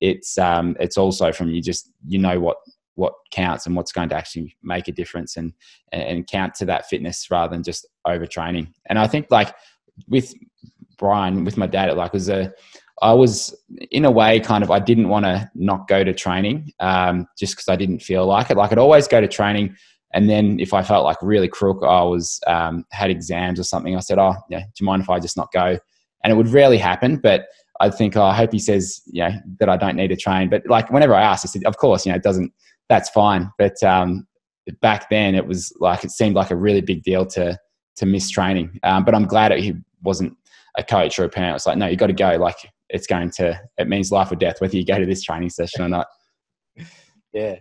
it's 0.02 0.38
um, 0.38 0.76
it's 0.82 0.98
also 0.98 1.32
from 1.32 1.52
you 1.52 1.62
just 1.62 1.90
you 2.06 2.20
know 2.20 2.42
what 2.42 2.58
what 2.98 3.14
counts 3.32 3.68
and 3.68 3.76
what's 3.76 3.92
going 3.92 4.10
to 4.10 4.16
actually 4.16 4.58
make 4.64 4.88
a 4.88 4.92
difference 4.92 5.38
and 5.38 5.54
and 5.92 6.28
count 6.28 6.56
to 6.56 6.66
that 6.66 6.88
fitness 6.88 7.30
rather 7.30 7.54
than 7.54 7.64
just 7.64 7.88
overtraining. 8.06 8.68
And 8.88 8.98
I 8.98 9.08
think 9.08 9.28
like 9.30 9.54
with 10.08 10.34
Brian, 10.98 11.46
with 11.46 11.58
my 11.58 11.68
dad, 11.68 11.90
it 11.90 11.96
like 11.96 12.12
was 12.12 12.28
a 12.28 12.52
I 13.04 13.14
was 13.14 13.56
in 13.92 14.06
a 14.06 14.12
way 14.12 14.40
kind 14.40 14.64
of 14.64 14.72
I 14.72 14.80
didn't 14.80 15.10
want 15.10 15.26
to 15.26 15.50
not 15.54 15.88
go 15.88 16.04
to 16.04 16.14
training 16.14 16.72
um, 16.80 17.28
just 17.38 17.54
because 17.54 17.68
I 17.70 17.76
didn't 17.76 18.00
feel 18.00 18.26
like 18.26 18.50
it. 18.50 18.58
Like 18.58 18.72
I'd 18.72 18.80
always 18.80 19.08
go 19.08 19.22
to 19.22 19.28
training, 19.28 19.76
and 20.16 20.28
then 20.28 20.60
if 20.60 20.74
I 20.74 20.82
felt 20.82 21.06
like 21.06 21.18
really 21.22 21.48
crook, 21.48 21.84
I 21.84 22.02
was 22.02 22.40
um, 22.48 22.84
had 22.92 23.12
exams 23.12 23.60
or 23.60 23.64
something. 23.64 23.96
I 23.96 24.00
said, 24.00 24.18
"Oh, 24.18 24.34
yeah, 24.50 24.62
do 24.62 24.72
you 24.80 24.88
mind 24.88 25.04
if 25.04 25.10
I 25.12 25.20
just 25.20 25.38
not 25.38 25.52
go?" 25.52 25.78
And 26.24 26.34
it 26.34 26.36
would 26.36 26.48
rarely 26.48 26.80
happen, 26.80 27.18
but 27.18 27.46
I 27.80 27.92
think 27.92 28.18
oh, 28.18 28.24
I 28.24 28.34
hope 28.34 28.52
he 28.52 28.58
says, 28.58 29.04
yeah, 29.06 29.38
that 29.60 29.70
I 29.70 29.78
don't 29.78 29.96
need 29.96 30.08
to 30.08 30.16
train. 30.16 30.50
But 30.50 30.64
like 30.66 30.90
whenever 30.90 31.14
I 31.14 31.22
asked, 31.22 31.46
I 31.46 31.50
said, 31.50 31.66
"Of 31.66 31.78
course, 31.78 32.04
you 32.04 32.12
know, 32.12 32.16
it 32.16 32.24
doesn't 32.24 32.52
that's 32.90 33.10
fine. 33.10 33.52
But 33.58 33.82
um, 33.84 34.28
back 34.82 35.10
then, 35.10 35.36
it 35.36 35.46
was 35.46 35.74
like 35.80 36.04
it 36.04 36.12
seemed 36.12 36.36
like 36.36 36.52
a 36.52 36.56
really 36.56 36.82
big 36.82 37.04
deal 37.04 37.26
to 37.28 37.58
to 37.98 38.06
miss 38.06 38.30
training. 38.30 38.80
Um, 38.84 39.04
but 39.04 39.16
I'm 39.16 39.26
glad 39.26 39.52
he 39.54 39.74
wasn't 40.04 40.38
a 40.78 40.84
coach 40.84 41.18
or 41.18 41.24
a 41.24 41.30
parent. 41.30 41.56
It's 41.56 41.66
like, 41.66 41.78
no, 41.78 41.88
you 41.88 41.98
got 41.98 42.08
to 42.08 42.14
go. 42.14 42.38
Like 42.38 42.58
it's 42.90 43.08
going 43.08 43.32
to 43.32 43.60
it 43.78 43.88
means 43.88 44.12
life 44.12 44.32
or 44.32 44.36
death 44.36 44.62
whether 44.62 44.78
you 44.78 44.86
go 44.86 44.98
to 44.98 45.06
this 45.06 45.24
training 45.24 45.50
session 45.50 45.82
or 45.84 45.90
not. 45.90 46.08
yeah, 47.34 47.56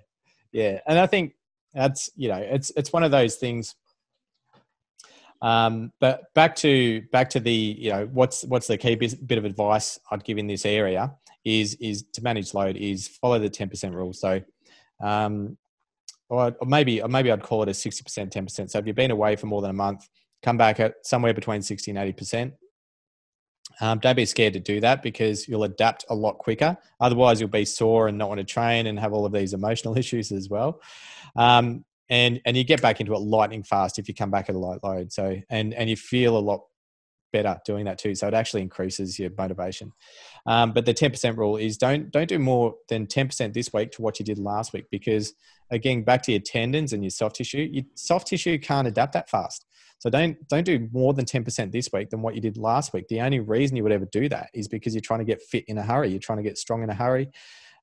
yeah, 0.52 0.80
and 0.86 0.98
I 0.98 1.06
think 1.06 1.34
that's 1.74 2.10
you 2.16 2.28
know 2.28 2.38
it's 2.38 2.70
it's 2.76 2.92
one 2.92 3.02
of 3.02 3.10
those 3.10 3.36
things. 3.36 3.74
Um, 5.42 5.92
but 6.00 6.32
back 6.34 6.56
to 6.56 7.02
back 7.12 7.28
to 7.30 7.40
the 7.40 7.52
you 7.52 7.90
know 7.90 8.08
what's 8.12 8.44
what's 8.44 8.66
the 8.66 8.78
key 8.78 8.94
bit 8.94 9.38
of 9.38 9.44
advice 9.44 9.98
I'd 10.10 10.24
give 10.24 10.38
in 10.38 10.46
this 10.46 10.64
area 10.64 11.14
is 11.44 11.74
is 11.74 12.04
to 12.14 12.22
manage 12.22 12.54
load 12.54 12.76
is 12.76 13.08
follow 13.08 13.38
the 13.38 13.50
ten 13.50 13.68
percent 13.68 13.94
rule. 13.94 14.12
So 14.12 14.40
um, 15.02 15.56
or, 16.28 16.56
or 16.60 16.66
maybe 16.66 17.00
or 17.00 17.08
maybe 17.08 17.30
I'd 17.30 17.42
call 17.42 17.62
it 17.62 17.68
a 17.68 17.74
sixty 17.74 18.02
percent, 18.02 18.32
ten 18.32 18.44
percent. 18.44 18.70
So 18.70 18.78
if 18.78 18.86
you've 18.86 18.96
been 18.96 19.10
away 19.10 19.36
for 19.36 19.46
more 19.46 19.62
than 19.62 19.70
a 19.70 19.74
month, 19.74 20.08
come 20.42 20.56
back 20.56 20.80
at 20.80 20.94
somewhere 21.04 21.34
between 21.34 21.62
sixty 21.62 21.90
and 21.90 21.98
eighty 21.98 22.12
percent. 22.12 22.54
Um, 23.80 23.98
don't 23.98 24.16
be 24.16 24.24
scared 24.24 24.54
to 24.54 24.60
do 24.60 24.80
that 24.80 25.02
because 25.02 25.46
you'll 25.46 25.64
adapt 25.64 26.04
a 26.08 26.14
lot 26.14 26.38
quicker. 26.38 26.76
Otherwise, 27.00 27.40
you'll 27.40 27.50
be 27.50 27.64
sore 27.64 28.08
and 28.08 28.16
not 28.16 28.28
want 28.28 28.38
to 28.38 28.44
train 28.44 28.86
and 28.86 28.98
have 28.98 29.12
all 29.12 29.26
of 29.26 29.32
these 29.32 29.52
emotional 29.52 29.98
issues 29.98 30.32
as 30.32 30.48
well. 30.48 30.80
Um, 31.36 31.84
and 32.08 32.40
and 32.44 32.56
you 32.56 32.64
get 32.64 32.80
back 32.80 33.00
into 33.00 33.14
it 33.14 33.18
lightning 33.18 33.62
fast 33.62 33.98
if 33.98 34.08
you 34.08 34.14
come 34.14 34.30
back 34.30 34.48
at 34.48 34.54
a 34.54 34.58
light 34.58 34.82
load. 34.82 35.12
So 35.12 35.36
and 35.50 35.74
and 35.74 35.90
you 35.90 35.96
feel 35.96 36.36
a 36.36 36.38
lot 36.38 36.62
better 37.32 37.58
doing 37.64 37.84
that 37.84 37.98
too. 37.98 38.14
So 38.14 38.28
it 38.28 38.34
actually 38.34 38.62
increases 38.62 39.18
your 39.18 39.30
motivation. 39.36 39.92
Um, 40.46 40.72
but 40.72 40.86
the 40.86 40.94
10% 40.94 41.36
rule 41.36 41.56
is 41.56 41.76
don't 41.76 42.10
don't 42.10 42.28
do 42.28 42.38
more 42.38 42.74
than 42.88 43.06
10% 43.06 43.52
this 43.52 43.72
week 43.72 43.92
to 43.92 44.02
what 44.02 44.18
you 44.18 44.24
did 44.24 44.38
last 44.38 44.72
week 44.72 44.86
because 44.90 45.34
again, 45.70 46.02
back 46.02 46.22
to 46.22 46.32
your 46.32 46.40
tendons 46.40 46.92
and 46.92 47.02
your 47.02 47.10
soft 47.10 47.36
tissue, 47.36 47.68
your 47.70 47.84
soft 47.94 48.28
tissue 48.28 48.58
can't 48.58 48.88
adapt 48.88 49.12
that 49.14 49.28
fast. 49.28 49.64
So 49.98 50.10
don't 50.10 50.36
don't 50.48 50.64
do 50.64 50.88
more 50.92 51.14
than 51.14 51.24
10% 51.24 51.72
this 51.72 51.88
week 51.92 52.10
than 52.10 52.22
what 52.22 52.34
you 52.34 52.40
did 52.40 52.56
last 52.56 52.92
week. 52.92 53.08
The 53.08 53.20
only 53.20 53.40
reason 53.40 53.76
you 53.76 53.82
would 53.82 53.92
ever 53.92 54.06
do 54.12 54.28
that 54.28 54.50
is 54.52 54.68
because 54.68 54.94
you're 54.94 55.00
trying 55.00 55.20
to 55.20 55.24
get 55.24 55.42
fit 55.42 55.64
in 55.68 55.78
a 55.78 55.82
hurry. 55.82 56.10
You're 56.10 56.20
trying 56.20 56.38
to 56.38 56.44
get 56.44 56.58
strong 56.58 56.82
in 56.82 56.90
a 56.90 56.94
hurry. 56.94 57.30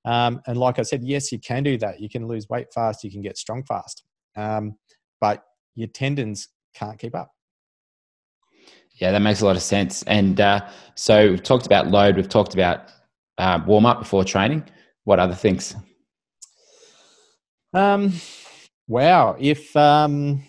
Um, 0.05 0.41
and 0.47 0.57
like 0.57 0.79
I 0.79 0.83
said, 0.83 1.03
yes, 1.03 1.31
you 1.31 1.39
can 1.39 1.63
do 1.63 1.77
that. 1.77 1.99
You 1.99 2.09
can 2.09 2.27
lose 2.27 2.49
weight 2.49 2.73
fast. 2.73 3.03
You 3.03 3.11
can 3.11 3.21
get 3.21 3.37
strong 3.37 3.63
fast. 3.63 4.03
Um, 4.35 4.77
but 5.21 5.43
your 5.75 5.87
tendons 5.87 6.49
can't 6.73 6.99
keep 6.99 7.15
up. 7.15 7.32
Yeah, 9.03 9.11
that 9.11 9.19
makes 9.19 9.41
a 9.41 9.45
lot 9.45 9.57
of 9.57 9.61
sense. 9.61 10.01
And 10.03 10.39
uh, 10.39 10.65
so 10.95 11.31
we've 11.31 11.43
talked 11.43 11.65
about 11.65 11.89
load, 11.89 12.15
we've 12.15 12.29
talked 12.29 12.53
about 12.53 12.87
uh, 13.37 13.59
warm 13.67 13.85
up 13.85 13.99
before 13.99 14.23
training. 14.23 14.63
What 15.03 15.19
other 15.19 15.35
things? 15.35 15.75
Um, 17.73 18.13
wow. 18.87 19.35
If 19.37 19.75
um, 19.75 20.41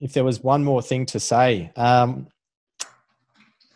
if 0.00 0.14
there 0.14 0.24
was 0.24 0.42
one 0.42 0.64
more 0.64 0.80
thing 0.80 1.04
to 1.04 1.20
say, 1.20 1.70
um, 1.76 2.28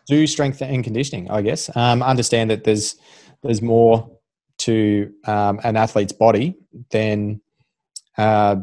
do 0.07 0.27
strength 0.27 0.63
and 0.63 0.83
conditioning. 0.83 1.31
I 1.31 1.43
guess 1.43 1.69
um, 1.77 2.03
understand 2.03 2.49
that 2.49 2.65
there's 2.65 2.97
there's 3.43 3.61
more 3.61 4.11
to 4.61 5.13
um, 5.27 5.61
an 5.63 5.77
athlete's 5.77 6.15
body 6.15 6.57
than 6.91 7.43
uh, 8.17 8.57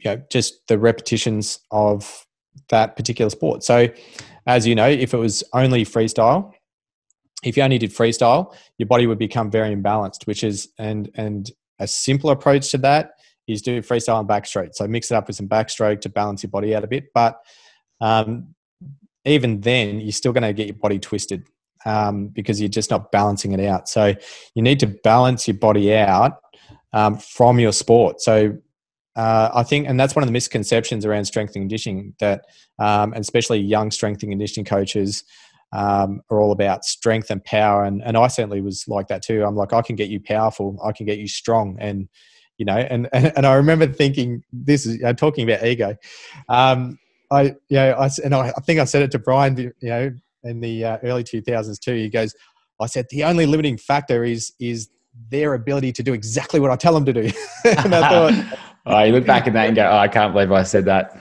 you 0.00 0.10
know 0.10 0.22
just 0.32 0.66
the 0.66 0.80
repetitions 0.80 1.60
of 1.70 2.26
that 2.70 2.96
particular 2.96 3.30
sport. 3.30 3.62
So 3.62 3.88
as 4.48 4.66
you 4.66 4.74
know, 4.74 4.88
if 4.88 5.14
it 5.14 5.18
was 5.18 5.44
only 5.52 5.84
freestyle, 5.84 6.52
if 7.44 7.56
you 7.56 7.62
only 7.62 7.78
did 7.78 7.90
freestyle, 7.90 8.52
your 8.78 8.88
body 8.88 9.06
would 9.06 9.18
become 9.18 9.48
very 9.50 9.72
imbalanced, 9.76 10.26
which 10.26 10.42
is 10.42 10.70
and 10.78 11.08
and 11.14 11.52
a 11.78 11.86
simple 11.86 12.30
approach 12.30 12.72
to 12.72 12.78
that 12.78 13.12
is 13.46 13.62
do 13.62 13.80
freestyle 13.80 14.18
and 14.18 14.28
backstroke. 14.28 14.74
So 14.74 14.88
mix 14.88 15.12
it 15.12 15.14
up 15.14 15.28
with 15.28 15.36
some 15.36 15.48
backstroke 15.48 16.00
to 16.00 16.08
balance 16.08 16.42
your 16.42 16.50
body 16.50 16.74
out 16.74 16.82
a 16.82 16.88
bit. 16.88 17.04
But 17.14 17.38
um, 18.00 18.54
even 19.24 19.60
then, 19.60 20.00
you're 20.00 20.12
still 20.12 20.32
going 20.32 20.42
to 20.42 20.52
get 20.52 20.66
your 20.66 20.76
body 20.76 20.98
twisted. 20.98 21.46
um, 21.84 22.28
because 22.28 22.60
you're 22.60 22.68
just 22.68 22.90
not 22.90 23.10
balancing 23.12 23.52
it 23.52 23.60
out. 23.60 23.88
So 23.88 24.14
you 24.54 24.62
need 24.62 24.80
to 24.80 24.86
balance 24.86 25.46
your 25.46 25.56
body 25.56 25.94
out 25.94 26.40
um, 26.92 27.16
from 27.16 27.58
your 27.58 27.72
sport. 27.72 28.20
So 28.20 28.58
uh, 29.18 29.50
I 29.52 29.64
think, 29.64 29.88
and 29.88 29.98
that's 29.98 30.14
one 30.14 30.22
of 30.22 30.28
the 30.28 30.32
misconceptions 30.32 31.04
around 31.04 31.24
strength 31.24 31.56
and 31.56 31.62
conditioning 31.62 32.14
that, 32.20 32.44
um, 32.78 33.12
and 33.12 33.20
especially 33.20 33.58
young 33.58 33.90
strength 33.90 34.22
and 34.22 34.30
conditioning 34.30 34.64
coaches 34.64 35.24
um, 35.72 36.22
are 36.30 36.40
all 36.40 36.52
about 36.52 36.84
strength 36.84 37.28
and 37.28 37.44
power. 37.44 37.82
And, 37.82 38.00
and 38.04 38.16
I 38.16 38.28
certainly 38.28 38.60
was 38.60 38.86
like 38.86 39.08
that 39.08 39.22
too. 39.22 39.44
I'm 39.44 39.56
like, 39.56 39.72
I 39.72 39.82
can 39.82 39.96
get 39.96 40.08
you 40.08 40.20
powerful, 40.20 40.78
I 40.84 40.92
can 40.92 41.04
get 41.04 41.18
you 41.18 41.26
strong. 41.26 41.76
And, 41.80 42.08
you 42.58 42.64
know, 42.64 42.76
and, 42.76 43.08
and, 43.12 43.32
and 43.36 43.44
I 43.44 43.54
remember 43.54 43.88
thinking, 43.88 44.44
this 44.52 44.86
is 44.86 45.02
uh, 45.02 45.14
talking 45.14 45.50
about 45.50 45.66
ego. 45.66 45.96
Um, 46.48 46.96
I, 47.32 47.56
you 47.68 47.76
know, 47.76 47.94
I, 47.98 48.08
and 48.24 48.36
I, 48.36 48.52
I 48.56 48.60
think 48.60 48.78
I 48.78 48.84
said 48.84 49.02
it 49.02 49.10
to 49.10 49.18
Brian, 49.18 49.58
you 49.58 49.72
know, 49.82 50.12
in 50.44 50.60
the 50.60 50.84
uh, 50.84 50.98
early 51.02 51.24
2000s 51.24 51.80
too. 51.80 51.94
He 51.94 52.08
goes, 52.08 52.36
I 52.80 52.86
said, 52.86 53.06
the 53.10 53.24
only 53.24 53.46
limiting 53.46 53.78
factor 53.78 54.22
is, 54.22 54.52
is 54.60 54.88
their 55.28 55.54
ability 55.54 55.92
to 55.94 56.04
do 56.04 56.12
exactly 56.12 56.60
what 56.60 56.70
I 56.70 56.76
tell 56.76 56.94
them 56.94 57.04
to 57.04 57.12
do. 57.12 57.30
and 57.64 57.92
I 57.92 58.08
thought, 58.08 58.58
oh, 58.88 59.02
you 59.04 59.12
look 59.12 59.26
back 59.26 59.46
at 59.46 59.52
that 59.52 59.66
and 59.66 59.76
go, 59.76 59.88
oh, 59.88 59.96
I 59.96 60.08
can't 60.08 60.32
believe 60.32 60.50
I 60.52 60.62
said 60.62 60.84
that. 60.86 61.18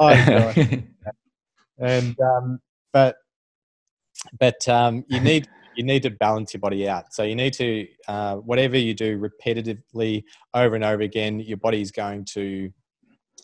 oh, 0.00 0.08
and, 1.78 2.20
um, 2.20 2.60
but 2.92 3.16
but 4.38 4.68
um, 4.68 5.04
you 5.08 5.20
need 5.30 5.48
you 5.76 5.84
need 5.84 6.02
to 6.02 6.10
balance 6.10 6.52
your 6.52 6.60
body 6.60 6.88
out. 6.88 7.14
So 7.14 7.22
you 7.22 7.34
need 7.34 7.54
to 7.54 7.86
uh, 8.08 8.36
whatever 8.36 8.76
you 8.76 8.94
do 8.94 9.18
repetitively 9.18 10.24
over 10.54 10.74
and 10.74 10.84
over 10.84 11.02
again, 11.02 11.40
your 11.40 11.56
body 11.56 11.80
is 11.80 11.90
going 11.90 12.26
to 12.32 12.70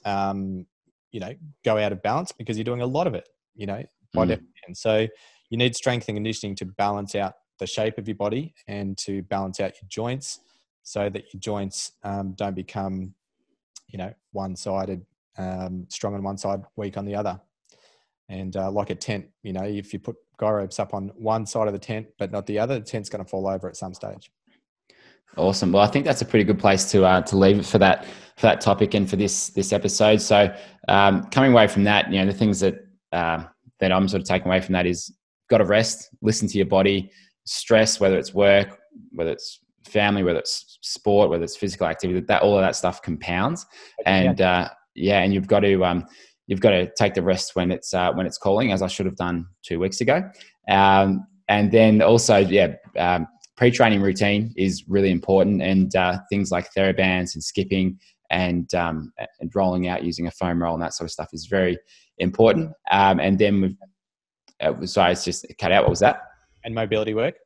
um, 0.05 0.67
you 1.11 1.21
know 1.21 1.35
go 1.65 1.79
out 1.79 1.93
of 1.93 2.03
balance 2.03 2.33
because 2.33 2.57
you're 2.57 2.65
doing 2.65 2.83
a 2.83 2.87
lot 2.87 3.07
of 3.07 3.15
it. 3.15 3.29
You 3.55 3.67
know 3.67 3.83
by 4.15 4.25
mm. 4.25 4.29
definition. 4.29 4.75
So 4.75 5.07
you 5.51 5.59
need 5.59 5.75
strength 5.75 6.09
and 6.09 6.17
conditioning 6.17 6.57
to 6.57 6.65
balance 6.65 7.15
out 7.15 7.35
the 7.59 7.67
shape 7.67 7.99
of 7.99 8.07
your 8.07 8.17
body 8.17 8.55
and 8.67 8.97
to 8.99 9.23
balance 9.23 9.61
out 9.61 9.73
your 9.81 9.89
joints 9.89 10.41
so 10.83 11.09
that 11.09 11.25
your 11.33 11.41
joints 11.41 11.93
um, 12.05 12.35
don't 12.37 12.55
become 12.55 13.15
you 13.89 13.99
know 13.99 14.13
one-sided 14.33 15.05
um, 15.37 15.87
strong 15.89 16.15
on 16.15 16.23
one 16.23 16.39
side 16.39 16.63
weak 16.77 16.97
on 16.97 17.05
the 17.05 17.15
other 17.15 17.41
and 18.29 18.57
uh, 18.57 18.71
like 18.71 18.91
a 18.91 18.95
tent, 18.95 19.27
you 19.43 19.53
know, 19.53 19.65
if 19.65 19.93
you 19.93 19.99
put 19.99 20.17
guy 20.37 20.51
ropes 20.51 20.79
up 20.79 20.95
on 20.95 21.09
one 21.17 21.47
side 21.47 21.67
of 21.67 21.73
the 21.73 21.79
tent 21.79 22.07
but 22.19 22.31
not 22.31 22.47
the 22.47 22.59
other, 22.59 22.79
the 22.79 22.85
tent's 22.85 23.09
going 23.09 23.25
to 23.25 23.29
fall 23.29 23.49
over 23.49 23.69
at 23.69 23.77
some 23.77 23.95
stage. 23.95 24.31
Awesome. 25.37 25.73
Well, 25.73 25.83
I 25.83 25.87
think 25.87 26.05
that's 26.05 26.23
a 26.23 26.25
pretty 26.25 26.45
good 26.45 26.59
place 26.59 26.91
to 26.93 27.05
uh, 27.05 27.21
to 27.23 27.37
leave 27.37 27.59
it 27.59 27.67
for 27.67 27.79
that 27.79 28.07
for 28.37 28.43
that 28.43 28.61
topic 28.61 28.95
and 28.95 29.09
for 29.09 29.17
this 29.17 29.49
this 29.51 29.73
episode. 29.73 30.21
So, 30.21 30.55
um, 30.89 31.25
coming 31.31 31.53
away 31.53 31.69
from 31.69 31.85
that, 31.85 32.11
you 32.11 32.19
know, 32.19 32.27
the 32.27 32.37
things 32.37 32.61
that 32.61 32.87
uh, 33.13 33.45
that 33.79 33.93
I'm 33.93 34.09
sort 34.09 34.23
of 34.23 34.29
taking 34.29 34.49
away 34.49 34.61
from 34.61 34.73
that 34.73 34.87
is 34.87 35.15
got 35.51 35.59
to 35.59 35.65
rest, 35.65 36.09
listen 36.23 36.49
to 36.49 36.57
your 36.57 36.67
body, 36.67 37.11
stress, 37.45 38.01
whether 38.01 38.19
it's 38.19 38.33
work, 38.33 38.79
whether 39.13 39.31
it's 39.31 39.61
family, 39.89 40.23
whether 40.23 40.39
it's 40.39 40.79
sport, 40.83 41.31
whether 41.31 41.45
it's 41.45 41.57
physical 41.57 41.87
activity, 41.87 42.21
that 42.21 42.43
all 42.43 42.57
of 42.57 42.63
that 42.63 42.77
stuff 42.77 43.03
compounds, 43.03 43.67
and 44.07 44.41
uh, 44.41 44.69
yeah, 44.95 45.21
and 45.21 45.33
you've 45.35 45.49
got 45.49 45.61
to 45.61 45.85
um, 45.85 46.07
you've 46.47 46.61
got 46.61 46.71
to 46.71 46.91
take 46.97 47.15
the 47.15 47.23
rest 47.23 47.57
when 47.57 47.71
it's 47.71 47.95
uh, 47.95 48.13
when 48.13 48.27
it's 48.27 48.39
calling, 48.39 48.73
as 48.73 48.83
I 48.83 48.87
should 48.87 49.07
have 49.07 49.17
done 49.17 49.47
two 49.63 49.79
weeks 49.79 50.01
ago. 50.01 50.23
Um, 50.69 51.27
and 51.49 51.73
then 51.73 52.03
also, 52.03 52.37
yeah, 52.37 52.75
um, 52.99 53.27
pre-training 53.57 54.03
routine 54.03 54.53
is 54.57 54.85
really 54.89 55.11
important, 55.11 55.63
and 55.63 55.95
uh, 55.97 56.19
things 56.31 56.51
like 56.51 56.69
therabands 56.77 57.35
and 57.35 57.43
skipping 57.43 57.99
and 58.31 58.75
um, 58.75 59.13
and 59.41 59.51
rolling 59.55 59.89
out 59.89 60.05
using 60.05 60.27
a 60.27 60.31
foam 60.31 60.63
roll 60.63 60.75
and 60.75 60.83
that 60.83 60.95
sort 60.95 61.07
of 61.07 61.13
stuff 61.13 61.29
is 61.33 61.47
very 61.47 61.79
important. 62.19 62.73
Um, 62.91 63.21
and 63.21 63.39
then 63.39 63.61
we've, 63.61 63.77
uh, 64.61 64.87
sorry, 64.87 65.13
it's 65.13 65.25
just 65.25 65.47
cut 65.59 65.73
out. 65.73 65.85
What 65.85 65.91
was 65.91 66.01
that? 66.01 66.21
And 66.65 66.75
mobility 66.75 67.15
work. 67.15 67.37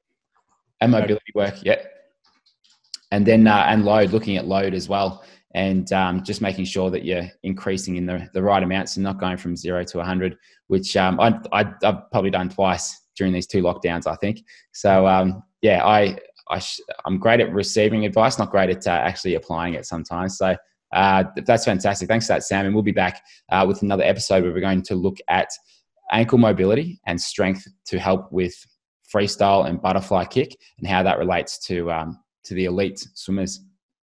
And 0.80 0.90
mobility 0.90 1.32
work, 1.34 1.54
yeah. 1.62 1.76
And 3.12 3.24
then 3.24 3.46
uh, 3.46 3.66
and 3.68 3.84
load, 3.84 4.10
looking 4.10 4.36
at 4.36 4.46
load 4.46 4.74
as 4.74 4.88
well 4.88 5.22
and 5.54 5.92
um, 5.92 6.24
just 6.24 6.40
making 6.40 6.64
sure 6.64 6.90
that 6.90 7.04
you're 7.04 7.28
increasing 7.42 7.96
in 7.96 8.06
the, 8.06 8.28
the 8.32 8.42
right 8.42 8.62
amounts 8.62 8.96
and 8.96 9.04
not 9.04 9.20
going 9.20 9.36
from 9.36 9.54
zero 9.54 9.84
to 9.84 9.98
100, 9.98 10.36
which 10.68 10.96
um, 10.96 11.20
I, 11.20 11.38
I, 11.52 11.64
have 11.82 12.10
probably 12.10 12.30
done 12.30 12.48
twice 12.48 12.98
during 13.16 13.32
these 13.32 13.46
two 13.46 13.62
lockdowns, 13.62 14.06
I 14.06 14.16
think. 14.16 14.42
So, 14.72 15.06
um, 15.06 15.42
yeah, 15.60 15.84
I, 15.84 16.18
I 16.50 16.60
am 17.06 17.18
great 17.18 17.40
at 17.40 17.52
receiving 17.52 18.06
advice, 18.06 18.38
not 18.38 18.50
great 18.50 18.70
at 18.70 18.86
uh, 18.86 18.90
actually 18.90 19.34
applying 19.34 19.74
it 19.74 19.84
sometimes. 19.84 20.38
So, 20.38 20.56
uh, 20.92 21.24
that's 21.46 21.64
fantastic. 21.64 22.08
Thanks 22.08 22.26
for 22.26 22.34
that, 22.34 22.44
Sam. 22.44 22.66
And 22.66 22.74
we'll 22.74 22.82
be 22.82 22.92
back 22.92 23.22
uh, 23.50 23.64
with 23.66 23.82
another 23.82 24.04
episode 24.04 24.42
where 24.42 24.52
we're 24.52 24.60
going 24.60 24.82
to 24.82 24.94
look 24.94 25.18
at 25.28 25.48
ankle 26.12 26.38
mobility 26.38 27.00
and 27.06 27.20
strength 27.20 27.66
to 27.86 27.98
help 27.98 28.30
with 28.32 28.54
freestyle 29.12 29.66
and 29.66 29.80
butterfly 29.80 30.24
kick 30.24 30.56
and 30.78 30.86
how 30.86 31.02
that 31.02 31.18
relates 31.18 31.58
to 31.66 31.90
um, 31.90 32.18
to 32.44 32.54
the 32.54 32.66
elite 32.66 33.04
swimmers. 33.14 33.60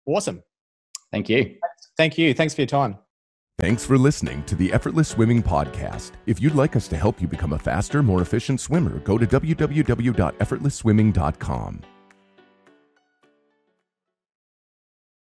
Awesome. 0.06 0.42
Thank 1.12 1.28
you. 1.28 1.56
Thank 1.96 2.18
you. 2.18 2.34
Thanks 2.34 2.54
for 2.54 2.62
your 2.62 2.66
time. 2.66 2.98
Thanks 3.58 3.86
for 3.86 3.96
listening 3.96 4.44
to 4.44 4.54
the 4.54 4.70
Effortless 4.70 5.08
Swimming 5.08 5.42
Podcast. 5.42 6.12
If 6.26 6.42
you'd 6.42 6.54
like 6.54 6.76
us 6.76 6.88
to 6.88 6.96
help 6.96 7.22
you 7.22 7.26
become 7.26 7.54
a 7.54 7.58
faster, 7.58 8.02
more 8.02 8.20
efficient 8.20 8.60
swimmer, 8.60 8.98
go 8.98 9.16
to 9.16 9.26
www.effortlessswimming.com. 9.26 11.82